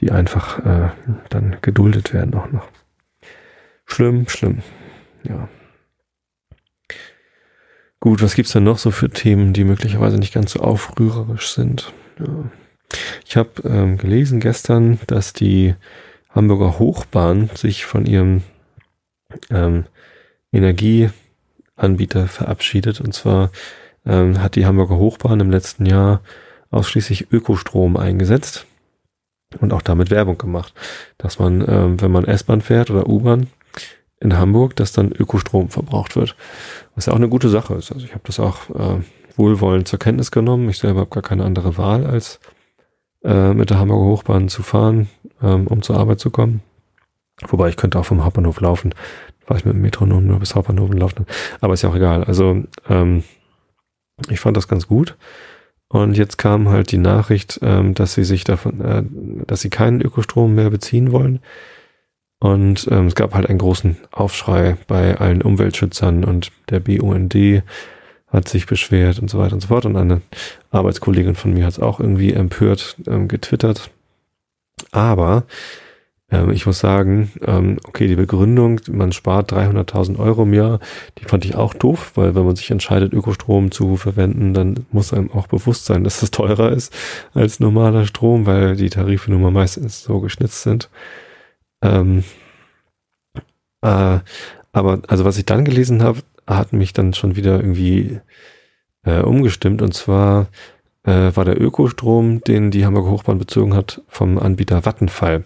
die 0.00 0.10
einfach 0.12 0.64
äh, 0.64 0.90
dann 1.28 1.56
geduldet 1.62 2.12
werden 2.12 2.34
auch 2.34 2.50
noch. 2.50 2.68
Schlimm, 3.84 4.28
schlimm. 4.28 4.62
Ja. 5.24 5.48
Gut, 8.00 8.22
was 8.22 8.34
gibt's 8.34 8.52
denn 8.52 8.64
noch 8.64 8.78
so 8.78 8.90
für 8.90 9.10
Themen, 9.10 9.52
die 9.52 9.64
möglicherweise 9.64 10.18
nicht 10.18 10.32
ganz 10.32 10.52
so 10.52 10.60
aufrührerisch 10.60 11.50
sind? 11.50 11.92
Ja. 12.20 12.50
Ich 13.26 13.36
habe 13.36 13.50
ähm, 13.64 13.98
gelesen 13.98 14.40
gestern, 14.40 15.00
dass 15.08 15.32
die 15.32 15.74
Hamburger 16.30 16.78
Hochbahn 16.78 17.50
sich 17.54 17.84
von 17.84 18.06
ihrem 18.06 18.42
ähm, 19.50 19.86
Energieanbieter 20.52 22.28
verabschiedet. 22.28 23.00
Und 23.00 23.14
zwar 23.14 23.50
ähm, 24.06 24.40
hat 24.40 24.54
die 24.54 24.64
Hamburger 24.64 24.96
Hochbahn 24.96 25.40
im 25.40 25.50
letzten 25.50 25.84
Jahr 25.84 26.22
ausschließlich 26.70 27.32
Ökostrom 27.32 27.96
eingesetzt 27.96 28.67
und 29.60 29.72
auch 29.72 29.82
damit 29.82 30.10
Werbung 30.10 30.38
gemacht, 30.38 30.74
dass 31.16 31.38
man, 31.38 31.64
ähm, 31.66 32.00
wenn 32.00 32.10
man 32.10 32.24
S-Bahn 32.24 32.60
fährt 32.60 32.90
oder 32.90 33.08
U-Bahn 33.08 33.48
in 34.20 34.36
Hamburg, 34.36 34.76
dass 34.76 34.92
dann 34.92 35.12
Ökostrom 35.12 35.68
verbraucht 35.70 36.16
wird. 36.16 36.36
Was 36.94 37.06
ja 37.06 37.12
auch 37.12 37.18
eine 37.18 37.28
gute 37.28 37.48
Sache 37.48 37.74
ist. 37.74 37.92
Also 37.92 38.04
ich 38.04 38.12
habe 38.12 38.24
das 38.24 38.40
auch 38.40 38.68
äh, 38.70 39.00
wohlwollend 39.36 39.88
zur 39.88 39.98
Kenntnis 39.98 40.30
genommen. 40.30 40.68
Ich 40.68 40.78
selber 40.78 41.00
habe 41.00 41.10
gar 41.10 41.22
keine 41.22 41.44
andere 41.44 41.78
Wahl, 41.78 42.06
als 42.06 42.40
äh, 43.24 43.54
mit 43.54 43.70
der 43.70 43.78
Hamburger 43.78 44.04
Hochbahn 44.04 44.48
zu 44.48 44.62
fahren, 44.62 45.08
ähm, 45.42 45.66
um 45.66 45.82
zur 45.82 45.96
Arbeit 45.96 46.20
zu 46.20 46.30
kommen. 46.30 46.62
Wobei 47.46 47.68
ich 47.68 47.76
könnte 47.76 47.98
auch 47.98 48.04
vom 48.04 48.24
Hauptbahnhof 48.24 48.60
laufen. 48.60 48.94
War 49.46 49.56
ich 49.56 49.64
mit 49.64 49.74
dem 49.74 49.80
Metronom 49.80 50.26
nur 50.26 50.40
bis 50.40 50.54
Hauptbahnhof 50.54 50.92
laufen. 50.92 51.24
Aber 51.60 51.74
ist 51.74 51.82
ja 51.82 51.88
auch 51.88 51.96
egal. 51.96 52.24
Also 52.24 52.64
ähm, 52.88 53.22
ich 54.28 54.40
fand 54.40 54.56
das 54.56 54.68
ganz 54.68 54.88
gut. 54.88 55.16
Und 55.88 56.16
jetzt 56.16 56.36
kam 56.36 56.68
halt 56.68 56.92
die 56.92 56.98
Nachricht, 56.98 57.60
ähm, 57.62 57.94
dass 57.94 58.14
sie 58.14 58.24
sich 58.24 58.44
davon, 58.44 58.80
äh, 58.80 59.02
dass 59.46 59.62
sie 59.62 59.70
keinen 59.70 60.00
Ökostrom 60.02 60.54
mehr 60.54 60.70
beziehen 60.70 61.12
wollen. 61.12 61.40
Und 62.40 62.86
ähm, 62.90 63.06
es 63.06 63.14
gab 63.14 63.34
halt 63.34 63.48
einen 63.48 63.58
großen 63.58 63.96
Aufschrei 64.12 64.76
bei 64.86 65.16
allen 65.16 65.42
Umweltschützern 65.42 66.24
und 66.24 66.52
der 66.70 66.80
BUND 66.80 67.62
hat 68.28 68.48
sich 68.48 68.66
beschwert 68.66 69.18
und 69.18 69.30
so 69.30 69.38
weiter 69.38 69.54
und 69.54 69.60
so 69.60 69.68
fort. 69.68 69.86
Und 69.86 69.96
eine 69.96 70.20
Arbeitskollegin 70.70 71.34
von 71.34 71.54
mir 71.54 71.64
hat 71.64 71.72
es 71.72 71.80
auch 71.80 71.98
irgendwie 71.98 72.32
empört 72.32 72.96
ähm, 73.06 73.26
getwittert. 73.26 73.90
Aber 74.92 75.44
ähm, 76.30 76.50
ich 76.50 76.66
muss 76.66 76.78
sagen, 76.78 77.32
ähm, 77.46 77.78
okay, 77.84 78.06
die 78.06 78.16
Begründung, 78.16 78.80
man 78.90 79.12
spart 79.12 79.52
300.000 79.52 80.18
Euro 80.18 80.42
im 80.42 80.52
Jahr, 80.52 80.80
die 81.18 81.24
fand 81.24 81.44
ich 81.44 81.54
auch 81.56 81.74
doof, 81.74 82.12
weil 82.16 82.34
wenn 82.34 82.44
man 82.44 82.56
sich 82.56 82.70
entscheidet, 82.70 83.12
Ökostrom 83.12 83.70
zu 83.70 83.96
verwenden, 83.96 84.52
dann 84.54 84.86
muss 84.92 85.12
einem 85.12 85.30
auch 85.32 85.46
bewusst 85.46 85.86
sein, 85.86 86.04
dass 86.04 86.22
es 86.22 86.30
teurer 86.30 86.72
ist 86.72 86.94
als 87.34 87.60
normaler 87.60 88.06
Strom, 88.06 88.46
weil 88.46 88.76
die 88.76 88.90
Tarife 88.90 89.30
nun 89.30 89.42
mal 89.42 89.50
meistens 89.50 90.02
so 90.02 90.20
geschnitzt 90.20 90.62
sind. 90.62 90.90
Ähm, 91.82 92.24
äh, 93.82 94.18
aber 94.72 95.02
also 95.08 95.24
was 95.24 95.38
ich 95.38 95.46
dann 95.46 95.64
gelesen 95.64 96.02
habe, 96.02 96.20
hat 96.46 96.72
mich 96.72 96.92
dann 96.92 97.14
schon 97.14 97.36
wieder 97.36 97.60
irgendwie 97.60 98.20
äh, 99.04 99.20
umgestimmt 99.20 99.82
und 99.82 99.94
zwar 99.94 100.48
äh, 101.04 101.34
war 101.34 101.44
der 101.44 101.60
Ökostrom, 101.60 102.42
den 102.42 102.70
die 102.70 102.84
Hamburger 102.84 103.10
Hochbahn 103.10 103.38
bezogen 103.38 103.74
hat, 103.74 104.02
vom 104.08 104.38
Anbieter 104.38 104.84
Vattenfall. 104.84 105.44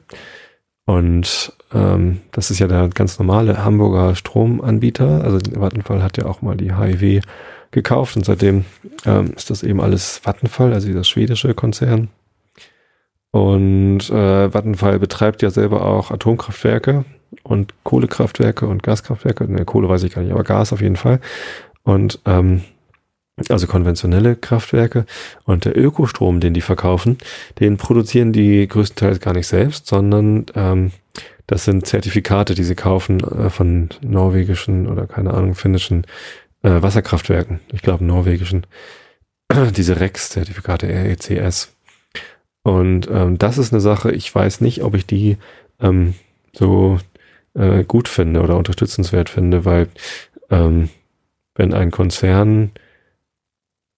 Und 0.85 1.53
ähm, 1.73 2.21
das 2.33 2.51
ist 2.51 2.59
ja 2.59 2.67
der 2.67 2.89
ganz 2.89 3.19
normale 3.19 3.65
Hamburger 3.65 4.15
Stromanbieter. 4.17 5.23
Also 5.25 5.39
Vattenfall 5.55 6.03
hat 6.03 6.17
ja 6.17 6.27
auch 6.27 6.43
mal 6.43 6.57
die 6.57 6.77
HIW 6.77 7.21
gekauft 7.71 8.17
und 8.17 8.25
seitdem 8.25 8.65
ähm, 9.07 9.33
ist 9.37 9.51
das 9.51 9.63
eben 9.63 9.81
alles 9.81 10.19
Vattenfall, 10.19 10.73
also 10.75 10.87
dieser 10.87 11.05
schwedische 11.05 11.55
Konzern. 11.55 12.09
Und 13.31 14.11
äh, 14.11 14.53
Vattenfall 14.53 14.99
betreibt 14.99 15.41
ja 15.41 15.51
selber 15.51 15.87
auch 15.87 16.11
Atomkraftwerke 16.11 17.07
und 17.43 17.73
Kohlekraftwerke 17.83 18.67
und 18.67 18.83
Gaskraftwerke. 18.83 19.51
Ne, 19.51 19.65
Kohle 19.65 19.89
weiß 19.89 20.03
ich 20.03 20.13
gar 20.13 20.23
nicht, 20.23 20.33
aber 20.33 20.45
Gas 20.45 20.73
auf 20.73 20.83
jeden 20.83 20.97
Fall. 20.97 21.21
Und 21.83 22.21
ähm, 22.27 22.63
also 23.49 23.67
konventionelle 23.67 24.37
Kraftwerke. 24.37 25.07
Und 25.45 25.65
der 25.65 25.77
Ökostrom, 25.77 26.41
den 26.41 26.55
die 26.55 26.61
verkaufen, 26.61 27.19
den 27.61 27.77
produzieren 27.77 28.33
die 28.33 28.67
größtenteils 28.69 29.21
gar 29.21 29.35
nicht 29.35 29.47
selbst, 29.47 29.87
sondern 29.87 30.47
ähm, 30.55 30.93
das 31.47 31.65
sind 31.65 31.87
Zertifikate, 31.87 32.55
die 32.55 32.65
sie 32.65 32.75
kaufen 32.75 33.21
äh, 33.21 33.51
von 33.51 33.91
norwegischen 34.01 34.87
oder 34.87 35.07
keine 35.07 35.35
Ahnung, 35.35 35.55
finnischen 35.55 36.07
äh, 36.63 36.83
Wasserkraftwerken. 36.83 37.61
Ich 37.73 37.83
glaube 37.83 38.05
norwegischen. 38.05 38.67
Diese 39.77 40.01
REX-Zertifikate, 40.01 40.87
RECS. 40.87 41.75
Und 42.63 43.09
ähm, 43.11 43.39
das 43.39 43.59
ist 43.59 43.73
eine 43.73 43.81
Sache, 43.81 44.13
ich 44.13 44.33
weiß 44.33 44.61
nicht, 44.61 44.83
ob 44.83 44.95
ich 44.95 45.05
die 45.05 45.37
ähm, 45.81 46.15
so 46.53 46.99
äh, 47.55 47.83
gut 47.85 48.09
finde 48.09 48.41
oder 48.41 48.57
unterstützenswert 48.57 49.29
finde, 49.29 49.65
weil 49.65 49.89
ähm, 50.51 50.91
wenn 51.55 51.75
ein 51.75 51.91
Konzern 51.91 52.71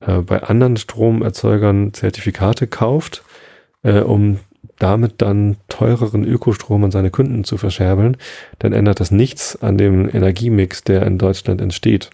äh, 0.06 0.18
bei 0.18 0.42
anderen 0.42 0.76
Stromerzeugern 0.76 1.92
Zertifikate 1.92 2.66
kauft, 2.66 3.22
äh, 3.82 4.00
um 4.00 4.38
damit 4.78 5.22
dann 5.22 5.56
teureren 5.68 6.24
Ökostrom 6.24 6.84
an 6.84 6.90
seine 6.90 7.10
Kunden 7.10 7.44
zu 7.44 7.56
verscherbeln, 7.56 8.16
dann 8.58 8.72
ändert 8.72 9.00
das 9.00 9.10
nichts 9.10 9.60
an 9.62 9.78
dem 9.78 10.08
Energiemix, 10.08 10.82
der 10.82 11.06
in 11.06 11.18
Deutschland 11.18 11.60
entsteht. 11.60 12.10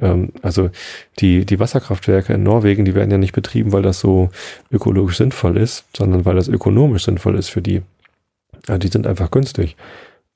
Ähm, 0.00 0.30
also 0.42 0.70
die, 1.18 1.44
die 1.44 1.60
Wasserkraftwerke 1.60 2.32
in 2.34 2.42
Norwegen, 2.42 2.84
die 2.84 2.94
werden 2.94 3.10
ja 3.10 3.18
nicht 3.18 3.34
betrieben, 3.34 3.72
weil 3.72 3.82
das 3.82 4.00
so 4.00 4.30
ökologisch 4.70 5.18
sinnvoll 5.18 5.56
ist, 5.56 5.84
sondern 5.96 6.24
weil 6.24 6.36
das 6.36 6.48
ökonomisch 6.48 7.04
sinnvoll 7.04 7.36
ist 7.36 7.50
für 7.50 7.62
die. 7.62 7.82
Ja, 8.66 8.78
die 8.78 8.88
sind 8.88 9.06
einfach 9.06 9.30
günstig. 9.30 9.76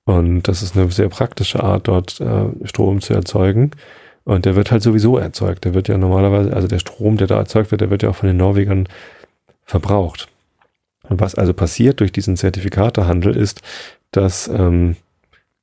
Und 0.05 0.43
das 0.49 0.63
ist 0.63 0.77
eine 0.77 0.91
sehr 0.91 1.09
praktische 1.09 1.63
Art, 1.63 1.87
dort 1.87 2.21
äh, 2.21 2.47
Strom 2.65 3.01
zu 3.01 3.15
erzeugen. 3.15 3.71
Und 4.25 4.45
der 4.45 4.55
wird 4.55 4.71
halt 4.71 4.83
sowieso 4.83 5.19
erzeugt. 5.19 5.65
Der 5.65 5.75
wird 5.75 5.89
ja 5.89 5.99
normalerweise, 5.99 6.55
also 6.55 6.69
der 6.69 6.79
Strom, 6.79 7.17
der 7.17 7.27
da 7.27 7.39
erzeugt 7.39 7.71
wird, 7.71 7.81
der 7.81 7.91
wird 7.91 8.03
ja 8.03 8.11
auch 8.11 8.17
von 8.17 8.29
den 8.29 8.37
Norwegern 8.37 8.89
verbraucht. 9.65 10.29
Und 11.09 11.21
was 11.21 11.35
also 11.35 11.53
passiert 11.53 12.01
durch 12.01 12.13
diesen 12.13 12.37
Zertifikatehandel 12.37 13.37
ist, 13.37 13.63
dass 14.13 14.49
ähm, 14.49 14.97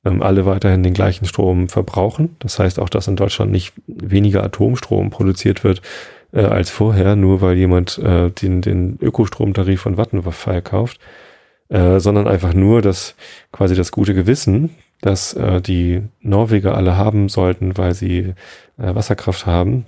ähm, 0.06 0.22
alle 0.22 0.46
weiterhin 0.46 0.84
den 0.84 0.94
gleichen 0.94 1.26
Strom 1.26 1.70
verbrauchen. 1.70 2.36
Das 2.40 2.60
heißt 2.60 2.80
auch, 2.80 2.90
dass 2.90 3.08
in 3.08 3.16
Deutschland 3.16 3.52
nicht 3.52 3.74
weniger 3.88 4.44
Atomstrom 4.44 5.10
produziert 5.10 5.64
wird 5.64 5.82
äh, 6.32 6.42
als 6.42 6.70
vorher, 6.70 7.16
nur 7.16 7.42
weil 7.42 7.58
jemand 7.58 7.98
äh, 7.98 8.30
den, 8.32 8.62
den 8.62 8.98
Ökostromtarif 9.02 9.82
von 9.82 9.98
Vattenfall 9.98 10.62
kauft, 10.62 11.00
äh, 11.70 12.00
sondern 12.00 12.28
einfach 12.28 12.54
nur, 12.54 12.82
dass 12.82 13.16
quasi 13.52 13.76
das 13.76 13.92
gute 13.92 14.14
Gewissen 14.14 14.72
das 15.02 15.34
äh, 15.34 15.62
die 15.62 16.04
Norweger 16.22 16.76
alle 16.76 16.98
haben 16.98 17.30
sollten, 17.30 17.78
weil 17.78 17.94
sie 17.94 18.34
äh, 18.78 18.96
Wasserkraft 18.96 19.46
haben, 19.46 19.86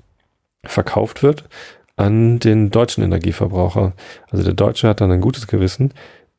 verkauft 0.64 1.24
wird 1.24 1.46
an 1.98 2.40
den 2.40 2.72
deutschen 2.72 3.04
Energieverbraucher. 3.04 3.94
Also 4.30 4.44
der 4.44 4.54
Deutsche 4.54 4.88
hat 4.88 5.02
dann 5.02 5.12
ein 5.12 5.22
gutes 5.22 5.48
Gewissen, 5.48 5.94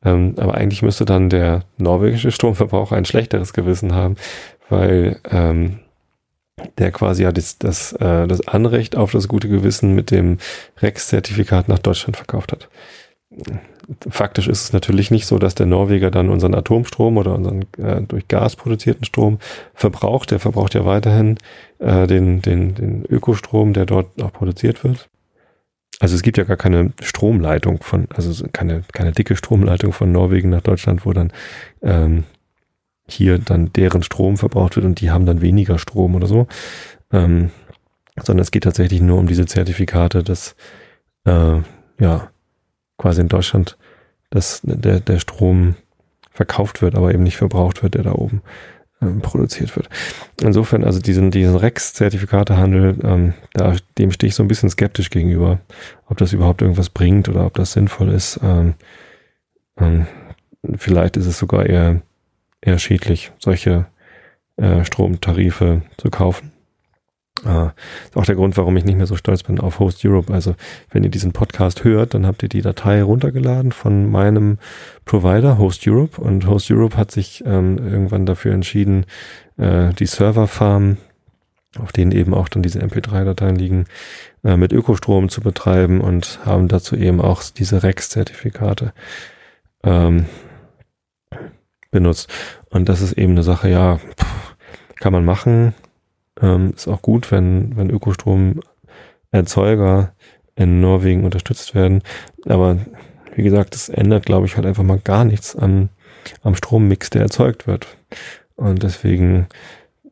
Ähm, 0.05 0.35
aber 0.37 0.55
eigentlich 0.55 0.81
müsste 0.81 1.05
dann 1.05 1.29
der 1.29 1.63
norwegische 1.77 2.31
Stromverbraucher 2.31 2.95
ein 2.95 3.05
schlechteres 3.05 3.53
Gewissen 3.53 3.93
haben, 3.93 4.15
weil 4.69 5.19
ähm, 5.31 5.79
der 6.77 6.91
quasi 6.91 7.23
ja 7.23 7.31
das, 7.31 7.57
das, 7.57 7.93
äh, 7.93 8.27
das 8.27 8.47
Anrecht 8.47 8.95
auf 8.95 9.11
das 9.11 9.27
gute 9.27 9.47
Gewissen 9.49 9.95
mit 9.95 10.11
dem 10.11 10.37
Rex-Zertifikat 10.81 11.69
nach 11.69 11.79
Deutschland 11.79 12.17
verkauft 12.17 12.51
hat. 12.51 12.69
Faktisch 14.09 14.47
ist 14.47 14.63
es 14.63 14.73
natürlich 14.73 15.11
nicht 15.11 15.25
so, 15.25 15.39
dass 15.39 15.55
der 15.55 15.65
Norweger 15.65 16.11
dann 16.11 16.29
unseren 16.29 16.55
Atomstrom 16.55 17.17
oder 17.17 17.35
unseren 17.35 17.65
äh, 17.77 18.01
durch 18.01 18.27
Gas 18.27 18.55
produzierten 18.55 19.05
Strom 19.05 19.39
verbraucht. 19.73 20.31
Der 20.31 20.39
verbraucht 20.39 20.73
ja 20.73 20.85
weiterhin 20.85 21.37
äh, 21.79 22.07
den, 22.07 22.41
den, 22.41 22.75
den 22.75 23.05
Ökostrom, 23.05 23.73
der 23.73 23.85
dort 23.85 24.21
auch 24.21 24.31
produziert 24.31 24.83
wird. 24.83 25.09
Also 25.99 26.15
es 26.15 26.21
gibt 26.21 26.37
ja 26.37 26.43
gar 26.43 26.57
keine 26.57 26.91
Stromleitung 27.01 27.81
von, 27.81 28.07
also 28.13 28.47
keine, 28.51 28.83
keine 28.91 29.11
dicke 29.11 29.35
Stromleitung 29.35 29.93
von 29.93 30.11
Norwegen 30.11 30.49
nach 30.49 30.61
Deutschland, 30.61 31.05
wo 31.05 31.13
dann 31.13 31.31
ähm, 31.81 32.23
hier 33.07 33.37
dann 33.37 33.71
deren 33.73 34.03
Strom 34.03 34.37
verbraucht 34.37 34.75
wird 34.75 34.85
und 34.85 35.01
die 35.01 35.11
haben 35.11 35.25
dann 35.25 35.41
weniger 35.41 35.77
Strom 35.77 36.15
oder 36.15 36.27
so. 36.27 36.47
Ähm, 37.11 37.51
sondern 38.21 38.43
es 38.43 38.51
geht 38.51 38.63
tatsächlich 38.63 39.01
nur 39.01 39.17
um 39.17 39.27
diese 39.27 39.45
Zertifikate, 39.45 40.23
dass 40.23 40.55
äh, 41.25 41.57
ja 41.99 42.29
quasi 43.03 43.21
in 43.21 43.27
Deutschland 43.27 43.77
dass 44.29 44.61
der, 44.63 44.99
der 44.99 45.19
Strom 45.19 45.75
verkauft 46.31 46.81
wird, 46.81 46.95
aber 46.95 47.13
eben 47.13 47.21
nicht 47.21 47.37
verbraucht 47.37 47.83
wird, 47.83 47.93
der 47.93 48.01
da 48.01 48.13
oben 48.13 48.41
ähm, 48.99 49.21
produziert 49.21 49.75
wird. 49.75 49.89
Insofern, 50.41 50.83
also 50.83 50.99
diesen, 50.99 51.29
diesen 51.29 51.55
Rex-Zertifikatehandel, 51.55 52.97
ähm, 53.03 53.33
da, 53.53 53.75
dem 53.99 54.11
stehe 54.11 54.29
ich 54.29 54.35
so 54.35 54.41
ein 54.41 54.47
bisschen 54.47 54.71
skeptisch 54.71 55.11
gegenüber, 55.11 55.59
ob 56.07 56.17
das 56.17 56.33
überhaupt 56.33 56.63
irgendwas 56.63 56.89
bringt 56.89 57.29
oder 57.29 57.45
ob 57.45 57.53
das 57.53 57.73
sinnvoll 57.73 58.09
ist. 58.09 58.39
Ähm, 58.41 58.73
ähm, 59.77 60.07
vielleicht 60.77 61.15
ist 61.15 61.27
es 61.27 61.37
sogar 61.37 61.67
eher 61.67 62.01
eher 62.59 62.79
schädlich, 62.79 63.31
solche 63.39 63.85
äh, 64.55 64.83
Stromtarife 64.85 65.81
zu 65.97 66.09
kaufen. 66.09 66.52
Äh, 67.45 67.67
ist 68.05 68.15
auch 68.15 68.25
der 68.25 68.35
Grund, 68.35 68.55
warum 68.57 68.77
ich 68.77 68.85
nicht 68.85 68.97
mehr 68.97 69.07
so 69.07 69.15
stolz 69.15 69.43
bin 69.43 69.59
auf 69.59 69.79
Host 69.79 70.05
Europe. 70.05 70.31
Also 70.31 70.55
wenn 70.91 71.03
ihr 71.03 71.09
diesen 71.09 71.33
Podcast 71.33 71.83
hört, 71.83 72.13
dann 72.13 72.25
habt 72.25 72.43
ihr 72.43 72.49
die 72.49 72.61
Datei 72.61 73.01
runtergeladen 73.01 73.71
von 73.71 74.09
meinem 74.09 74.59
Provider 75.05 75.57
Host 75.57 75.87
Europe 75.87 76.21
und 76.21 76.47
Host 76.47 76.71
Europe 76.71 76.95
hat 76.95 77.11
sich 77.11 77.43
ähm, 77.45 77.77
irgendwann 77.77 78.25
dafür 78.25 78.53
entschieden, 78.53 79.05
äh, 79.57 79.93
die 79.93 80.05
Serverfarm, 80.05 80.97
auf 81.79 81.91
denen 81.91 82.11
eben 82.11 82.33
auch 82.33 82.49
dann 82.49 82.63
diese 82.63 82.79
MP3-Dateien 82.79 83.55
liegen, 83.55 83.85
äh, 84.43 84.55
mit 84.55 84.71
Ökostrom 84.71 85.29
zu 85.29 85.41
betreiben 85.41 86.01
und 86.01 86.39
haben 86.45 86.67
dazu 86.67 86.95
eben 86.95 87.19
auch 87.19 87.43
diese 87.43 87.83
Rex-Zertifikate. 87.83 88.93
Ähm, 89.83 90.27
benutzt. 91.93 92.29
Und 92.69 92.89
das 92.89 93.01
ist 93.01 93.13
eben 93.13 93.33
eine 93.33 93.43
Sache, 93.43 93.69
ja, 93.69 93.99
kann 94.99 95.13
man 95.13 95.23
machen. 95.23 95.73
Ähm, 96.41 96.73
ist 96.75 96.87
auch 96.87 97.01
gut, 97.01 97.31
wenn, 97.31 97.75
wenn 97.75 97.89
Ökostromerzeuger 97.89 100.13
in 100.55 100.79
Norwegen 100.81 101.25
unterstützt 101.25 101.73
werden. 101.75 102.01
Aber 102.45 102.77
wie 103.35 103.43
gesagt, 103.43 103.73
das 103.73 103.89
ändert, 103.89 104.25
glaube 104.25 104.45
ich, 104.45 104.55
halt 104.55 104.65
einfach 104.65 104.83
mal 104.83 104.99
gar 104.99 105.25
nichts 105.25 105.55
am, 105.55 105.89
am 106.41 106.55
Strommix, 106.55 107.09
der 107.09 107.23
erzeugt 107.23 107.67
wird. 107.67 107.87
Und 108.55 108.83
deswegen, 108.83 109.47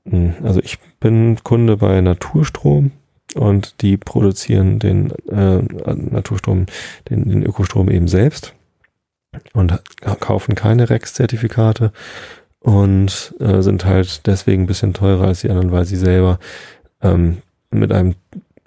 hm, 0.07 0.35
also 0.43 0.59
ich 0.61 0.79
bin 0.99 1.37
Kunde 1.43 1.77
bei 1.77 2.01
Naturstrom 2.01 2.91
und 3.35 3.81
die 3.81 3.97
produzieren 3.97 4.79
den 4.79 5.11
äh, 5.29 5.61
Naturstrom, 5.61 6.65
den, 7.09 7.29
den 7.29 7.43
Ökostrom 7.43 7.89
eben 7.89 8.07
selbst 8.07 8.53
und 9.53 9.79
kaufen 10.19 10.55
keine 10.55 10.89
Rex-Zertifikate 10.89 11.93
und 12.61 13.33
äh, 13.39 13.61
sind 13.61 13.85
halt 13.85 14.25
deswegen 14.27 14.63
ein 14.63 14.67
bisschen 14.67 14.93
teurer 14.93 15.27
als 15.27 15.41
die 15.41 15.49
anderen, 15.49 15.71
weil 15.71 15.85
sie 15.85 15.97
selber 15.97 16.39
ähm, 17.01 17.39
mit 17.71 17.91
einem 17.91 18.15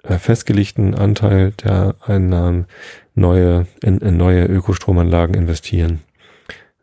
äh, 0.03 0.17
festgelegten 0.17 0.93
Anteil 0.95 1.51
der 1.63 1.95
Einnahmen 2.05 2.65
neue, 3.15 3.67
in, 3.81 3.99
in 3.99 4.17
neue 4.17 4.45
Ökostromanlagen 4.45 5.35
investieren. 5.35 6.01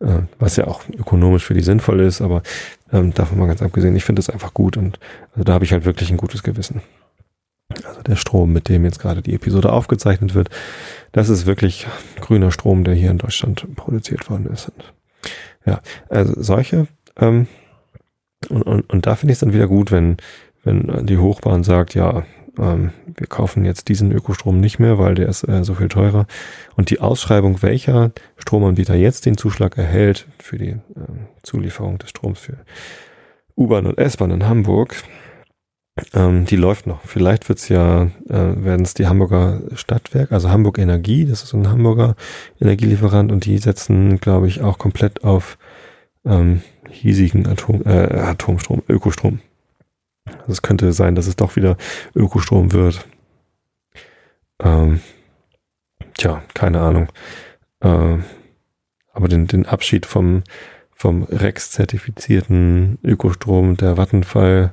Äh, 0.01 0.23
was 0.39 0.57
ja 0.57 0.67
auch 0.67 0.83
ökonomisch 0.89 1.45
für 1.45 1.55
die 1.55 1.63
sinnvoll 1.63 2.01
ist, 2.01 2.23
aber 2.23 2.43
ähm, 2.93 3.13
davon 3.15 3.39
mal 3.39 3.47
ganz 3.47 3.63
abgesehen, 3.63 3.95
ich 3.95 4.05
finde 4.05 4.21
das 4.21 4.31
einfach 4.31 4.55
gut 4.55 4.77
und 4.77 4.99
also 5.33 5.45
da 5.45 5.53
habe 5.53 5.65
ich 5.65 5.73
halt 5.73 5.85
wirklich 5.85 6.11
ein 6.11 6.17
gutes 6.17 6.43
Gewissen. 6.43 6.83
Also 7.85 8.03
der 8.03 8.17
Strom, 8.17 8.53
mit 8.53 8.69
dem 8.69 8.85
jetzt 8.85 8.99
gerade 8.99 9.23
die 9.23 9.35
Episode 9.35 9.73
aufgezeichnet 9.73 10.35
wird, 10.35 10.51
das 11.13 11.29
ist 11.29 11.47
wirklich 11.47 11.87
grüner 12.21 12.51
Strom, 12.51 12.85
der 12.85 12.95
hier 12.95 13.11
in 13.11 13.19
Deutschland 13.19 13.67
produziert 13.77 14.29
worden 14.29 14.47
ist. 14.47 14.71
Und 14.71 14.93
ja, 15.65 15.81
also 16.09 16.35
solche, 16.43 16.89
ähm, 17.17 17.47
und, 18.49 18.63
und, 18.63 18.91
und 18.91 19.07
da 19.07 19.15
finde 19.15 19.33
ich 19.33 19.37
es 19.37 19.41
dann 19.41 19.53
wieder 19.53 19.69
gut, 19.69 19.93
wenn, 19.93 20.17
wenn 20.65 21.07
die 21.07 21.19
Hochbahn 21.19 21.65
sagt, 21.65 21.95
ja, 21.95 22.25
ähm, 22.59 22.91
wir 23.07 23.27
kaufen 23.27 23.65
jetzt 23.65 23.89
diesen 23.89 24.13
Ökostrom 24.13 24.59
nicht 24.59 24.79
mehr, 24.79 24.99
weil 24.99 25.15
der 25.15 25.29
ist 25.29 25.47
äh, 25.49 25.65
so 25.65 25.75
viel 25.75 25.89
teurer. 25.89 26.27
Und 26.77 26.91
die 26.91 27.01
Ausschreibung, 27.01 27.63
welcher 27.63 28.13
Stromanbieter 28.37 28.95
jetzt 28.95 29.27
den 29.27 29.37
Zuschlag 29.37 29.79
erhält 29.79 30.27
für 30.39 30.59
die 30.59 30.71
äh, 30.71 30.81
Zulieferung 31.43 31.99
des 31.99 32.11
Stroms 32.11 32.41
für 32.41 32.59
U-Bahn 33.57 33.87
und 33.87 33.99
S-Bahn 33.99 34.31
in 34.31 34.47
Hamburg, 34.47 34.97
ähm, 36.15 36.47
die 36.47 36.57
läuft 36.57 36.87
noch. 36.87 37.03
Vielleicht 37.05 37.49
wird's 37.49 37.69
ja, 37.69 38.05
äh, 38.29 38.65
werden 38.65 38.83
es 38.83 38.95
die 38.95 39.07
Hamburger 39.07 39.61
Stadtwerk, 39.75 40.33
also 40.33 40.51
Hamburg 40.51 40.79
Energie, 40.79 41.27
das 41.27 41.43
ist 41.43 41.53
ein 41.53 41.69
Hamburger 41.69 42.17
Energielieferant 42.61 43.31
und 43.31 43.45
die 43.45 43.59
setzen, 43.59 44.19
glaube 44.19 44.49
ich, 44.49 44.63
auch 44.63 44.79
komplett 44.79 45.23
auf 45.23 45.59
ähm, 46.25 46.63
hiesigen 46.93 47.47
Atom, 47.47 47.83
äh, 47.85 48.19
Atomstrom, 48.19 48.83
Ökostrom. 48.89 49.41
Also 50.27 50.53
es 50.53 50.63
könnte 50.63 50.93
sein, 50.93 51.15
dass 51.15 51.27
es 51.27 51.37
doch 51.37 51.57
wieder 51.57 51.77
Ökostrom 52.15 52.73
wird. 52.73 53.07
Ähm, 54.61 55.01
tja, 56.17 56.43
keine 56.55 56.81
Ahnung. 56.81 57.09
Äh, 57.81 58.19
aber 59.13 59.29
den, 59.29 59.47
den 59.47 59.67
Abschied 59.67 60.07
vom, 60.07 60.43
vom 60.93 61.25
Rex-zertifizierten 61.25 62.99
Ökostrom 63.03 63.77
der 63.77 63.97
Vattenfall 63.97 64.73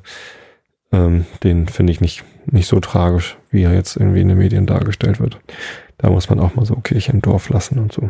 ähm, 0.91 1.25
den 1.43 1.67
finde 1.67 1.91
ich 1.91 2.01
nicht, 2.01 2.23
nicht 2.45 2.67
so 2.67 2.79
tragisch, 2.79 3.37
wie 3.51 3.63
er 3.63 3.73
jetzt 3.73 3.95
irgendwie 3.95 4.21
in 4.21 4.29
den 4.29 4.37
Medien 4.37 4.65
dargestellt 4.65 5.19
wird. 5.19 5.39
Da 5.97 6.09
muss 6.09 6.29
man 6.29 6.39
auch 6.39 6.55
mal 6.55 6.65
so 6.65 6.75
Kirche 6.75 7.11
im 7.11 7.21
Dorf 7.21 7.49
lassen 7.49 7.79
und 7.79 7.91
so. 7.91 8.09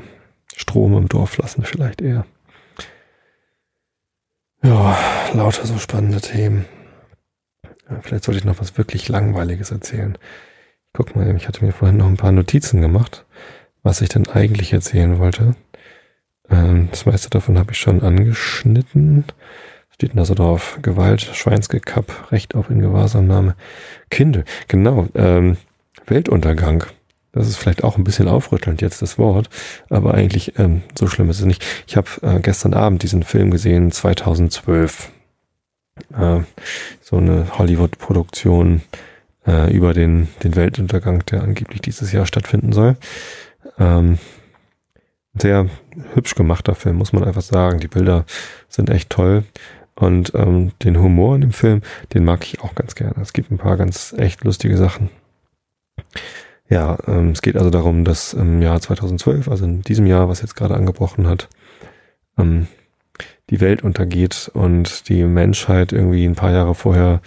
Strom 0.56 0.96
im 0.96 1.10
Dorf 1.10 1.38
lassen 1.38 1.64
vielleicht 1.64 2.02
eher. 2.02 2.26
Ja, 4.64 4.98
lauter 5.34 5.66
so 5.66 5.78
spannende 5.78 6.22
Themen. 6.22 6.66
Ja, 7.90 8.00
vielleicht 8.02 8.26
sollte 8.26 8.40
ich 8.40 8.46
noch 8.46 8.60
was 8.60 8.78
wirklich 8.78 9.08
Langweiliges 9.10 9.72
erzählen. 9.72 10.18
Guck 10.94 11.16
mal, 11.16 11.36
ich 11.36 11.48
hatte 11.48 11.64
mir 11.64 11.72
vorhin 11.72 11.98
noch 11.98 12.08
ein 12.08 12.18
paar 12.18 12.32
Notizen 12.32 12.82
gemacht, 12.82 13.26
was 13.84 14.02
ich 14.02 14.10
denn 14.10 14.28
eigentlich 14.28 14.74
erzählen 14.74 15.20
wollte. 15.20 15.56
Ähm, 16.50 16.90
das 16.92 17.06
meiste 17.06 17.30
davon 17.30 17.58
habe 17.58 17.72
ich 17.72 17.80
schon 17.80 18.02
angeschnitten 18.02 19.26
steht 20.00 20.14
denn 20.14 20.18
da 20.18 20.26
so 20.26 20.34
drauf? 20.34 20.80
Gewalt, 20.82 21.20
Schweinsgekapp, 21.22 22.32
Recht 22.32 22.56
auf 22.56 22.70
Ingewahrsamnahme. 22.70 23.56
Kindle, 24.10 24.46
genau, 24.70 25.10
ähm, 25.14 25.58
Weltuntergang. 26.06 26.86
Das 27.32 27.48
ist 27.48 27.58
vielleicht 27.58 27.84
auch 27.84 27.98
ein 27.98 28.04
bisschen 28.04 28.28
aufrüttelnd 28.28 28.82
jetzt 28.82 29.02
das 29.02 29.18
Wort, 29.18 29.50
aber 29.90 30.14
eigentlich 30.14 30.58
ähm, 30.58 30.82
so 30.98 31.08
schlimm 31.08 31.30
ist 31.30 31.40
es 31.40 31.46
nicht. 31.46 31.64
Ich 31.88 31.96
habe 31.96 32.10
äh, 32.22 32.40
gestern 32.40 32.74
Abend 32.74 33.04
diesen 33.04 33.24
Film 33.24 33.52
gesehen, 33.52 33.92
2012. 33.92 35.12
Äh, 36.18 36.40
so 37.02 37.18
eine 37.18 37.58
Hollywood-Produktion 37.58 38.82
äh, 39.46 39.72
über 39.74 39.94
den, 39.94 40.30
den 40.44 40.56
Weltuntergang, 40.56 41.26
der 41.26 41.44
angeblich 41.44 41.82
dieses 41.82 42.12
Jahr 42.12 42.26
stattfinden 42.26 42.72
soll. 42.72 42.98
Ähm, 43.78 44.18
sehr 45.40 45.68
hübsch 46.14 46.36
gemachter 46.36 46.76
Film, 46.76 46.98
muss 46.98 47.14
man 47.14 47.24
einfach 47.24 47.42
sagen. 47.42 47.80
Die 47.80 47.88
Bilder 47.88 48.26
sind 48.68 48.90
echt 48.90 49.10
toll. 49.10 49.44
Und 49.96 50.34
ähm, 50.34 50.72
den 50.84 51.00
Humor 51.00 51.36
in 51.36 51.42
dem 51.42 51.52
Film, 51.52 51.82
den 52.14 52.24
mag 52.24 52.46
ich 52.46 52.62
auch 52.62 52.74
ganz 52.74 52.96
gerne. 52.96 53.22
Es 53.22 53.34
gibt 53.34 53.52
ein 53.52 53.58
paar 53.58 53.76
ganz 53.76 54.14
echt 54.18 54.44
lustige 54.44 54.78
Sachen. 54.78 55.10
Ja, 56.70 56.98
ähm, 57.08 57.32
es 57.32 57.42
geht 57.42 57.58
also 57.58 57.70
darum, 57.70 58.06
dass 58.06 58.34
im 58.34 58.62
Jahr 58.62 58.80
2012, 58.80 59.48
also 59.48 59.66
in 59.66 59.82
diesem 59.82 60.06
Jahr, 60.06 60.30
was 60.30 60.42
jetzt 60.42 60.56
gerade 60.56 60.76
angebrochen 60.76 61.28
hat, 61.28 61.50
ähm, 62.38 62.68
die 63.50 63.60
Welt 63.60 63.84
untergeht 63.84 64.52
und 64.54 65.10
die 65.10 65.24
Menschheit 65.24 65.92
irgendwie 65.92 66.26
ein 66.26 66.36
paar 66.36 66.52
Jahre 66.52 66.76
vorher 66.76 67.22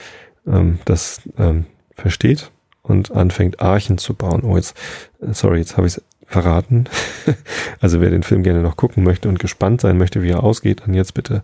ähm, 0.47 0.79
das 0.85 1.23
ähm, 1.39 1.67
versteht 1.95 2.51
und 2.83 3.13
anfängt 3.13 3.61
Archen 3.61 3.99
zu 3.99 4.15
bauen. 4.15 4.43
Oh, 4.43 4.57
jetzt, 4.57 4.77
sorry, 5.21 5.59
jetzt 5.59 5.77
habe 5.77 5.87
ich 5.87 5.97
es 5.97 6.03
verraten. 6.27 6.85
also 7.81 8.01
wer 8.01 8.11
den 8.11 8.23
Film 8.23 8.43
gerne 8.43 8.63
noch 8.63 8.77
gucken 8.77 9.05
möchte 9.05 9.29
und 9.29 9.39
gespannt 9.39 9.81
sein 9.81 9.99
möchte, 9.99 10.23
wie 10.23 10.31
er 10.31 10.43
ausgeht, 10.43 10.83
dann 10.85 10.95
jetzt 10.95 11.15
bitte 11.15 11.43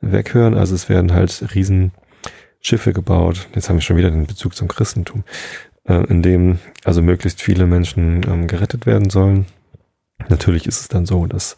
weghören. 0.00 0.54
Also 0.54 0.74
es 0.74 0.88
werden 0.88 1.12
halt 1.12 1.44
Riesenschiffe 1.54 2.92
gebaut. 2.92 3.48
Jetzt 3.54 3.68
haben 3.68 3.76
wir 3.76 3.82
schon 3.82 3.96
wieder 3.96 4.10
den 4.10 4.26
Bezug 4.26 4.54
zum 4.54 4.68
Christentum, 4.68 5.24
äh, 5.84 6.04
in 6.06 6.22
dem 6.22 6.58
also 6.84 7.02
möglichst 7.02 7.42
viele 7.42 7.66
Menschen 7.66 8.22
ähm, 8.28 8.46
gerettet 8.46 8.86
werden 8.86 9.10
sollen. 9.10 9.46
Natürlich 10.28 10.66
ist 10.66 10.80
es 10.80 10.88
dann 10.88 11.06
so, 11.06 11.26
dass 11.26 11.56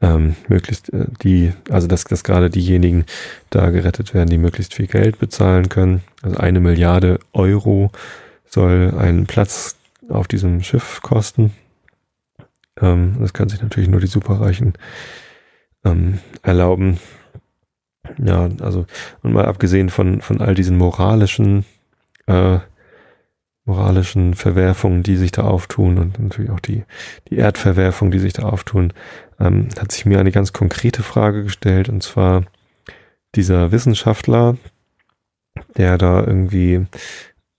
ähm, 0.00 0.36
möglichst 0.48 0.92
äh, 0.92 1.06
die, 1.22 1.52
also 1.70 1.86
dass, 1.86 2.04
dass 2.04 2.24
gerade 2.24 2.50
diejenigen 2.50 3.04
da 3.50 3.70
gerettet 3.70 4.14
werden, 4.14 4.28
die 4.28 4.38
möglichst 4.38 4.74
viel 4.74 4.86
Geld 4.86 5.18
bezahlen 5.18 5.68
können. 5.68 6.02
Also 6.22 6.36
eine 6.36 6.60
Milliarde 6.60 7.18
Euro 7.32 7.90
soll 8.44 8.94
einen 8.98 9.26
Platz 9.26 9.76
auf 10.08 10.28
diesem 10.28 10.62
Schiff 10.62 11.00
kosten. 11.02 11.52
Ähm, 12.80 13.16
das 13.20 13.32
kann 13.32 13.48
sich 13.48 13.62
natürlich 13.62 13.88
nur 13.88 14.00
die 14.00 14.06
Superreichen 14.06 14.74
ähm, 15.84 16.18
erlauben. 16.42 16.98
Ja, 18.22 18.48
also 18.60 18.86
und 19.22 19.32
mal 19.32 19.46
abgesehen 19.46 19.88
von, 19.88 20.20
von 20.20 20.40
all 20.40 20.54
diesen 20.54 20.76
moralischen 20.76 21.64
äh, 22.26 22.58
moralischen 23.66 24.34
Verwerfungen, 24.34 25.02
die 25.02 25.16
sich 25.16 25.32
da 25.32 25.42
auftun 25.42 25.98
und 25.98 26.18
natürlich 26.18 26.50
auch 26.50 26.60
die, 26.60 26.84
die 27.28 27.36
Erdverwerfung, 27.36 28.10
die 28.10 28.20
sich 28.20 28.32
da 28.32 28.44
auftun, 28.44 28.92
ähm, 29.38 29.68
hat 29.78 29.92
sich 29.92 30.06
mir 30.06 30.18
eine 30.18 30.32
ganz 30.32 30.52
konkrete 30.52 31.02
Frage 31.02 31.42
gestellt 31.42 31.88
und 31.88 32.02
zwar 32.02 32.44
dieser 33.34 33.72
Wissenschaftler, 33.72 34.56
der 35.76 35.98
da 35.98 36.24
irgendwie 36.24 36.86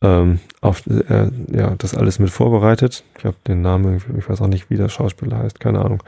ähm, 0.02 0.40
auf 0.62 0.88
äh, 0.88 1.30
ja 1.52 1.76
das 1.78 1.94
alles 1.94 2.20
mit 2.20 2.30
vorbereitet. 2.30 3.04
Ich 3.18 3.26
habe 3.26 3.38
den 3.48 3.62
Namen, 3.62 4.02
ich 4.18 4.30
weiß 4.30 4.42
auch 4.42 4.48
nicht, 4.48 4.70
wie 4.70 4.78
der 4.78 4.90
Schauspieler 4.90 5.40
heißt, 5.40 5.60
keine 5.60 5.84
Ahnung. 5.84 6.04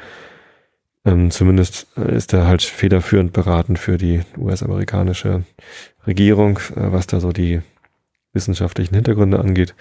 Ähm, 1.05 1.31
zumindest 1.31 1.87
äh, 1.97 2.15
ist 2.15 2.33
er 2.33 2.47
halt 2.47 2.61
federführend 2.61 3.33
beraten 3.33 3.77
für 3.77 3.97
die 3.97 4.21
US-amerikanische 4.37 5.43
Regierung, 6.05 6.57
äh, 6.75 6.91
was 6.91 7.07
da 7.07 7.19
so 7.19 7.31
die 7.31 7.61
wissenschaftlichen 8.33 8.95
Hintergründe 8.95 9.39
angeht, 9.39 9.75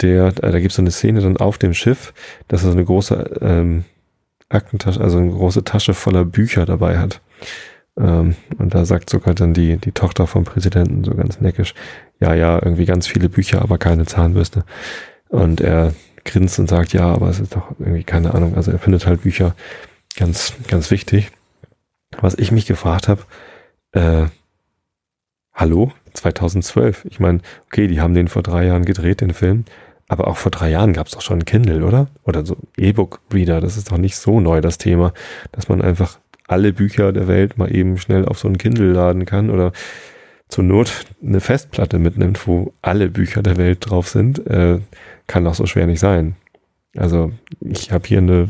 der, 0.00 0.26
äh, 0.26 0.50
da 0.50 0.60
gibt 0.60 0.72
es 0.72 0.76
so 0.76 0.82
eine 0.82 0.90
Szene 0.90 1.20
dann 1.20 1.36
auf 1.36 1.58
dem 1.58 1.74
Schiff, 1.74 2.12
dass 2.48 2.62
er 2.62 2.70
so 2.70 2.76
eine 2.76 2.84
große 2.84 3.38
ähm, 3.40 3.84
Aktentasche, 4.48 5.00
also 5.00 5.18
eine 5.18 5.30
große 5.30 5.64
Tasche 5.64 5.94
voller 5.94 6.24
Bücher 6.24 6.66
dabei 6.66 6.98
hat. 6.98 7.20
Ähm, 7.98 8.36
und 8.58 8.74
da 8.74 8.84
sagt 8.84 9.10
sogar 9.10 9.34
dann 9.34 9.54
die, 9.54 9.76
die 9.76 9.92
Tochter 9.92 10.26
vom 10.26 10.44
Präsidenten 10.44 11.04
so 11.04 11.14
ganz 11.14 11.40
neckisch, 11.40 11.74
ja, 12.20 12.34
ja, 12.34 12.56
irgendwie 12.56 12.86
ganz 12.86 13.06
viele 13.06 13.28
Bücher, 13.28 13.62
aber 13.62 13.78
keine 13.78 14.06
Zahnbürste. 14.06 14.64
Und 15.28 15.60
er 15.60 15.94
grinst 16.24 16.58
und 16.58 16.68
sagt, 16.68 16.92
ja, 16.92 17.06
aber 17.06 17.28
es 17.28 17.40
ist 17.40 17.54
doch 17.54 17.70
irgendwie 17.78 18.04
keine 18.04 18.34
Ahnung. 18.34 18.54
Also 18.54 18.70
er 18.70 18.78
findet 18.78 19.06
halt 19.06 19.22
Bücher 19.22 19.54
ganz, 20.16 20.54
ganz 20.68 20.90
wichtig. 20.90 21.30
Was 22.20 22.34
ich 22.34 22.52
mich 22.52 22.66
gefragt 22.66 23.08
habe, 23.08 23.22
äh, 23.92 24.26
hallo, 25.52 25.92
2012. 26.14 27.04
Ich 27.06 27.20
meine, 27.20 27.40
okay, 27.66 27.86
die 27.86 28.00
haben 28.00 28.14
den 28.14 28.28
vor 28.28 28.42
drei 28.42 28.66
Jahren 28.66 28.84
gedreht, 28.84 29.20
den 29.20 29.34
Film. 29.34 29.64
Aber 30.08 30.28
auch 30.28 30.36
vor 30.36 30.50
drei 30.50 30.70
Jahren 30.70 30.92
gab 30.92 31.06
es 31.06 31.12
doch 31.12 31.22
schon 31.22 31.44
Kindle, 31.44 31.84
oder? 31.84 32.08
Oder 32.24 32.44
so 32.44 32.56
E-Book-Reader. 32.76 33.60
Das 33.60 33.76
ist 33.76 33.90
doch 33.90 33.98
nicht 33.98 34.16
so 34.16 34.40
neu, 34.40 34.60
das 34.60 34.78
Thema, 34.78 35.12
dass 35.52 35.68
man 35.68 35.82
einfach 35.82 36.18
alle 36.46 36.72
Bücher 36.72 37.12
der 37.12 37.26
Welt 37.26 37.56
mal 37.56 37.74
eben 37.74 37.96
schnell 37.96 38.26
auf 38.26 38.38
so 38.38 38.48
ein 38.48 38.58
Kindle 38.58 38.92
laden 38.92 39.24
kann 39.24 39.50
oder 39.50 39.72
zur 40.48 40.64
Not 40.64 41.06
eine 41.22 41.40
Festplatte 41.40 41.98
mitnimmt, 41.98 42.46
wo 42.46 42.74
alle 42.82 43.08
Bücher 43.08 43.42
der 43.42 43.56
Welt 43.56 43.78
drauf 43.80 44.08
sind. 44.08 44.46
Äh, 44.46 44.80
kann 45.26 45.44
doch 45.44 45.54
so 45.54 45.64
schwer 45.64 45.86
nicht 45.86 46.00
sein. 46.00 46.36
Also 46.96 47.32
ich 47.60 47.90
habe 47.90 48.06
hier 48.06 48.18
eine 48.18 48.48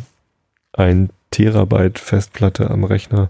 ein 0.77 1.11
Terabyte 1.31 1.99
Festplatte 1.99 2.71
am 2.71 2.85
Rechner, 2.85 3.29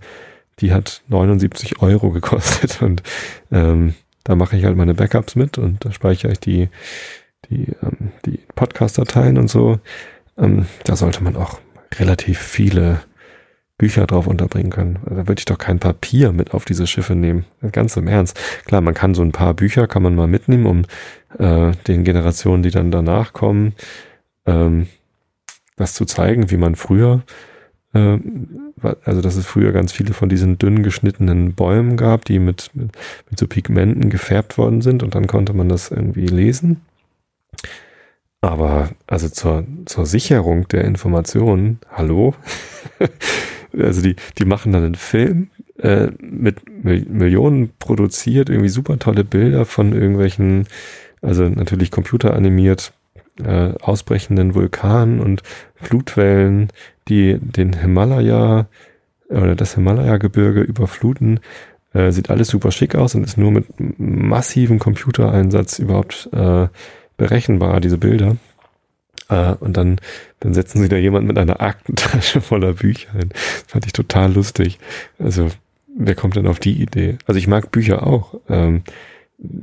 die 0.61 0.73
hat 0.73 1.03
79 1.09 1.81
Euro 1.81 2.11
gekostet 2.11 2.83
und 2.83 3.03
ähm, 3.51 3.95
da 4.25 4.35
mache 4.35 4.57
ich 4.57 4.65
halt 4.65 4.77
meine 4.77 4.95
Backups 4.95 5.37
mit 5.37 5.59
und 5.59 5.85
da 5.85 5.93
speichere 5.93 6.33
ich 6.33 6.41
die, 6.41 6.69
die, 7.51 7.73
ähm, 7.83 8.13
die 8.25 8.41
Podcast-Dateien 8.55 9.39
und 9.39 9.49
so. 9.49 9.79
Ähm, 10.37 10.67
da 10.85 10.97
sollte 10.97 11.23
man 11.23 11.37
auch 11.37 11.61
relativ 11.99 12.39
viele 12.39 13.03
Bücher 13.77 14.07
drauf 14.07 14.27
unterbringen 14.27 14.71
können. 14.71 14.99
Da 15.05 15.29
würde 15.29 15.41
ich 15.41 15.45
doch 15.45 15.59
kein 15.59 15.79
Papier 15.79 16.33
mit 16.33 16.55
auf 16.55 16.65
diese 16.65 16.87
Schiffe 16.87 17.15
nehmen. 17.15 17.45
Ganz 17.73 17.97
im 17.97 18.07
Ernst. 18.07 18.39
Klar, 18.65 18.81
man 18.81 18.95
kann 18.95 19.15
so 19.15 19.23
ein 19.23 19.33
paar 19.33 19.55
Bücher 19.55 19.87
kann 19.87 20.03
man 20.03 20.15
mal 20.15 20.29
mitnehmen, 20.29 20.67
um 20.67 20.83
äh, 21.39 21.73
den 21.87 22.05
Generationen, 22.05 22.63
die 22.63 22.71
dann 22.71 22.91
danach 22.91 23.33
kommen, 23.33 23.75
ähm, 24.47 24.87
das 25.77 25.95
zu 25.95 26.05
zeigen, 26.05 26.51
wie 26.51 26.57
man 26.57 26.77
früher 26.77 27.25
also 27.95 29.21
dass 29.21 29.37
es 29.37 29.47
früher 29.47 29.73
ganz 29.73 29.93
viele 29.93 30.15
von 30.15 30.29
diesen 30.29 30.59
dünn 30.59 30.83
geschnittenen 30.83 31.55
Bäumen 31.55 31.97
gab, 31.97 32.25
die 32.25 32.39
mit, 32.39 32.71
mit, 32.75 32.93
mit 33.31 33.39
so 33.39 33.47
Pigmenten 33.47 34.11
gefärbt 34.11 34.59
worden 34.59 34.83
sind 34.83 35.03
und 35.03 35.15
dann 35.15 35.27
konnte 35.27 35.53
man 35.53 35.69
das 35.69 35.91
irgendwie 35.91 36.27
lesen. 36.27 36.81
Aber 38.41 38.91
also 39.07 39.29
zur, 39.29 39.65
zur 39.87 40.05
Sicherung 40.05 40.69
der 40.69 40.85
Informationen, 40.85 41.79
hallo? 41.91 42.35
also 43.79 44.03
die, 44.03 44.17
die 44.39 44.45
machen 44.45 44.73
dann 44.73 44.85
einen 44.85 44.95
Film 44.97 45.49
äh, 45.79 46.09
mit 46.21 46.85
Millionen 46.85 47.73
produziert, 47.79 48.51
irgendwie 48.51 48.69
super 48.69 48.99
tolle 48.99 49.25
Bilder 49.25 49.65
von 49.65 49.93
irgendwelchen, 49.93 50.67
also 51.23 51.49
natürlich 51.49 51.91
computeranimiert, 51.91 52.93
äh, 53.43 53.73
ausbrechenden 53.81 54.55
Vulkanen 54.55 55.21
und 55.21 55.43
Flutwellen, 55.75 56.69
die 57.09 57.39
den 57.39 57.75
Himalaya 57.75 58.67
oder 59.29 59.55
das 59.55 59.75
Himalaya-Gebirge 59.75 60.61
überfluten. 60.61 61.41
Äh, 61.93 62.11
sieht 62.13 62.31
alles 62.31 62.49
super 62.49 62.71
schick 62.71 62.95
aus 62.95 63.15
und 63.15 63.25
ist 63.25 63.39
nur 63.39 63.51
mit 63.51 63.67
massivem 63.99 64.79
Computereinsatz 64.79 65.79
überhaupt 65.79 66.29
äh, 66.33 66.69
berechenbar, 67.17 67.81
diese 67.81 67.99
Bilder. 67.99 68.37
Äh, 69.29 69.55
und 69.61 69.77
dann, 69.77 70.01
dann 70.41 70.55
setzen 70.55 70.81
sie 70.83 70.89
da 70.89 70.97
jemand 70.97 71.27
mit 71.27 71.39
einer 71.39 71.61
Aktentasche 71.61 72.41
voller 72.41 72.75
Bücher 72.75 73.13
hin. 73.13 73.31
Das 73.31 73.65
fand 73.67 73.87
ich 73.87 73.93
total 73.93 74.33
lustig. 74.33 74.79
Also, 75.19 75.49
wer 75.97 76.15
kommt 76.15 76.37
denn 76.37 76.47
auf 76.47 76.59
die 76.59 76.83
Idee? 76.83 77.19
Also 77.27 77.39
ich 77.39 77.47
mag 77.47 77.71
Bücher 77.71 78.07
auch. 78.07 78.41
Ähm, 78.49 78.83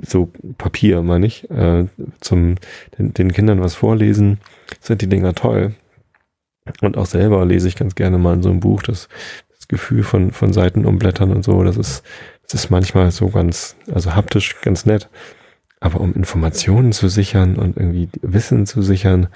so 0.06 0.30
Papier, 0.58 1.02
meine 1.02 1.26
ich, 1.26 1.50
äh, 1.50 1.86
zum 2.20 2.56
den, 2.98 3.14
den 3.14 3.32
Kindern 3.32 3.62
was 3.62 3.76
vorlesen, 3.76 4.40
sind 4.80 5.02
die 5.02 5.08
Dinger 5.08 5.34
toll. 5.34 5.74
Und 6.82 6.98
auch 6.98 7.06
selber 7.06 7.46
lese 7.46 7.68
ich 7.68 7.76
ganz 7.76 7.96
gerne 7.96 8.18
mal 8.18 8.36
in 8.36 8.44
so 8.44 8.50
einem 8.50 8.60
Buch 8.60 8.84
das, 8.84 9.10
das 9.58 9.68
Gefühl 9.68 10.04
von, 10.04 10.32
von 10.32 10.54
Seiten 10.54 10.86
umblättern 10.86 11.32
und 11.32 11.44
so. 11.44 11.64
Das 11.64 11.78
ist, 11.78 12.04
das 12.44 12.54
ist 12.56 12.70
manchmal 12.70 13.12
so 13.12 13.30
ganz, 13.30 13.76
also 13.94 14.16
haptisch 14.16 14.60
ganz 14.62 14.86
nett. 14.86 15.10
Aber 15.80 16.00
um 16.00 16.14
Informationen 16.14 16.92
zu 16.92 17.08
sichern 17.08 17.56
und 17.56 17.78
irgendwie 17.78 18.10
Wissen 18.22 18.68
zu 18.68 18.84
sichern 18.84 19.28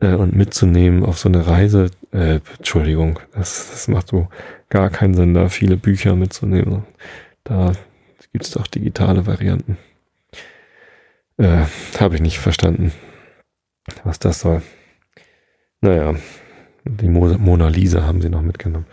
äh, 0.00 0.14
und 0.14 0.36
mitzunehmen 0.36 1.04
auf 1.04 1.18
so 1.18 1.28
eine 1.28 1.46
Reise, 1.46 1.90
äh, 2.12 2.38
Entschuldigung, 2.58 3.18
das, 3.34 3.70
das 3.70 3.88
macht 3.88 4.08
so 4.08 4.28
gar 4.68 4.90
keinen 4.90 5.14
Sinn, 5.14 5.34
da 5.34 5.48
viele 5.48 5.76
Bücher 5.76 6.14
mitzunehmen. 6.14 6.84
Da 7.42 7.72
gibt 8.36 8.44
es 8.44 8.50
doch 8.50 8.66
digitale 8.66 9.24
Varianten. 9.26 9.78
Äh, 11.38 11.64
Habe 11.98 12.16
ich 12.16 12.20
nicht 12.20 12.38
verstanden, 12.38 12.92
was 14.04 14.18
das 14.18 14.40
soll. 14.40 14.60
Naja, 15.80 16.14
die 16.84 17.08
Mona 17.08 17.68
Lisa 17.68 18.02
haben 18.02 18.20
sie 18.20 18.28
noch 18.28 18.42
mitgenommen. 18.42 18.84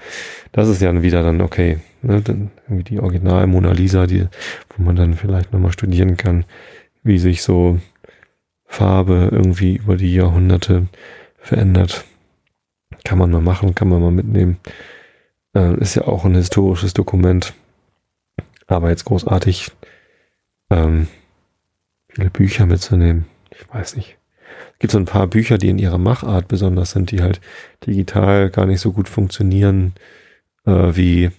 Das 0.54 0.70
ist 0.70 0.82
ja 0.82 1.02
wieder 1.02 1.24
dann 1.24 1.42
okay. 1.42 1.80
Ne? 2.04 2.22
Dann 2.22 2.52
irgendwie 2.64 2.84
die 2.86 3.02
Original 3.02 3.46
Mona 3.48 3.74
Lisa, 3.74 4.08
die, 4.08 4.30
wo 4.70 4.82
man 4.82 4.96
dann 4.96 5.14
vielleicht 5.14 5.52
nochmal 5.52 5.74
studieren 5.74 6.16
kann, 6.16 6.46
wie 7.04 7.20
sich 7.20 7.44
so 7.44 7.82
Farbe 8.66 9.28
irgendwie 9.30 9.76
über 9.76 9.98
die 9.98 10.14
Jahrhunderte 10.14 10.88
verändert. 11.38 12.06
Kann 13.04 13.18
man 13.18 13.30
mal 13.30 13.42
machen, 13.42 13.76
kann 13.76 13.90
man 13.90 14.02
mal 14.02 14.12
mitnehmen. 14.12 14.56
Äh, 15.54 15.78
ist 15.82 15.96
ja 15.96 16.04
auch 16.04 16.24
ein 16.24 16.36
historisches 16.36 16.94
Dokument. 16.94 17.54
Aber 18.74 18.90
jetzt 18.90 19.06
großartig 19.06 19.72
ähm, 20.70 21.08
viele 22.10 22.30
Bücher 22.30 22.66
mitzunehmen, 22.66 23.26
ich 23.52 23.74
weiß 23.74 23.96
nicht 23.96 24.18
gibt 24.84 24.92
so 24.92 24.98
ein 24.98 25.06
paar 25.06 25.28
Bücher, 25.28 25.58
die 25.58 25.70
in 25.70 25.80
ihrer 25.80 25.98
Machart 25.98 26.50
besonders 26.50 26.92
sind, 26.92 27.12
die 27.12 27.22
halt 27.22 27.40
digital 27.88 28.50
gar 28.50 28.66
nicht 28.66 28.82
so 28.82 28.92
gut 28.92 29.08
funktionieren 29.08 29.94
äh, 30.66 30.72
wie, 30.94 31.32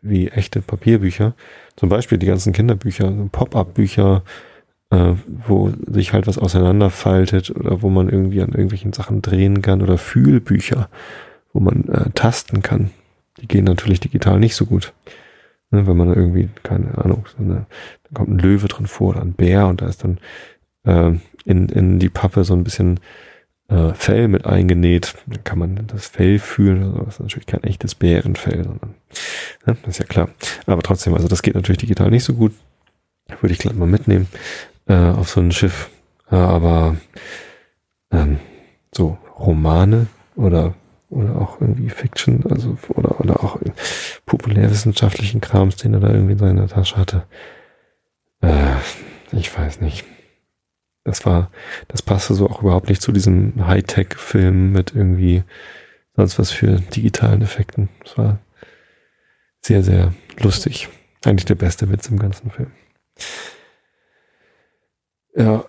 wie 0.00 0.26
echte 0.26 0.60
Papierbücher. 0.60 1.34
Zum 1.76 1.88
Beispiel 1.88 2.18
die 2.18 2.26
ganzen 2.26 2.52
Kinderbücher, 2.52 3.12
Pop-up-Bücher, 3.30 4.24
äh, 4.90 5.12
wo 5.46 5.72
sich 5.86 6.12
halt 6.12 6.26
was 6.26 6.36
auseinanderfaltet 6.36 7.50
oder 7.50 7.80
wo 7.80 7.90
man 7.90 8.08
irgendwie 8.08 8.42
an 8.42 8.50
irgendwelchen 8.50 8.92
Sachen 8.92 9.22
drehen 9.22 9.62
kann 9.62 9.80
oder 9.80 9.96
Fühlbücher, 9.96 10.88
wo 11.52 11.60
man 11.60 11.88
äh, 11.90 12.10
tasten 12.10 12.60
kann. 12.60 12.90
Die 13.40 13.46
gehen 13.46 13.66
natürlich 13.66 14.00
digital 14.00 14.40
nicht 14.40 14.56
so 14.56 14.66
gut. 14.66 14.92
Ne, 15.72 15.86
wenn 15.86 15.96
man 15.96 16.14
irgendwie, 16.14 16.50
keine 16.62 16.98
Ahnung, 16.98 17.24
so 17.34 17.42
eine, 17.42 17.66
da 18.04 18.10
kommt 18.12 18.28
ein 18.28 18.38
Löwe 18.38 18.68
drin 18.68 18.86
vor 18.86 19.10
oder 19.10 19.22
ein 19.22 19.32
Bär 19.32 19.66
und 19.66 19.80
da 19.80 19.86
ist 19.86 20.04
dann 20.04 20.18
äh, 20.84 21.18
in, 21.44 21.68
in 21.70 21.98
die 21.98 22.10
Pappe 22.10 22.44
so 22.44 22.52
ein 22.52 22.62
bisschen 22.62 23.00
äh, 23.68 23.94
Fell 23.94 24.28
mit 24.28 24.44
eingenäht. 24.44 25.14
Dann 25.26 25.42
kann 25.44 25.58
man 25.58 25.86
das 25.86 26.06
Fell 26.08 26.38
fühlen. 26.38 26.82
Also 26.82 26.98
das 26.98 27.14
ist 27.14 27.20
natürlich 27.20 27.46
kein 27.46 27.64
echtes 27.64 27.94
Bärenfell, 27.94 28.64
sondern 28.64 28.94
ne, 29.66 29.76
das 29.82 29.88
ist 29.94 29.98
ja 29.98 30.04
klar. 30.04 30.28
Aber 30.66 30.82
trotzdem, 30.82 31.14
also 31.14 31.26
das 31.26 31.40
geht 31.40 31.54
natürlich 31.54 31.78
digital 31.78 32.10
nicht 32.10 32.24
so 32.24 32.34
gut. 32.34 32.52
Würde 33.40 33.54
ich 33.54 33.58
gleich 33.58 33.74
mal 33.74 33.88
mitnehmen 33.88 34.28
äh, 34.88 34.94
auf 34.94 35.30
so 35.30 35.40
ein 35.40 35.52
Schiff. 35.52 35.88
Aber 36.26 36.96
ähm, 38.10 38.38
so 38.94 39.16
Romane 39.38 40.06
oder 40.36 40.74
oder 41.12 41.36
auch 41.40 41.60
irgendwie 41.60 41.90
Fiction, 41.90 42.42
also 42.48 42.76
oder, 42.88 43.20
oder 43.20 43.44
auch 43.44 43.60
populärwissenschaftlichen 44.26 45.40
Krams, 45.40 45.76
den 45.76 45.94
er 45.94 46.00
da 46.00 46.08
irgendwie 46.08 46.32
in 46.32 46.38
seiner 46.38 46.68
Tasche 46.68 46.96
hatte. 46.96 47.24
Äh, 48.40 48.76
ich 49.32 49.56
weiß 49.56 49.80
nicht. 49.80 50.04
Das 51.04 51.26
war, 51.26 51.50
das 51.88 52.00
passte 52.00 52.34
so 52.34 52.48
auch 52.48 52.62
überhaupt 52.62 52.88
nicht 52.88 53.02
zu 53.02 53.12
diesem 53.12 53.66
Hightech-Film 53.66 54.72
mit 54.72 54.94
irgendwie 54.94 55.42
sonst 56.16 56.38
was 56.38 56.50
für 56.50 56.76
digitalen 56.80 57.42
Effekten. 57.42 57.88
Es 58.04 58.16
war 58.16 58.38
sehr, 59.60 59.82
sehr 59.82 60.14
lustig. 60.38 60.88
Eigentlich 61.24 61.44
der 61.44 61.56
beste 61.56 61.90
Witz 61.90 62.08
im 62.08 62.18
ganzen 62.18 62.50
Film. 62.50 62.70
Ja, 65.34 65.64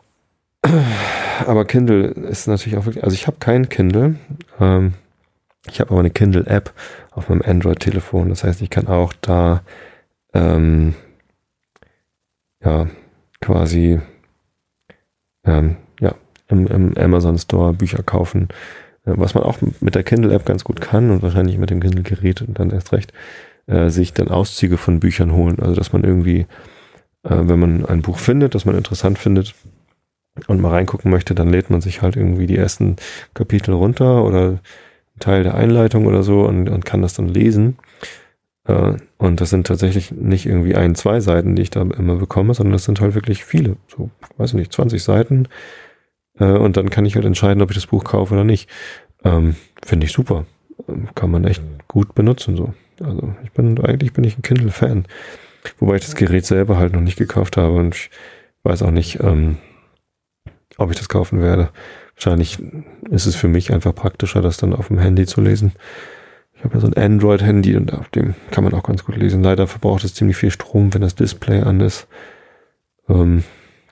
aber 1.48 1.66
Kindle 1.66 2.08
ist 2.08 2.48
natürlich 2.48 2.78
auch 2.78 2.86
wirklich, 2.86 3.04
also 3.04 3.14
ich 3.14 3.28
habe 3.28 3.38
kein 3.40 3.70
Kindle. 3.70 4.16
Ähm, 4.60 4.94
ich 5.68 5.80
habe 5.80 5.92
aber 5.92 6.00
eine 6.02 6.10
Kindle-App 6.10 6.74
auf 7.12 7.30
meinem 7.30 7.42
Android-Telefon. 7.42 8.30
Das 8.30 8.44
heißt, 8.44 8.62
ich 8.62 8.70
kann 8.70 8.88
auch 8.88 9.14
da 9.22 9.64
ähm, 10.34 10.96
ja 12.64 12.88
quasi 13.42 14.00
ähm, 15.46 15.78
ja 16.00 16.16
im, 16.48 16.68
im 16.68 16.98
Amazon 16.98 17.38
Store 17.38 17.74
Bücher 17.74 18.04
kaufen, 18.04 18.50
äh, 19.06 19.14
was 19.16 19.36
man 19.36 19.44
auch 19.44 19.60
mit 19.80 19.96
der 19.96 20.04
Kindle-App 20.04 20.46
ganz 20.46 20.64
gut 20.64 20.82
kann 20.82 21.12
und 21.12 21.22
wahrscheinlich 21.22 21.58
mit 21.58 21.70
dem 21.70 21.80
Kindle-Gerät 21.80 22.42
und 22.42 22.60
dann 22.60 22.72
erst 22.72 22.92
recht 22.92 23.14
äh, 23.68 23.90
sich 23.90 24.14
dann 24.14 24.30
Auszüge 24.30 24.78
von 24.78 25.00
Büchern 25.00 25.32
holen. 25.32 25.60
Also 25.60 25.76
dass 25.76 25.94
man 25.94 26.04
irgendwie, 26.04 26.42
äh, 27.24 27.30
wenn 27.30 27.60
man 27.60 27.86
ein 27.86 28.02
Buch 28.02 28.20
findet, 28.20 28.56
das 28.56 28.66
man 28.66 28.76
interessant 28.76 29.18
findet, 29.18 29.56
und 30.48 30.62
mal 30.62 30.72
reingucken 30.72 31.12
möchte, 31.12 31.36
dann 31.36 31.50
lädt 31.50 31.70
man 31.70 31.82
sich 31.82 32.02
halt 32.02 32.16
irgendwie 32.16 32.48
die 32.48 32.58
ersten 32.58 32.96
Kapitel 33.34 33.74
runter 33.74 34.24
oder 34.24 34.60
Teil 35.20 35.44
der 35.44 35.56
Einleitung 35.56 36.06
oder 36.06 36.24
so 36.24 36.42
und, 36.42 36.70
und 36.70 36.86
kann 36.86 37.02
das 37.02 37.14
dann 37.14 37.28
lesen. 37.28 37.78
Äh, 38.66 38.94
und 39.18 39.42
das 39.42 39.50
sind 39.50 39.68
tatsächlich 39.68 40.12
nicht 40.12 40.46
irgendwie 40.46 40.76
ein, 40.76 40.96
zwei 40.96 41.20
Seiten, 41.20 41.56
die 41.56 41.62
ich 41.64 41.70
da 41.70 41.82
immer 41.82 42.16
bekomme, 42.16 42.54
sondern 42.54 42.74
das 42.74 42.86
sind 42.86 43.02
halt 43.02 43.16
wirklich 43.16 43.44
viele. 43.46 43.78
So, 43.88 44.10
weiß 44.38 44.52
ich 44.52 44.56
nicht, 44.56 44.74
20 44.74 45.04
Seiten. 45.04 45.48
Äh, 46.40 46.46
und 46.46 46.78
dann 46.78 46.90
kann 46.90 47.06
ich 47.06 47.16
halt 47.16 47.26
entscheiden, 47.26 47.62
ob 47.62 47.72
ich 47.72 47.78
das 47.78 47.88
Buch 47.88 48.04
kaufe 48.04 48.34
oder 48.34 48.44
nicht. 48.44 48.70
Ähm, 49.24 49.56
Finde 49.86 50.06
ich 50.06 50.14
super. 50.14 50.46
Ähm, 50.88 51.10
kann 51.16 51.32
man 51.32 51.46
echt 51.46 51.62
gut 51.88 52.16
benutzen 52.16 52.56
so. 52.56 52.74
Also 53.02 53.36
ich 53.44 53.52
bin, 53.52 53.80
eigentlich 53.84 54.14
bin 54.14 54.24
ich 54.24 54.38
ein 54.38 54.44
Kindle-Fan. 54.44 55.06
Wobei 55.80 55.96
ich 55.96 56.06
das 56.06 56.16
Gerät 56.16 56.46
selber 56.46 56.78
halt 56.78 56.94
noch 56.94 57.02
nicht 57.02 57.18
gekauft 57.18 57.58
habe 57.58 57.76
und 57.76 57.96
ich 57.96 58.10
weiß 58.64 58.82
auch 58.84 58.92
nicht, 58.92 59.20
ähm, 59.22 59.58
ob 60.78 60.92
ich 60.92 60.98
das 60.98 61.10
kaufen 61.10 61.42
werde. 61.42 61.70
Wahrscheinlich 62.26 62.58
ist 63.10 63.26
es 63.26 63.36
für 63.36 63.50
mich 63.50 63.74
einfach 63.74 63.94
praktischer, 63.94 64.42
das 64.42 64.56
dann 64.56 64.74
auf 64.74 64.88
dem 64.88 64.98
Handy 64.98 65.26
zu 65.26 65.42
lesen. 65.42 65.74
Ich 66.54 66.64
habe 66.64 66.76
ja 66.76 66.80
so 66.80 66.88
ein 66.88 66.94
Android-Handy 66.94 67.76
und 67.76 67.94
auf 67.94 68.08
dem 68.08 68.34
kann 68.50 68.64
man 68.64 68.74
auch 68.74 68.84
ganz 68.84 69.04
gut 69.04 69.18
lesen. 69.18 69.44
Leider 69.44 69.68
verbraucht 69.68 70.06
es 70.06 70.14
ziemlich 70.14 70.38
viel 70.38 70.50
Strom, 70.50 70.94
wenn 70.94 71.02
das 71.02 71.16
Display 71.16 71.60
an 71.60 71.82
ist. 71.82 72.08
Ähm, 73.10 73.44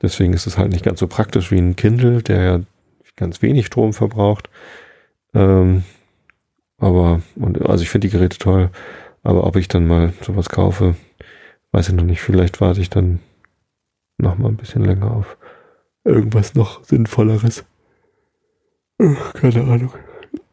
deswegen 0.01 0.31
ist 0.31 0.47
es 0.47 0.57
halt 0.57 0.71
nicht 0.71 0.85
ganz 0.85 1.01
so 1.01 1.07
praktisch 1.07 1.51
wie 1.51 1.57
ein 1.57 1.75
Kindle, 1.75 2.23
der 2.23 2.41
ja 2.41 2.61
ganz 3.17 3.41
wenig 3.41 3.65
Strom 3.65 3.91
verbraucht. 3.91 4.49
Ähm, 5.33 5.83
aber, 6.77 7.21
und, 7.35 7.61
also 7.67 7.83
ich 7.83 7.89
finde 7.89 8.07
die 8.07 8.13
Geräte 8.13 8.37
toll. 8.37 8.69
Aber 9.23 9.45
ob 9.45 9.57
ich 9.57 9.67
dann 9.67 9.85
mal 9.85 10.13
sowas 10.21 10.47
kaufe, 10.47 10.95
weiß 11.73 11.89
ich 11.89 11.95
noch 11.95 12.05
nicht. 12.05 12.21
Vielleicht 12.21 12.61
warte 12.61 12.79
ich 12.79 12.89
dann 12.89 13.19
noch 14.17 14.37
mal 14.37 14.47
ein 14.47 14.55
bisschen 14.57 14.85
länger 14.85 15.11
auf 15.11 15.35
irgendwas 16.05 16.55
noch 16.55 16.81
Sinnvolleres. 16.85 17.65
Keine 19.33 19.61
Ahnung. 19.63 19.93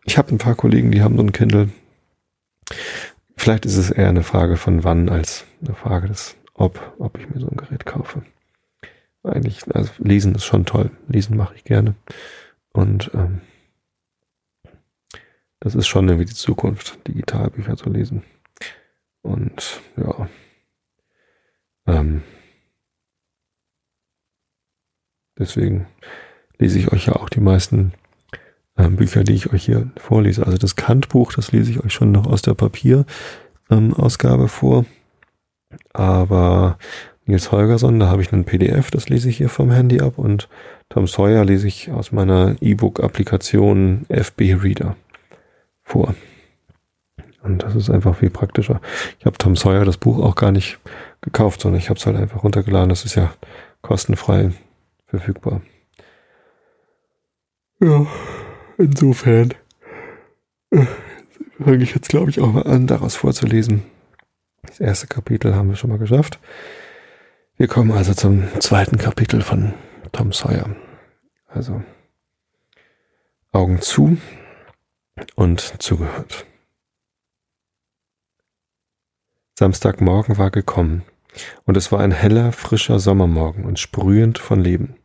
Ich 0.05 0.17
habe 0.17 0.35
ein 0.35 0.39
paar 0.39 0.55
Kollegen, 0.55 0.91
die 0.91 1.03
haben 1.03 1.17
so 1.17 1.23
ein 1.23 1.33
Kindle. 1.33 1.71
Vielleicht 3.37 3.67
ist 3.67 3.77
es 3.77 3.91
eher 3.91 4.09
eine 4.09 4.23
Frage 4.23 4.57
von 4.57 4.85
wann 4.85 5.09
als 5.09 5.45
eine 5.65 5.75
Frage 5.75 6.09
des 6.09 6.37
ob, 6.55 6.95
ob 6.99 7.19
ich 7.19 7.29
mir 7.29 7.41
so 7.41 7.49
ein 7.49 7.57
Gerät 7.57 7.87
kaufe. 7.87 8.23
Eigentlich, 9.23 9.63
also 9.75 9.93
lesen 9.99 10.35
ist 10.35 10.45
schon 10.45 10.65
toll. 10.65 10.91
Lesen 11.07 11.37
mache 11.37 11.55
ich 11.55 11.65
gerne. 11.65 11.95
Und 12.73 13.11
ähm, 13.15 13.43
das 15.61 15.75
ist 15.75 15.87
schon 15.87 16.09
irgendwie 16.09 16.27
die 16.27 16.35
Zukunft, 16.35 17.07
Digitalbücher 17.07 17.77
zu 17.77 17.91
lesen. 17.91 18.23
Und 19.23 19.81
ja. 19.97 20.29
Ähm, 21.87 22.23
Deswegen 25.39 25.87
lese 26.59 26.79
ich 26.81 26.93
euch 26.93 27.07
ja 27.07 27.15
auch 27.15 27.29
die 27.29 27.41
meisten 27.41 27.93
ähm, 28.79 28.97
Bücher, 28.97 29.25
die 29.25 29.35
ich 29.35 29.53
euch 29.53 29.65
hier 29.65 29.91
vorlese. 29.97 30.47
Also 30.47 30.57
das 30.57 30.77
Kant-Buch, 30.77 31.33
das 31.35 31.53
lese 31.53 31.71
ich 31.73 31.85
euch 31.85 31.93
schon 31.93 32.13
noch 32.13 32.27
aus 32.27 32.43
der 32.43 32.55
Papierausgabe 32.55 34.43
ähm, 34.43 34.49
vor. 34.49 34.85
Aber 35.93 36.79
Nils 37.27 37.53
Holgersson, 37.53 38.01
da 38.01 38.09
habe 38.09 38.23
ich 38.23 38.33
einen 38.33 38.45
PDF, 38.45 38.91
das 38.91 39.09
lese 39.09 39.29
ich 39.29 39.37
hier 39.37 39.51
vom 39.51 39.71
Handy 39.71 40.01
ab. 40.01 40.17
Und 40.17 40.49
Tom 40.89 41.07
Sawyer 41.07 41.45
lese 41.45 41.67
ich 41.67 41.91
aus 41.91 42.13
meiner 42.13 42.57
E-Book-Applikation 42.61 44.07
FB 44.09 44.55
Reader 44.63 44.97
vor. 45.83 46.15
Und 47.43 47.63
das 47.63 47.75
ist 47.75 47.91
einfach 47.91 48.17
viel 48.17 48.31
praktischer. 48.31 48.81
Ich 49.19 49.27
habe 49.27 49.39
Tom 49.39 49.57
Sawyer 49.57 49.85
das 49.85 49.97
Buch 49.97 50.19
auch 50.19 50.35
gar 50.35 50.53
nicht 50.53 50.79
gekauft, 51.21 51.61
sondern 51.61 51.81
ich 51.81 51.91
habe 51.91 51.99
es 51.99 52.07
halt 52.07 52.17
einfach 52.17 52.45
runtergeladen. 52.45 52.89
Das 52.89 53.05
ist 53.05 53.15
ja 53.15 53.33
kostenfrei 53.83 54.53
verfügbar. 55.07 55.61
Ja, 57.81 58.07
insofern 58.79 59.55
äh, 60.71 60.87
fange 61.63 61.83
ich 61.83 61.95
jetzt, 61.95 62.09
glaube 62.09 62.31
ich, 62.31 62.41
auch 62.41 62.53
mal 62.53 62.67
an, 62.67 62.87
daraus 62.87 63.17
vorzulesen. 63.17 63.83
Das 64.63 64.81
erste 64.81 65.07
Kapitel 65.07 65.55
haben 65.55 65.69
wir 65.69 65.77
schon 65.77 65.91
mal 65.91 65.99
geschafft. 65.99 66.39
Wir 67.57 67.69
kommen 67.69 67.91
also 67.91 68.15
zum 68.15 68.45
zweiten 68.61 68.99
Kapitel 68.99 69.43
von 69.43 69.75
Tom 70.13 70.33
Sawyer. 70.33 70.77
Also 71.47 71.83
Augen 73.53 73.81
zu 73.81 74.19
und 75.35 75.61
zugehört. 75.83 76.47
Samstagmorgen 79.59 80.39
war 80.39 80.51
gekommen. 80.51 81.03
Und 81.65 81.77
es 81.77 81.91
war 81.91 82.01
ein 82.01 82.13
heller, 82.13 82.53
frischer 82.53 82.99
Sommermorgen 83.01 83.65
und 83.65 83.79
sprühend 83.79 84.39
von 84.39 84.61
Leben. 84.61 84.97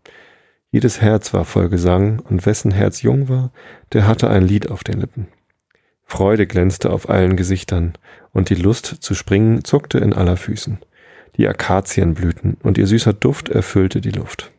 Jedes 0.74 1.02
Herz 1.02 1.36
war 1.36 1.46
voll 1.46 1.70
Gesang, 1.70 2.18
und 2.18 2.48
wessen 2.48 2.72
Herz 2.72 3.04
jung 3.04 3.30
war, 3.30 3.52
der 3.92 4.08
hatte 4.08 4.32
ein 4.32 4.42
Lied 4.42 4.72
auf 4.72 4.84
den 4.84 5.02
Lippen. 5.02 5.28
Freude 6.04 6.48
glänzte 6.48 6.90
auf 6.90 7.10
allen 7.10 7.38
Gesichtern, 7.38 7.94
und 8.32 8.50
die 8.50 8.56
Lust 8.56 8.88
zu 8.88 9.14
springen 9.14 9.64
zuckte 9.64 10.00
in 10.00 10.14
aller 10.14 10.36
Füßen. 10.36 10.80
Die 11.38 11.48
Akazien 11.48 12.16
blühten, 12.16 12.58
und 12.64 12.80
ihr 12.80 12.88
süßer 12.88 13.14
Duft 13.14 13.50
erfüllte 13.50 14.02
die 14.02 14.10
Luft. 14.10 14.52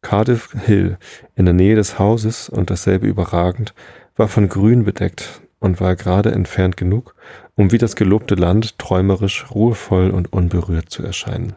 Cardiff 0.00 0.56
Hill, 0.64 0.96
in 1.34 1.44
der 1.44 1.52
Nähe 1.52 1.76
des 1.76 1.98
Hauses 1.98 2.48
und 2.48 2.70
dasselbe 2.70 3.06
überragend, 3.06 3.74
war 4.16 4.28
von 4.28 4.48
Grün 4.48 4.84
bedeckt 4.84 5.42
und 5.58 5.78
war 5.78 5.94
gerade 5.94 6.32
entfernt 6.32 6.78
genug, 6.78 7.14
um 7.54 7.70
wie 7.70 7.78
das 7.78 7.96
gelobte 7.96 8.34
Land 8.34 8.78
träumerisch, 8.78 9.50
ruhevoll 9.50 10.08
und 10.08 10.32
unberührt 10.32 10.88
zu 10.88 11.02
erscheinen. 11.02 11.54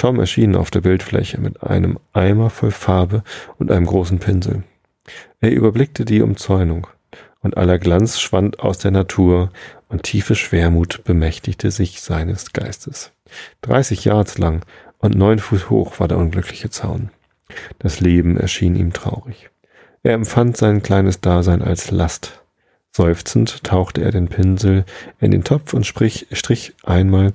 Tom 0.00 0.18
erschien 0.18 0.56
auf 0.56 0.70
der 0.70 0.80
Bildfläche 0.80 1.38
mit 1.38 1.62
einem 1.62 1.98
Eimer 2.14 2.48
voll 2.48 2.70
Farbe 2.70 3.22
und 3.58 3.70
einem 3.70 3.84
großen 3.84 4.18
Pinsel. 4.18 4.62
Er 5.42 5.50
überblickte 5.50 6.06
die 6.06 6.22
Umzäunung, 6.22 6.86
und 7.40 7.58
aller 7.58 7.78
Glanz 7.78 8.18
schwand 8.18 8.60
aus 8.60 8.78
der 8.78 8.92
Natur, 8.92 9.50
und 9.90 10.04
tiefe 10.04 10.36
Schwermut 10.36 11.04
bemächtigte 11.04 11.70
sich 11.70 12.00
seines 12.00 12.54
Geistes. 12.54 13.12
Dreißig 13.60 14.06
Yards 14.06 14.38
lang 14.38 14.64
und 15.00 15.16
neun 15.16 15.38
Fuß 15.38 15.68
hoch 15.68 16.00
war 16.00 16.08
der 16.08 16.16
unglückliche 16.16 16.70
Zaun. 16.70 17.10
Das 17.78 18.00
Leben 18.00 18.38
erschien 18.38 18.76
ihm 18.76 18.94
traurig. 18.94 19.50
Er 20.02 20.14
empfand 20.14 20.56
sein 20.56 20.82
kleines 20.82 21.20
Dasein 21.20 21.60
als 21.60 21.90
Last, 21.90 22.40
Seufzend 22.90 23.64
tauchte 23.64 24.02
er 24.02 24.12
den 24.12 24.28
Pinsel 24.28 24.86
in 25.20 25.30
den 25.30 25.44
Topf 25.44 25.74
und 25.74 25.84
sprich, 25.84 26.26
strich 26.32 26.72
einmal 26.84 27.34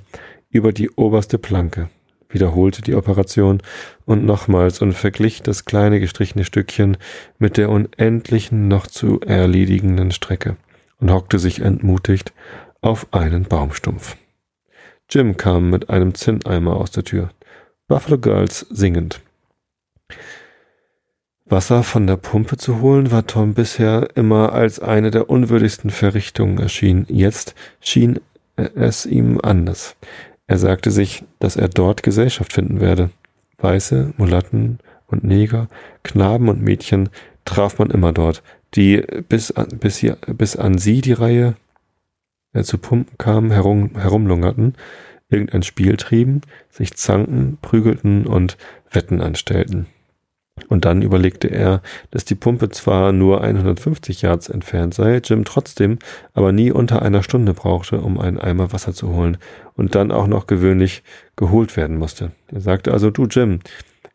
über 0.49 0.74
die 0.74 0.89
oberste 0.89 1.38
Planke, 1.38 1.89
wiederholte 2.36 2.83
die 2.83 2.93
Operation 2.93 3.63
und 4.05 4.23
nochmals 4.23 4.81
und 4.81 4.93
verglich 4.93 5.41
das 5.41 5.65
kleine 5.65 5.99
gestrichene 5.99 6.45
Stückchen 6.45 6.97
mit 7.39 7.57
der 7.57 7.69
unendlichen 7.69 8.67
noch 8.67 8.86
zu 8.86 9.19
erledigenden 9.21 10.11
Strecke 10.11 10.57
und 10.99 11.11
hockte 11.11 11.39
sich 11.39 11.61
entmutigt 11.61 12.33
auf 12.81 13.07
einen 13.11 13.45
Baumstumpf. 13.45 14.17
Jim 15.09 15.38
kam 15.38 15.71
mit 15.71 15.89
einem 15.89 16.13
Zinneimer 16.13 16.75
aus 16.75 16.91
der 16.91 17.03
Tür. 17.03 17.29
Buffalo 17.88 18.17
Girls 18.17 18.59
singend. 18.69 19.21
Wasser 21.45 21.83
von 21.83 22.07
der 22.07 22.17
Pumpe 22.17 22.57
zu 22.57 22.81
holen, 22.81 23.11
war 23.11 23.27
Tom 23.27 23.53
bisher 23.53 24.09
immer 24.15 24.53
als 24.53 24.79
eine 24.79 25.11
der 25.11 25.29
unwürdigsten 25.29 25.91
Verrichtungen 25.91 26.57
erschienen. 26.57 27.05
Jetzt 27.07 27.53
schien 27.79 28.19
es 28.55 29.05
ihm 29.05 29.39
anders. 29.41 29.95
Er 30.48 30.58
sagte 30.58 30.91
sich, 30.91 31.24
dass 31.39 31.56
er 31.56 31.70
dort 31.70 32.04
Gesellschaft 32.04 32.54
finden 32.54 32.80
werde. 32.80 33.10
Weiße, 33.58 34.14
Mulatten 34.18 34.80
und 35.08 35.24
Neger, 35.24 35.70
Knaben 36.04 36.50
und 36.50 36.62
Mädchen 36.62 37.10
traf 37.46 37.80
man 37.80 37.89
immer 37.89 38.12
dort, 38.12 38.43
die 38.76 39.02
bis 39.30 39.52
an, 39.52 39.68
bis, 39.80 39.98
hier, 39.98 40.18
bis 40.28 40.56
an 40.56 40.78
sie 40.78 41.02
die 41.02 41.14
Reihe 41.14 41.56
äh, 42.54 42.64
zu 42.64 42.78
Pumpen 42.78 43.18
kamen, 43.18 43.52
herum, 43.52 43.91
herumlungerten, 43.96 44.76
irgendein 45.30 45.64
Spiel 45.64 45.98
trieben, 45.98 46.41
sich 46.70 46.96
zanken, 46.96 47.58
prügelten 47.62 48.28
und 48.28 48.58
Wetten 48.91 49.22
anstellten. 49.22 49.88
Und 50.70 50.86
dann 50.86 51.01
überlegte 51.01 51.49
er, 51.49 51.82
dass 52.12 52.24
die 52.24 52.36
Pumpe 52.36 52.70
zwar 52.70 53.12
nur 53.12 53.41
150 53.41 54.22
Yards 54.22 54.47
entfernt 54.47 54.93
sei, 54.93 55.18
Jim 55.18 55.43
trotzdem 55.43 55.99
aber 56.34 56.53
nie 56.53 56.72
unter 56.72 57.01
einer 57.01 57.24
Stunde 57.24 57.53
brauchte, 57.53 57.99
um 57.99 58.20
einen 58.20 58.39
Eimer 58.39 58.72
Wasser 58.72 58.93
zu 58.93 59.10
holen 59.10 59.38
und 59.76 59.95
dann 59.95 60.12
auch 60.12 60.28
noch 60.28 60.47
gewöhnlich 60.47 61.03
geholt 61.36 61.76
werden 61.76 61.97
musste. 61.97 62.32
Er 62.47 62.62
sagte 62.62 62.93
also, 62.93 63.12
du 63.12 63.26
Jim, 63.26 63.60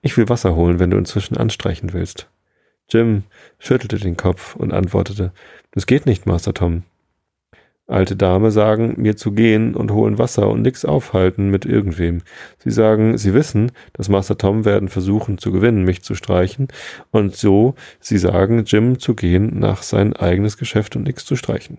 ich 0.01 0.17
will 0.17 0.31
Wasser 0.31 0.55
holen, 0.55 0.79
wenn 0.79 0.91
du 0.91 0.97
inzwischen 0.97 1.37
anstreichen 1.37 1.93
willst. 1.93 2.29
Jim 2.89 3.25
schüttelte 3.59 3.99
den 3.99 4.17
Kopf 4.17 4.57
und 4.57 4.73
antwortete, 4.73 5.33
das 5.73 5.87
geht 5.87 6.07
nicht, 6.07 6.27
Master 6.27 6.55
Tom. 6.55 6.85
Alte 7.91 8.15
Dame 8.15 8.53
sagen, 8.53 8.95
mir 8.99 9.17
zu 9.17 9.33
gehen 9.33 9.75
und 9.75 9.91
holen 9.91 10.17
Wasser 10.17 10.49
und 10.49 10.63
nix 10.63 10.85
aufhalten 10.85 11.51
mit 11.51 11.65
irgendwem. 11.65 12.23
Sie 12.59 12.71
sagen, 12.71 13.19
sie 13.19 13.35
wissen, 13.35 13.73
dass 13.95 14.09
Master 14.09 14.39
Tom 14.39 14.65
werden 14.65 14.89
versuchen 14.89 15.39
zu 15.39 15.51
gewinnen, 15.51 15.85
mich 15.85 16.03
zu 16.03 16.15
streichen. 16.15 16.69
Und 17.11 17.35
so, 17.35 17.75
sie 17.99 18.19
sagen, 18.19 18.65
Jim 18.65 19.01
zu 19.01 19.17
gehen 19.17 19.59
nach 19.59 19.83
sein 19.83 20.15
eigenes 20.15 20.57
Geschäft 20.57 20.95
und 20.95 21.03
nix 21.03 21.25
zu 21.25 21.35
streichen. 21.35 21.79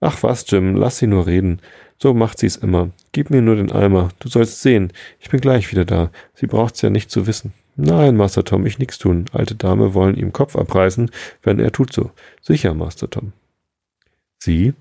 Ach 0.00 0.22
was, 0.22 0.44
Jim, 0.50 0.76
lass 0.76 0.98
sie 0.98 1.06
nur 1.06 1.26
reden. 1.26 1.60
So 1.98 2.12
macht 2.12 2.38
sie's 2.38 2.56
immer. 2.56 2.90
Gib 3.12 3.30
mir 3.30 3.40
nur 3.40 3.56
den 3.56 3.72
Eimer. 3.72 4.10
Du 4.18 4.28
sollst 4.28 4.60
sehen. 4.60 4.92
Ich 5.18 5.30
bin 5.30 5.40
gleich 5.40 5.70
wieder 5.70 5.86
da. 5.86 6.10
Sie 6.34 6.46
braucht's 6.46 6.82
ja 6.82 6.90
nicht 6.90 7.10
zu 7.10 7.26
wissen. 7.26 7.54
Nein, 7.76 8.16
Master 8.16 8.44
Tom, 8.44 8.66
ich 8.66 8.78
nix 8.78 8.98
tun. 8.98 9.24
Alte 9.32 9.54
Dame 9.54 9.94
wollen 9.94 10.16
ihm 10.16 10.34
Kopf 10.34 10.56
abreißen, 10.56 11.10
wenn 11.42 11.58
er 11.58 11.72
tut 11.72 11.90
so. 11.90 12.10
Sicher, 12.42 12.74
Master 12.74 13.08
Tom. 13.08 13.32
Sie? 14.38 14.74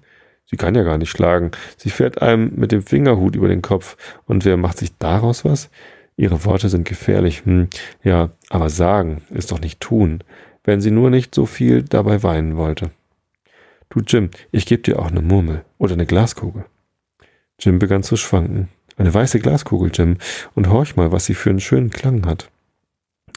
Sie 0.50 0.58
kann 0.58 0.74
ja 0.74 0.84
gar 0.84 0.98
nicht 0.98 1.12
schlagen. 1.12 1.52
Sie 1.78 1.92
fährt 1.92 2.22
einem 2.22 2.54
mit 2.56 2.72
dem 2.72 2.82
Fingerhut 2.82 3.36
über 3.36 3.48
den 3.48 3.62
Kopf. 3.62 3.98
Und 4.26 4.46
wer 4.46 4.58
macht 4.58 4.80
sich 4.80 4.98
daraus 4.98 5.46
was? 5.46 5.70
Ihre 6.18 6.44
Worte 6.44 6.70
sind 6.70 6.88
gefährlich. 6.88 7.46
Hm, 7.46 7.70
ja, 8.04 8.32
aber 8.50 8.70
sagen 8.70 9.22
ist 9.30 9.52
doch 9.52 9.60
nicht 9.60 9.80
tun, 9.80 10.24
wenn 10.64 10.82
sie 10.82 10.92
nur 10.92 11.12
nicht 11.12 11.36
so 11.36 11.46
viel 11.46 11.84
dabei 11.84 12.24
weinen 12.24 12.58
wollte. 12.58 12.90
Du 13.90 14.02
Jim, 14.02 14.30
ich 14.52 14.66
geb 14.66 14.84
dir 14.84 15.00
auch 15.00 15.08
eine 15.08 15.22
Murmel 15.22 15.64
oder 15.78 15.94
eine 15.94 16.06
Glaskugel. 16.06 16.66
Jim 17.60 17.80
begann 17.80 18.04
zu 18.04 18.18
schwanken. 18.18 18.70
Eine 18.98 19.14
weiße 19.14 19.40
Glaskugel, 19.40 19.92
Jim, 19.94 20.18
und 20.56 20.70
horch 20.70 20.96
mal, 20.96 21.12
was 21.12 21.26
sie 21.26 21.34
für 21.34 21.52
einen 21.52 21.60
schönen 21.60 21.90
Klang 21.90 22.26
hat. 22.26 22.50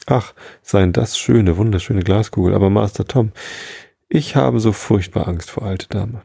Ach, 0.07 0.33
seien 0.61 0.93
das 0.93 1.17
schöne, 1.17 1.57
wunderschöne 1.57 2.03
Glaskugel, 2.03 2.53
aber 2.53 2.69
Master 2.69 3.05
Tom, 3.05 3.31
ich 4.09 4.35
habe 4.35 4.59
so 4.59 4.73
furchtbar 4.73 5.27
Angst 5.27 5.49
vor 5.49 5.63
alte 5.63 5.87
Dame. 5.87 6.21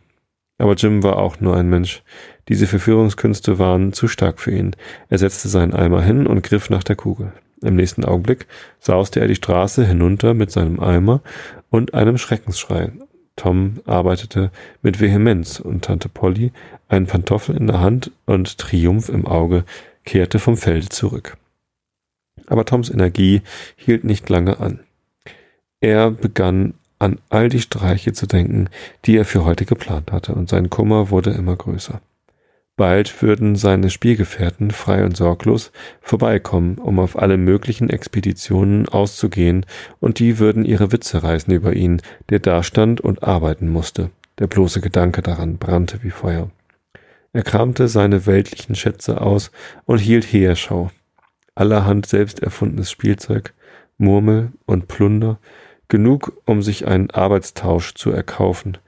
Aber 0.59 0.75
Jim 0.75 1.03
war 1.03 1.19
auch 1.19 1.41
nur 1.41 1.57
ein 1.57 1.71
Mensch. 1.71 2.03
Diese 2.49 2.67
Verführungskünste 2.67 3.59
waren 3.59 3.93
zu 3.93 4.09
stark 4.09 4.41
für 4.41 4.51
ihn. 4.51 4.75
Er 5.09 5.19
setzte 5.19 5.49
seinen 5.49 5.73
Eimer 5.73 6.03
hin 6.03 6.27
und 6.27 6.43
griff 6.43 6.69
nach 6.69 6.83
der 6.83 6.97
Kugel. 6.97 7.33
Im 7.63 7.77
nächsten 7.77 8.05
Augenblick 8.05 8.47
sauste 8.79 9.21
er 9.21 9.29
die 9.29 9.35
Straße 9.35 9.85
hinunter 9.85 10.35
mit 10.35 10.51
seinem 10.51 10.81
Eimer 10.81 11.23
und 11.71 11.95
einem 11.95 12.19
Schreckensschrei. 12.19 12.93
Tom 13.37 13.81
arbeitete 13.87 14.51
mit 14.83 15.01
Vehemenz 15.01 15.61
und 15.61 15.85
Tante 15.85 16.09
Polly, 16.09 16.53
einen 16.89 17.07
Pantoffel 17.07 17.57
in 17.57 17.69
der 17.69 17.81
Hand 17.81 18.11
und 18.27 18.59
Triumph 18.59 19.09
im 19.09 19.27
Auge, 19.27 19.65
kehrte 20.05 20.39
vom 20.39 20.57
Felde 20.57 20.89
zurück. 20.89 21.37
Aber 22.47 22.65
Toms 22.65 22.91
Energie 22.91 23.43
hielt 23.77 24.05
nicht 24.05 24.29
lange 24.29 24.59
an. 24.59 24.81
Er 25.81 26.11
begann 26.11 26.75
an 26.99 27.19
all 27.29 27.49
die 27.49 27.61
Streiche 27.61 28.13
zu 28.13 28.27
denken, 28.27 28.69
die 29.05 29.17
er 29.17 29.25
für 29.25 29.45
heute 29.45 29.65
geplant 29.65 30.13
hatte, 30.13 30.35
und 30.35 30.49
sein 30.49 30.71
Kummer 30.71 31.11
wurde 31.11 31.31
immer 31.31 31.57
größer. 31.57 32.01
Bald 32.77 33.23
würden 33.23 33.57
seine 33.57 33.91
Spielgefährten 33.91 34.71
frei 34.71 35.05
und 35.05 35.17
sorglos 35.17 35.73
vorbeikommen, 36.01 36.79
um 36.79 37.01
auf 37.01 37.19
alle 37.19 37.37
möglichen 37.37 37.91
Expeditionen 37.91 38.89
auszugehen, 38.89 39.67
und 39.99 40.21
die 40.21 40.39
würden 40.39 40.65
ihre 40.65 40.93
Witze 40.93 41.23
reißen 41.23 41.53
über 41.53 41.73
ihn, 41.75 42.01
der 42.31 42.39
dastand 42.39 43.01
und 43.01 43.25
arbeiten 43.25 43.69
musste. 43.69 44.11
Der 44.39 44.47
bloße 44.47 44.81
Gedanke 44.81 45.23
daran 45.23 45.59
brannte 45.59 46.05
wie 46.05 46.11
Feuer. 46.11 46.51
Er 47.33 47.43
kramte 47.43 47.89
seine 47.89 48.27
weltlichen 48.27 48.77
Schätze 48.77 49.21
aus 49.21 49.51
und 49.85 49.99
hielt 49.99 50.25
Heerschau. 50.25 50.91
Allerhand 51.57 52.07
selbst 52.07 52.41
erfundenes 52.41 52.93
Spielzeug, 52.93 53.55
Murmel 53.99 54.53
und 54.67 54.87
Plunder, 54.87 55.41
genug, 55.89 56.41
um 56.45 56.62
sich 56.62 56.86
einen 56.86 57.11
Arbeitstausch 57.11 57.95
zu 57.95 58.11
erkaufen, 58.11 58.78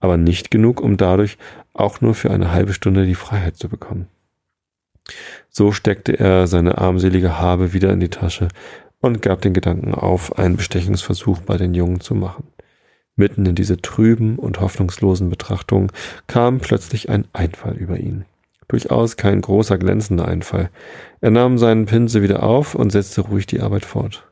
aber 0.00 0.16
nicht 0.16 0.50
genug, 0.50 0.80
um 0.80 0.96
dadurch 0.96 1.38
auch 1.72 2.00
nur 2.00 2.14
für 2.14 2.30
eine 2.30 2.52
halbe 2.52 2.72
Stunde 2.72 3.06
die 3.06 3.14
Freiheit 3.14 3.56
zu 3.56 3.68
bekommen. 3.68 4.08
So 5.48 5.72
steckte 5.72 6.18
er 6.18 6.46
seine 6.46 6.78
armselige 6.78 7.38
Habe 7.38 7.72
wieder 7.72 7.92
in 7.92 8.00
die 8.00 8.10
Tasche 8.10 8.48
und 9.00 9.22
gab 9.22 9.40
den 9.40 9.54
Gedanken 9.54 9.94
auf, 9.94 10.38
einen 10.38 10.56
Bestechungsversuch 10.56 11.40
bei 11.40 11.56
den 11.56 11.74
Jungen 11.74 12.00
zu 12.00 12.14
machen. 12.14 12.48
Mitten 13.16 13.46
in 13.46 13.54
diese 13.54 13.80
trüben 13.80 14.38
und 14.38 14.60
hoffnungslosen 14.60 15.28
Betrachtungen 15.28 15.90
kam 16.26 16.60
plötzlich 16.60 17.08
ein 17.08 17.26
Einfall 17.32 17.74
über 17.74 17.98
ihn. 17.98 18.24
Durchaus 18.68 19.16
kein 19.16 19.40
großer 19.40 19.78
glänzender 19.78 20.28
Einfall. 20.28 20.70
Er 21.20 21.30
nahm 21.30 21.58
seinen 21.58 21.86
Pinsel 21.86 22.22
wieder 22.22 22.42
auf 22.42 22.74
und 22.74 22.90
setzte 22.90 23.22
ruhig 23.22 23.46
die 23.46 23.60
Arbeit 23.60 23.84
fort. 23.84 24.27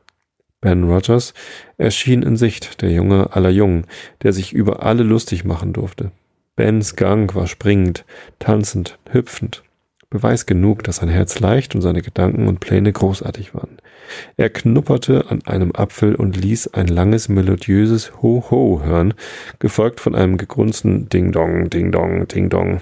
Ben 0.61 0.83
Rogers 0.85 1.33
erschien 1.77 2.23
in 2.23 2.35
Sicht, 2.35 2.81
der 2.81 2.91
Junge 2.91 3.35
aller 3.35 3.49
Jungen, 3.49 3.85
der 4.23 4.33
sich 4.33 4.53
über 4.53 4.83
alle 4.83 5.03
lustig 5.03 5.45
machen 5.45 5.73
durfte. 5.73 6.11
Bens 6.55 6.95
Gang 6.95 7.33
war 7.35 7.45
springend, 7.45 8.05
tanzend, 8.39 8.97
hüpfend. 9.11 9.63
Beweis 10.09 10.45
genug, 10.45 10.83
dass 10.83 10.97
sein 10.97 11.09
Herz 11.09 11.39
leicht 11.39 11.75
und 11.75 11.81
seine 11.81 12.01
Gedanken 12.01 12.47
und 12.47 12.59
Pläne 12.59 12.91
großartig 12.91 13.53
waren. 13.53 13.77
Er 14.37 14.49
knupperte 14.49 15.29
an 15.29 15.45
einem 15.45 15.73
Apfel 15.73 16.15
und 16.15 16.37
ließ 16.37 16.73
ein 16.73 16.87
langes, 16.87 17.27
melodiöses 17.27 18.21
Ho-Ho 18.21 18.81
hören, 18.83 19.13
gefolgt 19.59 19.99
von 19.99 20.15
einem 20.15 20.37
gegrunzten 20.37 21.09
Ding-Dong, 21.09 21.69
Ding-Dong, 21.69 22.27
Ding-Dong. 22.27 22.81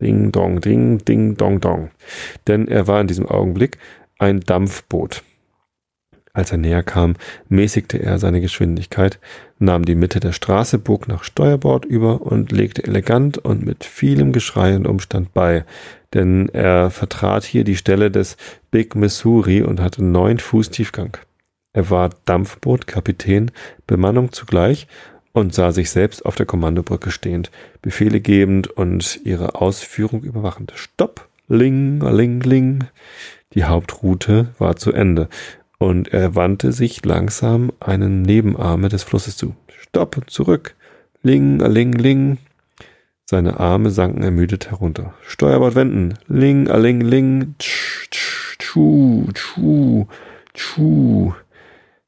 Ding-Dong, 0.00 0.60
Ding, 0.62 0.98
Ding-Dong-Dong. 1.04 1.90
Denn 2.46 2.66
er 2.66 2.86
war 2.86 3.02
in 3.02 3.06
diesem 3.06 3.26
Augenblick 3.26 3.76
ein 4.18 4.40
Dampfboot. 4.40 5.22
Als 6.32 6.52
er 6.52 6.58
näher 6.58 6.84
kam, 6.84 7.16
mäßigte 7.48 7.98
er 7.98 8.18
seine 8.18 8.40
Geschwindigkeit, 8.40 9.18
nahm 9.58 9.84
die 9.84 9.96
Mitte 9.96 10.20
der 10.20 10.32
Straße, 10.32 10.78
bog 10.78 11.08
nach 11.08 11.24
Steuerbord 11.24 11.84
über 11.84 12.22
und 12.22 12.52
legte 12.52 12.84
elegant 12.84 13.38
und 13.38 13.64
mit 13.66 13.84
vielem 13.84 14.32
Geschrei 14.32 14.76
und 14.76 14.86
Umstand 14.86 15.34
bei, 15.34 15.64
denn 16.14 16.48
er 16.52 16.90
vertrat 16.90 17.44
hier 17.44 17.64
die 17.64 17.76
Stelle 17.76 18.10
des 18.12 18.36
Big 18.70 18.94
Missouri 18.94 19.62
und 19.62 19.80
hatte 19.80 20.04
neun 20.04 20.38
Fuß 20.38 20.70
Tiefgang. 20.70 21.16
Er 21.72 21.90
war 21.90 22.10
Dampfbootkapitän, 22.24 23.50
Bemannung 23.86 24.32
zugleich 24.32 24.86
und 25.32 25.54
sah 25.54 25.72
sich 25.72 25.90
selbst 25.90 26.24
auf 26.24 26.36
der 26.36 26.46
Kommandobrücke 26.46 27.10
stehend, 27.10 27.50
Befehle 27.82 28.20
gebend 28.20 28.68
und 28.68 29.20
ihre 29.24 29.56
Ausführung 29.56 30.22
überwachend. 30.22 30.72
Stopp! 30.76 31.28
Ling, 31.48 32.00
ling, 32.00 32.40
ling. 32.42 32.84
Die 33.54 33.64
Hauptroute 33.64 34.54
war 34.60 34.76
zu 34.76 34.92
Ende 34.92 35.28
und 35.80 36.12
er 36.12 36.34
wandte 36.34 36.72
sich 36.72 37.04
langsam 37.06 37.72
einen 37.80 38.20
Nebenarme 38.20 38.90
des 38.90 39.02
Flusses 39.02 39.36
zu. 39.38 39.56
Stopp, 39.80 40.20
zurück, 40.26 40.76
ling, 41.22 41.58
ling, 41.58 41.94
ling. 41.94 42.38
Seine 43.24 43.58
Arme 43.58 43.90
sanken 43.90 44.22
ermüdet 44.22 44.70
herunter. 44.70 45.14
Steuerbord 45.26 45.74
wenden, 45.74 46.18
ling, 46.28 46.66
ling, 46.66 47.00
ling, 47.00 47.54
tsch, 47.58 48.10
tsch, 48.10 48.58
tschu, 48.58 49.26
tschu, 49.32 50.06
tschu. 50.52 51.32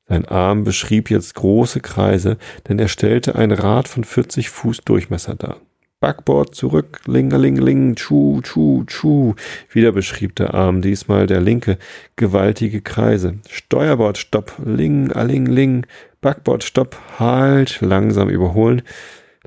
Sein 0.06 0.26
Arm 0.26 0.64
beschrieb 0.64 1.08
jetzt 1.08 1.34
große 1.34 1.80
Kreise, 1.80 2.36
denn 2.68 2.78
er 2.78 2.88
stellte 2.88 3.36
ein 3.36 3.52
Rad 3.52 3.88
von 3.88 4.04
40 4.04 4.50
Fuß 4.50 4.82
Durchmesser 4.84 5.34
dar. 5.34 5.56
Backbord 6.02 6.52
zurück, 6.56 7.00
lingelingeling, 7.06 7.94
tschu, 7.94 8.40
tschu, 8.42 8.82
tschu. 8.88 9.34
Wieder 9.70 9.92
beschrieb 9.92 10.34
der 10.34 10.52
Arm, 10.52 10.82
diesmal 10.82 11.28
der 11.28 11.40
linke, 11.40 11.78
gewaltige 12.16 12.80
Kreise. 12.80 13.36
Steuerbord, 13.48 14.18
stopp, 14.18 14.52
ling, 14.64 15.12
aling, 15.12 15.46
ling. 15.46 15.86
Backbord, 16.20 16.64
stopp, 16.64 16.98
halt, 17.20 17.80
langsam 17.82 18.28
überholen. 18.28 18.82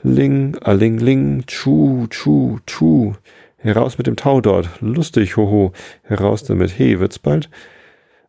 Ling, 0.01 0.57
aling, 0.61 0.97
ling, 0.99 1.43
tschu, 1.45 2.07
tschu, 2.09 2.59
tschu. 2.65 3.15
Heraus 3.57 3.97
mit 3.97 4.07
dem 4.07 4.15
Tau 4.15 4.39
dort. 4.39 4.69
Lustig, 4.79 5.35
hoho. 5.35 5.73
Heraus 6.03 6.45
damit. 6.45 6.71
He, 6.71 7.01
wird's 7.01 7.19
bald? 7.19 7.49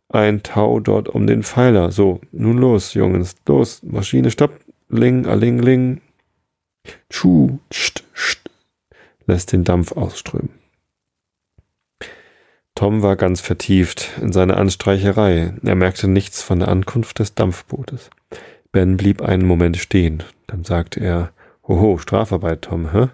Ein 0.08 0.42
Tau 0.42 0.80
dort 0.80 1.08
um 1.08 1.28
den 1.28 1.44
Pfeiler. 1.44 1.92
So, 1.92 2.20
nun 2.32 2.58
los, 2.58 2.92
Jungens. 2.94 3.36
Los, 3.46 3.84
Maschine, 3.84 4.32
stopp. 4.32 4.50
Ling, 4.88 5.26
aling, 5.26 5.60
ling. 5.60 6.00
Tschu, 7.08 7.58
tscht, 7.70 8.05
lässt 9.26 9.52
den 9.52 9.64
Dampf 9.64 9.92
ausströmen. 9.92 10.50
Tom 12.74 13.02
war 13.02 13.16
ganz 13.16 13.40
vertieft 13.40 14.10
in 14.20 14.32
seine 14.32 14.56
Anstreicherei. 14.58 15.54
Er 15.64 15.74
merkte 15.74 16.08
nichts 16.08 16.42
von 16.42 16.58
der 16.58 16.68
Ankunft 16.68 17.18
des 17.18 17.34
Dampfbootes. 17.34 18.10
Ben 18.70 18.98
blieb 18.98 19.22
einen 19.22 19.46
Moment 19.46 19.78
stehen. 19.78 20.22
Dann 20.46 20.62
sagte 20.62 21.00
er, 21.00 21.32
Hoho, 21.66 21.96
Strafarbeit, 21.98 22.62
Tom, 22.62 22.92
hä? 22.92 23.08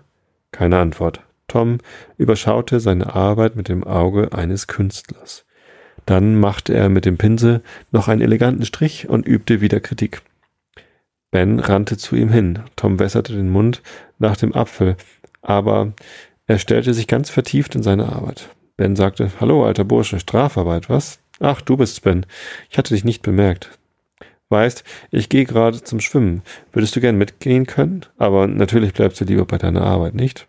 Keine 0.50 0.78
Antwort. 0.78 1.20
Tom 1.46 1.78
überschaute 2.18 2.80
seine 2.80 3.14
Arbeit 3.14 3.55
mit 3.55 3.68
dem 3.68 3.84
Auge 3.84 4.32
eines 4.32 4.66
Künstlers. 4.66 5.44
Dann 6.07 6.40
machte 6.40 6.74
er 6.74 6.88
mit 6.88 7.05
dem 7.05 7.16
Pinsel 7.16 7.62
noch 7.92 8.09
einen 8.09 8.20
eleganten 8.20 8.64
Strich 8.64 9.09
und 9.09 9.26
übte 9.26 9.61
wieder 9.61 9.78
Kritik. 9.78 10.22
Ben 11.32 11.58
rannte 11.58 11.96
zu 11.96 12.14
ihm 12.14 12.28
hin. 12.28 12.60
Tom 12.76 13.00
wässerte 13.00 13.32
den 13.32 13.50
Mund 13.50 13.82
nach 14.18 14.36
dem 14.36 14.54
Apfel, 14.54 14.96
aber 15.40 15.94
er 16.46 16.58
stellte 16.58 16.94
sich 16.94 17.08
ganz 17.08 17.30
vertieft 17.30 17.74
in 17.74 17.82
seine 17.82 18.12
Arbeit. 18.12 18.50
Ben 18.76 18.94
sagte, 18.94 19.32
Hallo, 19.40 19.64
alter 19.64 19.84
Bursche, 19.84 20.20
Strafarbeit, 20.20 20.88
was? 20.88 21.18
Ach, 21.40 21.60
du 21.62 21.76
bist's, 21.76 22.00
Ben. 22.00 22.26
Ich 22.70 22.78
hatte 22.78 22.94
dich 22.94 23.04
nicht 23.04 23.22
bemerkt. 23.22 23.70
Weißt, 24.50 24.84
ich 25.10 25.30
gehe 25.30 25.46
gerade 25.46 25.82
zum 25.82 26.00
Schwimmen. 26.00 26.42
Würdest 26.72 26.94
du 26.94 27.00
gern 27.00 27.16
mitgehen 27.16 27.64
können? 27.64 28.04
Aber 28.18 28.46
natürlich 28.46 28.92
bleibst 28.92 29.18
du 29.20 29.24
lieber 29.24 29.46
bei 29.46 29.56
deiner 29.56 29.82
Arbeit, 29.82 30.14
nicht? 30.14 30.46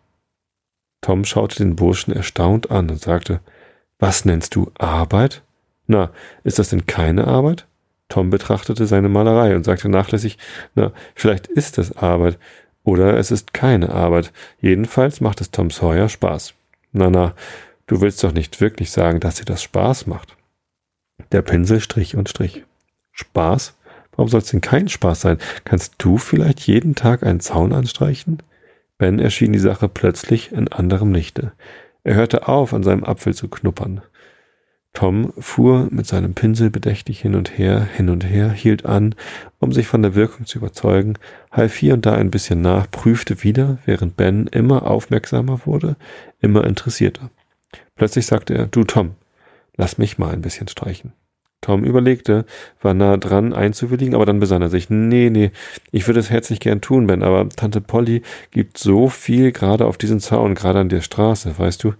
Tom 1.00 1.24
schaute 1.24 1.58
den 1.58 1.78
Burschen 1.78 2.14
erstaunt 2.14 2.70
an 2.72 2.90
und 2.90 3.00
sagte, 3.00 3.40
Was 4.00 4.26
nennst 4.26 4.56
du 4.56 4.72
Arbeit? 4.78 5.44
Na, 5.88 6.12
ist 6.44 6.60
das 6.60 6.70
denn 6.70 6.86
keine 6.86 7.26
Arbeit? 7.28 7.66
Tom 8.10 8.30
betrachtete 8.30 8.86
seine 8.86 9.10
Malerei 9.10 9.56
und 9.56 9.64
sagte 9.64 9.90
nachlässig, 9.90 10.38
na, 10.76 10.92
vielleicht 11.16 11.48
ist 11.48 11.78
es 11.78 11.98
Arbeit 11.98 12.38
oder 12.84 13.18
es 13.18 13.32
ist 13.32 13.54
keine 13.54 13.90
Arbeit. 13.90 14.32
Jedenfalls 14.60 15.22
macht 15.22 15.42
es 15.42 15.52
Tom 15.52 15.72
Sawyer 15.72 16.10
Spaß. 16.10 16.54
Na, 16.92 17.10
na, 17.10 17.34
du 17.88 18.02
willst 18.02 18.24
doch 18.24 18.34
nicht 18.34 18.62
wirklich 18.62 18.92
sagen, 18.92 19.20
dass 19.20 19.36
dir 19.36 19.46
das 19.46 19.64
Spaß 19.64 20.08
macht. 20.08 20.36
Der 21.32 21.42
Pinsel 21.42 21.80
strich 21.80 22.16
und 22.16 22.30
strich. 22.30 22.64
Spaß? 23.12 23.76
Warum 24.16 24.30
soll 24.30 24.42
es 24.42 24.50
denn 24.50 24.62
kein 24.62 24.90
Spaß 24.90 25.22
sein? 25.22 25.40
Kannst 25.66 25.96
du 25.98 26.18
vielleicht 26.18 26.62
jeden 26.62 26.96
Tag 26.96 27.24
einen 27.24 27.40
Zaun 27.40 27.74
anstreichen? 27.74 28.44
Ben 28.98 29.20
erschien 29.20 29.54
die 29.54 29.60
Sache 29.60 29.90
plötzlich 29.90 30.52
in 30.52 30.68
anderem 30.68 31.14
Lichte. 31.14 31.54
Er 32.04 32.16
hörte 32.16 32.48
auf, 32.48 32.74
an 32.74 32.84
seinem 32.84 33.04
Apfel 33.04 33.34
zu 33.34 33.48
knuppern. 33.48 34.02
Tom 34.94 35.34
fuhr 35.40 35.88
mit 35.90 36.06
seinem 36.06 36.36
Pinsel 36.36 36.70
bedächtig 36.70 37.20
hin 37.20 37.34
und 37.34 37.58
her, 37.58 37.88
hin 37.96 38.10
und 38.10 38.24
her, 38.24 38.52
hielt 38.52 38.86
an, 38.86 39.16
um 39.60 39.72
sich 39.72 39.88
von 39.88 40.04
der 40.04 40.14
Wirkung 40.14 40.46
zu 40.46 40.60
überzeugen, 40.60 41.16
half 41.52 41.76
hier 41.76 41.96
und 41.96 42.06
da 42.06 42.14
ein 42.14 42.30
bisschen 42.30 42.62
nach, 42.62 42.90
prüfte 42.90 43.44
wieder, 43.44 43.80
während 43.86 44.16
Ben 44.16 44.46
immer 44.48 44.86
aufmerksamer 44.86 45.66
wurde, 45.66 45.96
immer 46.42 46.64
interessierter. 46.66 47.32
Plötzlich 47.96 48.28
sagte 48.28 48.54
er, 48.54 48.68
du 48.68 48.84
Tom, 48.84 49.16
lass 49.78 49.98
mich 49.98 50.20
mal 50.20 50.32
ein 50.32 50.42
bisschen 50.42 50.68
streichen. 50.68 51.14
Tom 51.62 51.86
überlegte, 51.86 52.46
war 52.82 52.94
nah 52.94 53.18
dran 53.18 53.54
einzuwilligen, 53.54 54.14
aber 54.14 54.26
dann 54.26 54.40
besann 54.40 54.62
er 54.62 54.70
sich. 54.70 54.90
Nee, 54.90 55.30
nee, 55.30 55.52
ich 55.92 56.06
würde 56.08 56.20
es 56.20 56.30
herzlich 56.30 56.60
gern 56.60 56.82
tun, 56.82 57.08
Ben, 57.08 57.24
aber 57.24 57.50
Tante 57.50 57.82
Polly 57.82 58.22
gibt 58.52 58.78
so 58.78 59.08
viel 59.08 59.52
gerade 59.54 59.86
auf 59.86 59.98
diesen 59.98 60.20
Zaun, 60.20 60.56
gerade 60.56 60.80
an 60.80 60.90
der 60.90 61.02
Straße, 61.02 61.58
weißt 61.58 61.84
du. 61.84 61.94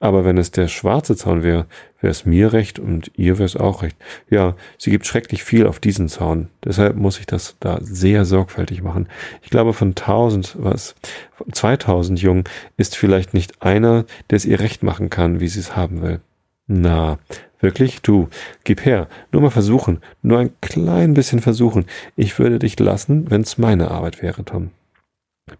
Aber 0.00 0.24
wenn 0.24 0.38
es 0.38 0.50
der 0.50 0.68
schwarze 0.68 1.16
Zaun 1.16 1.42
wäre, 1.42 1.66
wäre 2.00 2.10
es 2.10 2.26
mir 2.26 2.52
recht 2.52 2.78
und 2.78 3.10
ihr 3.14 3.38
wäre 3.38 3.46
es 3.46 3.56
auch 3.56 3.82
recht. 3.82 3.96
Ja, 4.28 4.56
sie 4.76 4.90
gibt 4.90 5.06
schrecklich 5.06 5.44
viel 5.44 5.66
auf 5.66 5.78
diesen 5.78 6.08
Zaun. 6.08 6.48
Deshalb 6.64 6.96
muss 6.96 7.18
ich 7.18 7.26
das 7.26 7.56
da 7.60 7.78
sehr 7.80 8.24
sorgfältig 8.24 8.82
machen. 8.82 9.08
Ich 9.42 9.50
glaube, 9.50 9.72
von 9.72 9.94
tausend, 9.94 10.56
was, 10.58 10.94
von 11.32 11.52
2000 11.52 12.20
Jungen 12.20 12.44
ist 12.76 12.96
vielleicht 12.96 13.34
nicht 13.34 13.62
einer, 13.62 14.04
der 14.30 14.36
es 14.36 14.44
ihr 14.44 14.60
recht 14.60 14.82
machen 14.82 15.10
kann, 15.10 15.40
wie 15.40 15.48
sie 15.48 15.60
es 15.60 15.76
haben 15.76 16.02
will. 16.02 16.20
Na, 16.66 17.18
Wirklich? 17.64 18.02
Du, 18.02 18.28
gib 18.64 18.84
her. 18.84 19.08
Nur 19.32 19.40
mal 19.40 19.50
versuchen. 19.50 20.02
Nur 20.20 20.38
ein 20.38 20.50
klein 20.60 21.14
bisschen 21.14 21.40
versuchen. 21.40 21.86
Ich 22.14 22.38
würde 22.38 22.58
dich 22.58 22.78
lassen, 22.78 23.30
wenn's 23.30 23.56
meine 23.56 23.90
Arbeit 23.90 24.20
wäre, 24.20 24.44
Tom. 24.44 24.68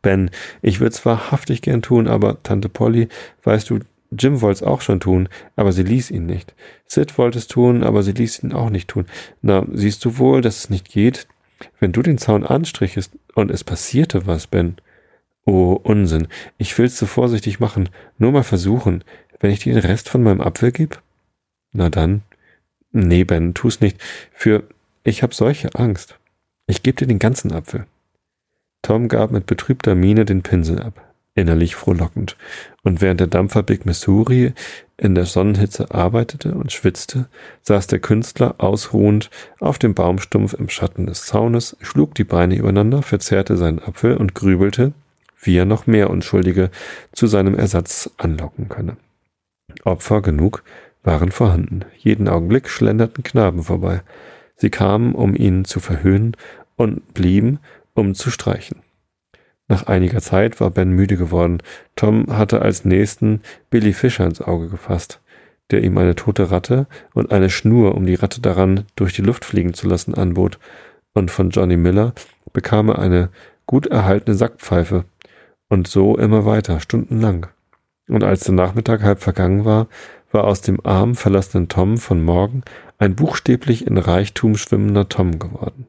Ben, 0.03 0.31
ich 0.61 0.81
würde 0.81 0.95
es 0.95 1.07
wahrhaftig 1.07 1.63
gern 1.63 1.81
tun, 1.81 2.07
aber 2.07 2.43
Tante 2.43 2.69
Polly, 2.69 3.09
weißt 3.45 3.71
du, 3.71 3.81
Jim 4.19 4.41
wollte 4.41 4.59
es 4.59 4.63
auch 4.63 4.81
schon 4.81 5.01
tun, 5.01 5.29
aber 5.57 5.73
sie 5.73 5.83
ließ 5.83 6.11
ihn 6.11 6.27
nicht. 6.27 6.55
Sid 6.87 7.17
wollte 7.19 7.39
es 7.39 7.47
tun, 7.47 7.83
aber 7.83 8.03
sie 8.03 8.13
ließ 8.13 8.43
ihn 8.43 8.53
auch 8.53 8.71
nicht 8.71 8.89
tun. 8.89 9.07
Na, 9.43 9.67
siehst 9.73 10.05
du 10.05 10.19
wohl, 10.19 10.41
dass 10.41 10.59
es 10.59 10.71
nicht 10.71 10.89
geht? 10.89 11.27
Wenn 11.81 11.93
du 11.93 12.03
den 12.03 12.19
Zaun 12.19 12.45
anstrichest 12.45 13.13
und 13.35 13.51
es 13.51 13.65
passierte 13.65 14.27
was, 14.27 14.47
Ben. 14.47 14.77
Oh, 15.47 15.79
Unsinn. 15.83 16.29
Ich 16.59 16.77
will's 16.79 16.99
so 16.99 17.07
vorsichtig 17.07 17.61
machen. 17.61 17.89
Nur 18.19 18.33
mal 18.33 18.45
versuchen. 18.45 19.05
Wenn 19.41 19.51
ich 19.51 19.61
dir 19.61 19.75
den 19.75 19.83
Rest 19.83 20.09
von 20.09 20.23
meinem 20.23 20.41
Apfel 20.41 20.73
gebe? 20.73 20.97
Na 21.73 21.91
dann. 21.91 22.23
Nee, 22.93 23.25
Ben, 23.25 23.55
tu's 23.55 23.81
nicht. 23.81 24.01
Für 24.33 24.65
ich 25.03 25.23
hab 25.23 25.35
solche 25.35 25.75
Angst. 25.75 26.19
Ich 26.67 26.83
geb 26.83 26.97
dir 26.97 27.07
den 27.07 27.19
ganzen 27.19 27.53
Apfel. 27.53 27.87
Tom 28.81 29.09
gab 29.09 29.31
mit 29.31 29.47
betrübter 29.47 29.95
Miene 29.95 30.25
den 30.25 30.43
Pinsel 30.43 30.81
ab, 30.81 31.04
innerlich 31.35 31.75
frohlockend, 31.75 32.37
und 32.83 33.01
während 33.01 33.21
der 33.21 33.27
Dampfer 33.27 33.63
Big 33.63 33.87
Missouri 33.87 34.53
in 34.97 35.15
der 35.15 35.27
Sonnenhitze 35.27 35.93
arbeitete 35.93 36.55
und 36.55 36.73
schwitzte, 36.73 37.29
saß 37.63 37.89
der 37.89 37.99
Künstler 37.99 38.55
ausruhend 38.59 39.31
auf 39.59 39.79
dem 39.79 39.95
Baumstumpf 39.95 40.55
im 40.55 40.69
Schatten 40.69 41.07
des 41.07 41.27
Zaunes, 41.27 41.77
schlug 41.81 42.15
die 42.15 42.25
Beine 42.25 42.57
übereinander, 42.57 43.03
verzehrte 43.03 43.57
seinen 43.57 43.81
Apfel 43.81 44.17
und 44.17 44.35
grübelte, 44.35 44.93
wie 45.43 45.57
er 45.57 45.65
noch 45.65 45.87
mehr 45.87 46.11
Unschuldige 46.11 46.71
zu 47.13 47.27
seinem 47.27 47.55
Ersatz 47.55 48.11
anlocken 48.17 48.69
könne. 48.69 48.97
Opfer 49.85 50.23
genug 50.23 50.63
waren 51.03 51.33
vorhanden. 51.33 51.85
Jeden 51.99 52.29
Augenblick 52.29 52.69
schlenderten 52.69 53.25
Knaben 53.25 53.65
vorbei. 53.65 54.03
Sie 54.57 54.71
kamen, 54.71 55.15
um 55.15 55.35
ihn 55.35 55.65
zu 55.65 55.81
verhöhnen 55.81 56.37
und 56.77 57.13
blieben, 57.13 57.59
um 57.95 58.15
zu 58.15 58.31
streichen. 58.31 58.84
Nach 59.69 59.87
einiger 59.87 60.21
Zeit 60.21 60.61
war 60.61 60.71
Ben 60.71 60.91
müde 60.91 61.17
geworden. 61.17 61.59
Tom 61.97 62.27
hatte 62.37 62.61
als 62.61 62.85
nächsten 62.85 63.41
Billy 63.71 63.93
Fischer 63.93 64.27
ins 64.27 64.43
Auge 64.43 64.69
gefasst, 64.69 65.21
der 65.71 65.83
ihm 65.83 65.97
eine 65.97 66.15
tote 66.15 66.51
Ratte 66.51 66.87
und 67.15 67.33
eine 67.33 67.49
Schnur, 67.49 67.95
um 67.95 68.05
die 68.05 68.15
Ratte 68.15 68.41
daran 68.41 68.85
durch 68.97 69.15
die 69.15 69.23
Luft 69.23 69.45
fliegen 69.45 69.73
zu 69.73 69.89
lassen, 69.89 70.15
anbot. 70.15 70.59
Und 71.15 71.31
von 71.31 71.51
Johnny 71.51 71.77
Miller 71.77 72.13
bekam 72.53 72.91
er 72.91 72.99
eine 72.99 73.31
gut 73.67 73.87
erhaltene 73.87 74.37
Sackpfeife. 74.37 75.05
Und 75.69 75.89
so 75.89 76.17
immer 76.19 76.45
weiter, 76.45 76.81
stundenlang. 76.81 77.47
Und 78.09 78.23
als 78.23 78.45
der 78.45 78.55
Nachmittag 78.55 79.03
halb 79.03 79.21
vergangen 79.21 79.65
war, 79.65 79.89
war 80.31 80.45
aus 80.45 80.61
dem 80.61 80.85
arm 80.85 81.15
verlassenen 81.15 81.69
Tom 81.69 81.97
von 81.97 82.23
morgen 82.23 82.63
ein 82.99 83.15
buchstäblich 83.15 83.87
in 83.87 83.97
Reichtum 83.97 84.57
schwimmender 84.57 85.09
Tom 85.09 85.39
geworden. 85.39 85.87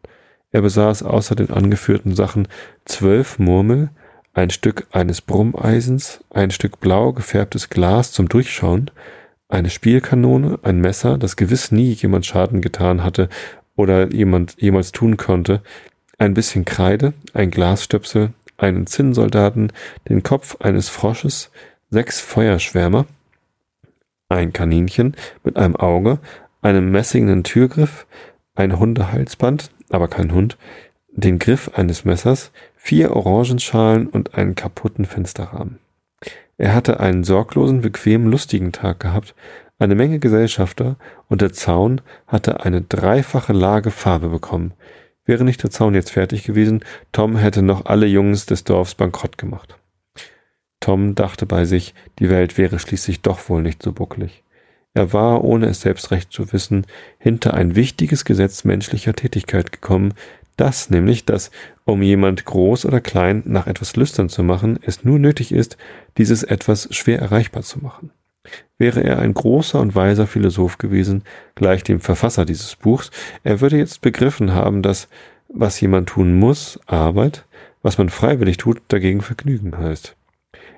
Er 0.56 0.62
besaß 0.62 1.04
außer 1.04 1.36
den 1.36 1.50
angeführten 1.50 2.16
Sachen 2.16 2.48
zwölf 2.86 3.40
Murmel, 3.40 3.90
ein 4.34 4.50
Stück 4.52 4.88
eines 4.90 5.20
Brummeisens, 5.20 6.24
ein 6.30 6.50
Stück 6.50 6.80
blau 6.80 7.12
gefärbtes 7.12 7.70
Glas 7.70 8.14
zum 8.14 8.30
Durchschauen, 8.30 8.90
eine 9.50 9.70
Spielkanone, 9.70 10.58
ein 10.64 10.80
Messer, 10.80 11.18
das 11.18 11.36
gewiss 11.36 11.74
nie 11.74 11.92
jemand 11.92 12.26
Schaden 12.26 12.62
getan 12.62 13.04
hatte 13.04 13.28
oder 13.76 14.14
jemand 14.14 14.56
jemals 14.58 14.94
tun 14.94 15.18
konnte, 15.18 15.62
ein 16.20 16.34
bisschen 16.34 16.64
Kreide, 16.64 17.12
ein 17.34 17.52
Glasstöpsel, 17.52 18.30
einen 18.56 18.88
Zinnsoldaten, 18.88 19.74
den 20.08 20.24
Kopf 20.24 20.56
eines 20.62 20.88
Frosches, 20.88 21.52
sechs 21.90 22.22
Feuerschwärmer, 22.22 23.08
ein 24.30 24.54
Kaninchen 24.54 25.18
mit 25.44 25.58
einem 25.58 25.76
Auge, 25.76 26.20
einem 26.62 26.92
messingenen 26.92 27.44
Türgriff, 27.44 28.08
ein 28.56 28.80
Hundehalsband, 28.80 29.70
aber 29.90 30.08
kein 30.08 30.34
Hund, 30.34 30.58
den 31.12 31.40
Griff 31.40 31.72
eines 31.76 32.06
Messers, 32.06 32.52
vier 32.76 33.16
Orangenschalen 33.16 34.08
und 34.08 34.36
einen 34.36 34.56
kaputten 34.56 35.06
Fensterrahmen. 35.06 35.80
Er 36.58 36.74
hatte 36.74 37.00
einen 37.00 37.24
sorglosen, 37.24 37.82
bequemen, 37.82 38.32
lustigen 38.32 38.72
Tag 38.72 39.00
gehabt, 39.00 39.36
eine 39.78 39.96
Menge 39.96 40.20
Gesellschafter 40.20 40.96
und 41.28 41.42
der 41.42 41.52
Zaun 41.52 42.02
hatte 42.28 42.64
eine 42.64 42.82
dreifache 42.82 43.52
Lage 43.52 43.92
Farbe 43.92 44.30
bekommen. 44.30 44.74
Wäre 45.26 45.44
nicht 45.44 45.64
der 45.64 45.72
Zaun 45.72 45.96
jetzt 45.96 46.12
fertig 46.12 46.44
gewesen, 46.44 46.86
Tom 47.12 47.36
hätte 47.36 47.62
noch 47.62 47.86
alle 47.86 48.06
Jungs 48.06 48.46
des 48.46 48.64
Dorfs 48.64 48.96
bankrott 48.96 49.38
gemacht. 49.38 49.78
Tom 50.80 51.16
dachte 51.16 51.46
bei 51.46 51.66
sich, 51.66 51.94
die 52.20 52.30
Welt 52.30 52.58
wäre 52.58 52.80
schließlich 52.80 53.22
doch 53.22 53.50
wohl 53.50 53.62
nicht 53.62 53.82
so 53.82 53.92
bucklig. 53.92 54.44
Er 54.96 55.12
war, 55.12 55.44
ohne 55.44 55.68
es 55.68 55.82
selbst 55.82 56.10
recht 56.12 56.32
zu 56.32 56.54
wissen, 56.54 56.88
hinter 57.20 57.54
ein 57.54 57.76
wichtiges 57.76 58.24
Gesetz 58.24 58.64
menschlicher 58.64 59.14
Tätigkeit 59.14 59.74
gekommen, 59.74 60.14
das 60.56 60.90
nämlich, 60.90 61.26
dass, 61.26 61.52
um 61.84 62.02
jemand 62.02 62.46
groß 62.46 62.86
oder 62.86 63.02
klein 63.02 63.44
nach 63.46 63.68
etwas 63.68 63.98
lüstern 63.98 64.30
zu 64.30 64.42
machen, 64.42 64.80
es 64.82 65.04
nur 65.04 65.20
nötig 65.20 65.52
ist, 65.52 65.78
dieses 66.18 66.44
etwas 66.44 66.88
schwer 66.96 67.20
erreichbar 67.20 67.64
zu 67.64 67.80
machen. 67.80 68.12
Wäre 68.78 69.04
er 69.04 69.20
ein 69.20 69.34
großer 69.34 69.82
und 69.82 69.96
weiser 69.96 70.28
Philosoph 70.28 70.78
gewesen, 70.78 71.24
gleich 71.56 71.84
dem 71.84 72.00
Verfasser 72.00 72.46
dieses 72.46 72.78
Buchs, 72.78 73.12
er 73.44 73.60
würde 73.60 73.78
jetzt 73.78 74.00
begriffen 74.00 74.54
haben, 74.54 74.82
dass 74.82 75.10
was 75.50 75.80
jemand 75.82 76.08
tun 76.08 76.40
muss, 76.40 76.80
Arbeit, 76.86 77.46
was 77.82 77.98
man 77.98 78.08
freiwillig 78.08 78.56
tut, 78.58 78.82
dagegen 78.88 79.22
Vergnügen 79.22 79.78
heißt. 79.78 80.16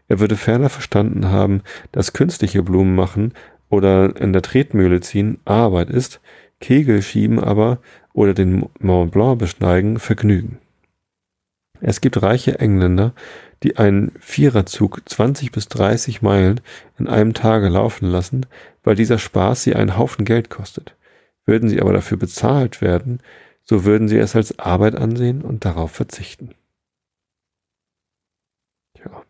Er 0.07 0.19
würde 0.19 0.37
ferner 0.37 0.69
verstanden 0.69 1.27
haben, 1.29 1.61
dass 1.91 2.13
künstliche 2.13 2.63
Blumen 2.63 2.95
machen 2.95 3.33
oder 3.69 4.15
in 4.15 4.33
der 4.33 4.41
Tretmühle 4.41 5.01
ziehen 5.01 5.39
Arbeit 5.45 5.89
ist, 5.89 6.21
Kegel 6.59 7.01
schieben 7.01 7.39
aber 7.39 7.79
oder 8.13 8.33
den 8.33 8.67
Mont 8.79 9.11
Blanc 9.11 9.39
besteigen 9.39 9.99
Vergnügen. 9.99 10.59
Es 11.79 12.01
gibt 12.01 12.21
reiche 12.21 12.59
Engländer, 12.59 13.13
die 13.63 13.77
einen 13.77 14.11
Viererzug 14.19 15.01
20 15.07 15.51
bis 15.51 15.67
30 15.67 16.21
Meilen 16.21 16.61
in 16.97 17.07
einem 17.07 17.33
Tage 17.33 17.69
laufen 17.69 18.09
lassen, 18.09 18.45
weil 18.83 18.95
dieser 18.95 19.19
Spaß 19.19 19.63
sie 19.63 19.75
einen 19.75 19.97
Haufen 19.97 20.25
Geld 20.25 20.49
kostet. 20.49 20.95
Würden 21.45 21.69
sie 21.69 21.81
aber 21.81 21.93
dafür 21.93 22.17
bezahlt 22.17 22.81
werden, 22.81 23.21
so 23.63 23.83
würden 23.83 24.07
sie 24.07 24.17
es 24.17 24.35
als 24.35 24.57
Arbeit 24.59 24.95
ansehen 24.95 25.41
und 25.41 25.65
darauf 25.65 25.91
verzichten. 25.91 26.55
Ja. 28.95 29.23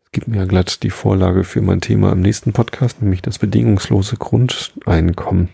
gibt 0.11 0.27
mir 0.27 0.37
ja 0.37 0.45
glatt 0.45 0.83
die 0.83 0.89
Vorlage 0.89 1.43
für 1.43 1.61
mein 1.61 1.81
Thema 1.81 2.11
im 2.11 2.19
nächsten 2.19 2.51
Podcast, 2.51 3.01
nämlich 3.01 3.21
das 3.21 3.39
bedingungslose 3.39 4.17
Grundeinkommen. 4.17 5.49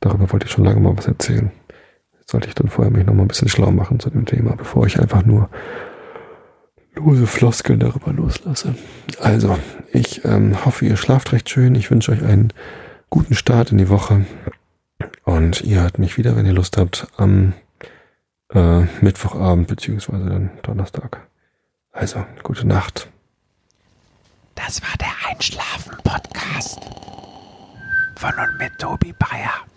Darüber 0.00 0.30
wollte 0.32 0.46
ich 0.46 0.52
schon 0.52 0.64
lange 0.64 0.80
mal 0.80 0.96
was 0.96 1.06
erzählen. 1.06 1.50
Jetzt 2.18 2.30
sollte 2.30 2.48
ich 2.48 2.54
dann 2.54 2.68
vorher 2.68 2.92
mich 2.92 3.06
noch 3.06 3.14
mal 3.14 3.22
ein 3.22 3.28
bisschen 3.28 3.48
schlau 3.48 3.70
machen 3.70 3.98
zu 3.98 4.10
dem 4.10 4.24
Thema, 4.24 4.54
bevor 4.56 4.86
ich 4.86 5.00
einfach 5.00 5.24
nur 5.24 5.48
lose 6.94 7.26
Floskeln 7.26 7.80
darüber 7.80 8.12
loslasse. 8.12 8.74
Also, 9.20 9.58
ich 9.92 10.24
ähm, 10.24 10.64
hoffe, 10.64 10.86
ihr 10.86 10.96
schlaft 10.96 11.32
recht 11.32 11.48
schön. 11.48 11.74
Ich 11.74 11.90
wünsche 11.90 12.12
euch 12.12 12.22
einen 12.22 12.52
guten 13.10 13.34
Start 13.34 13.72
in 13.72 13.78
die 13.78 13.88
Woche. 13.88 14.26
Und 15.24 15.62
ihr 15.62 15.82
hört 15.82 15.98
mich 15.98 16.18
wieder, 16.18 16.36
wenn 16.36 16.46
ihr 16.46 16.52
Lust 16.52 16.76
habt, 16.76 17.08
am 17.16 17.54
äh, 18.52 18.82
Mittwochabend 19.00 19.66
beziehungsweise 19.66 20.26
dann 20.26 20.50
Donnerstag. 20.62 21.26
Also, 21.90 22.24
gute 22.42 22.66
Nacht. 22.66 23.11
Das 24.54 24.82
war 24.82 24.96
der 24.98 25.12
Einschlafen-Podcast 25.28 26.78
von 28.16 28.32
und 28.38 28.58
mit 28.58 28.78
Tobi 28.78 29.12
Bayer. 29.12 29.71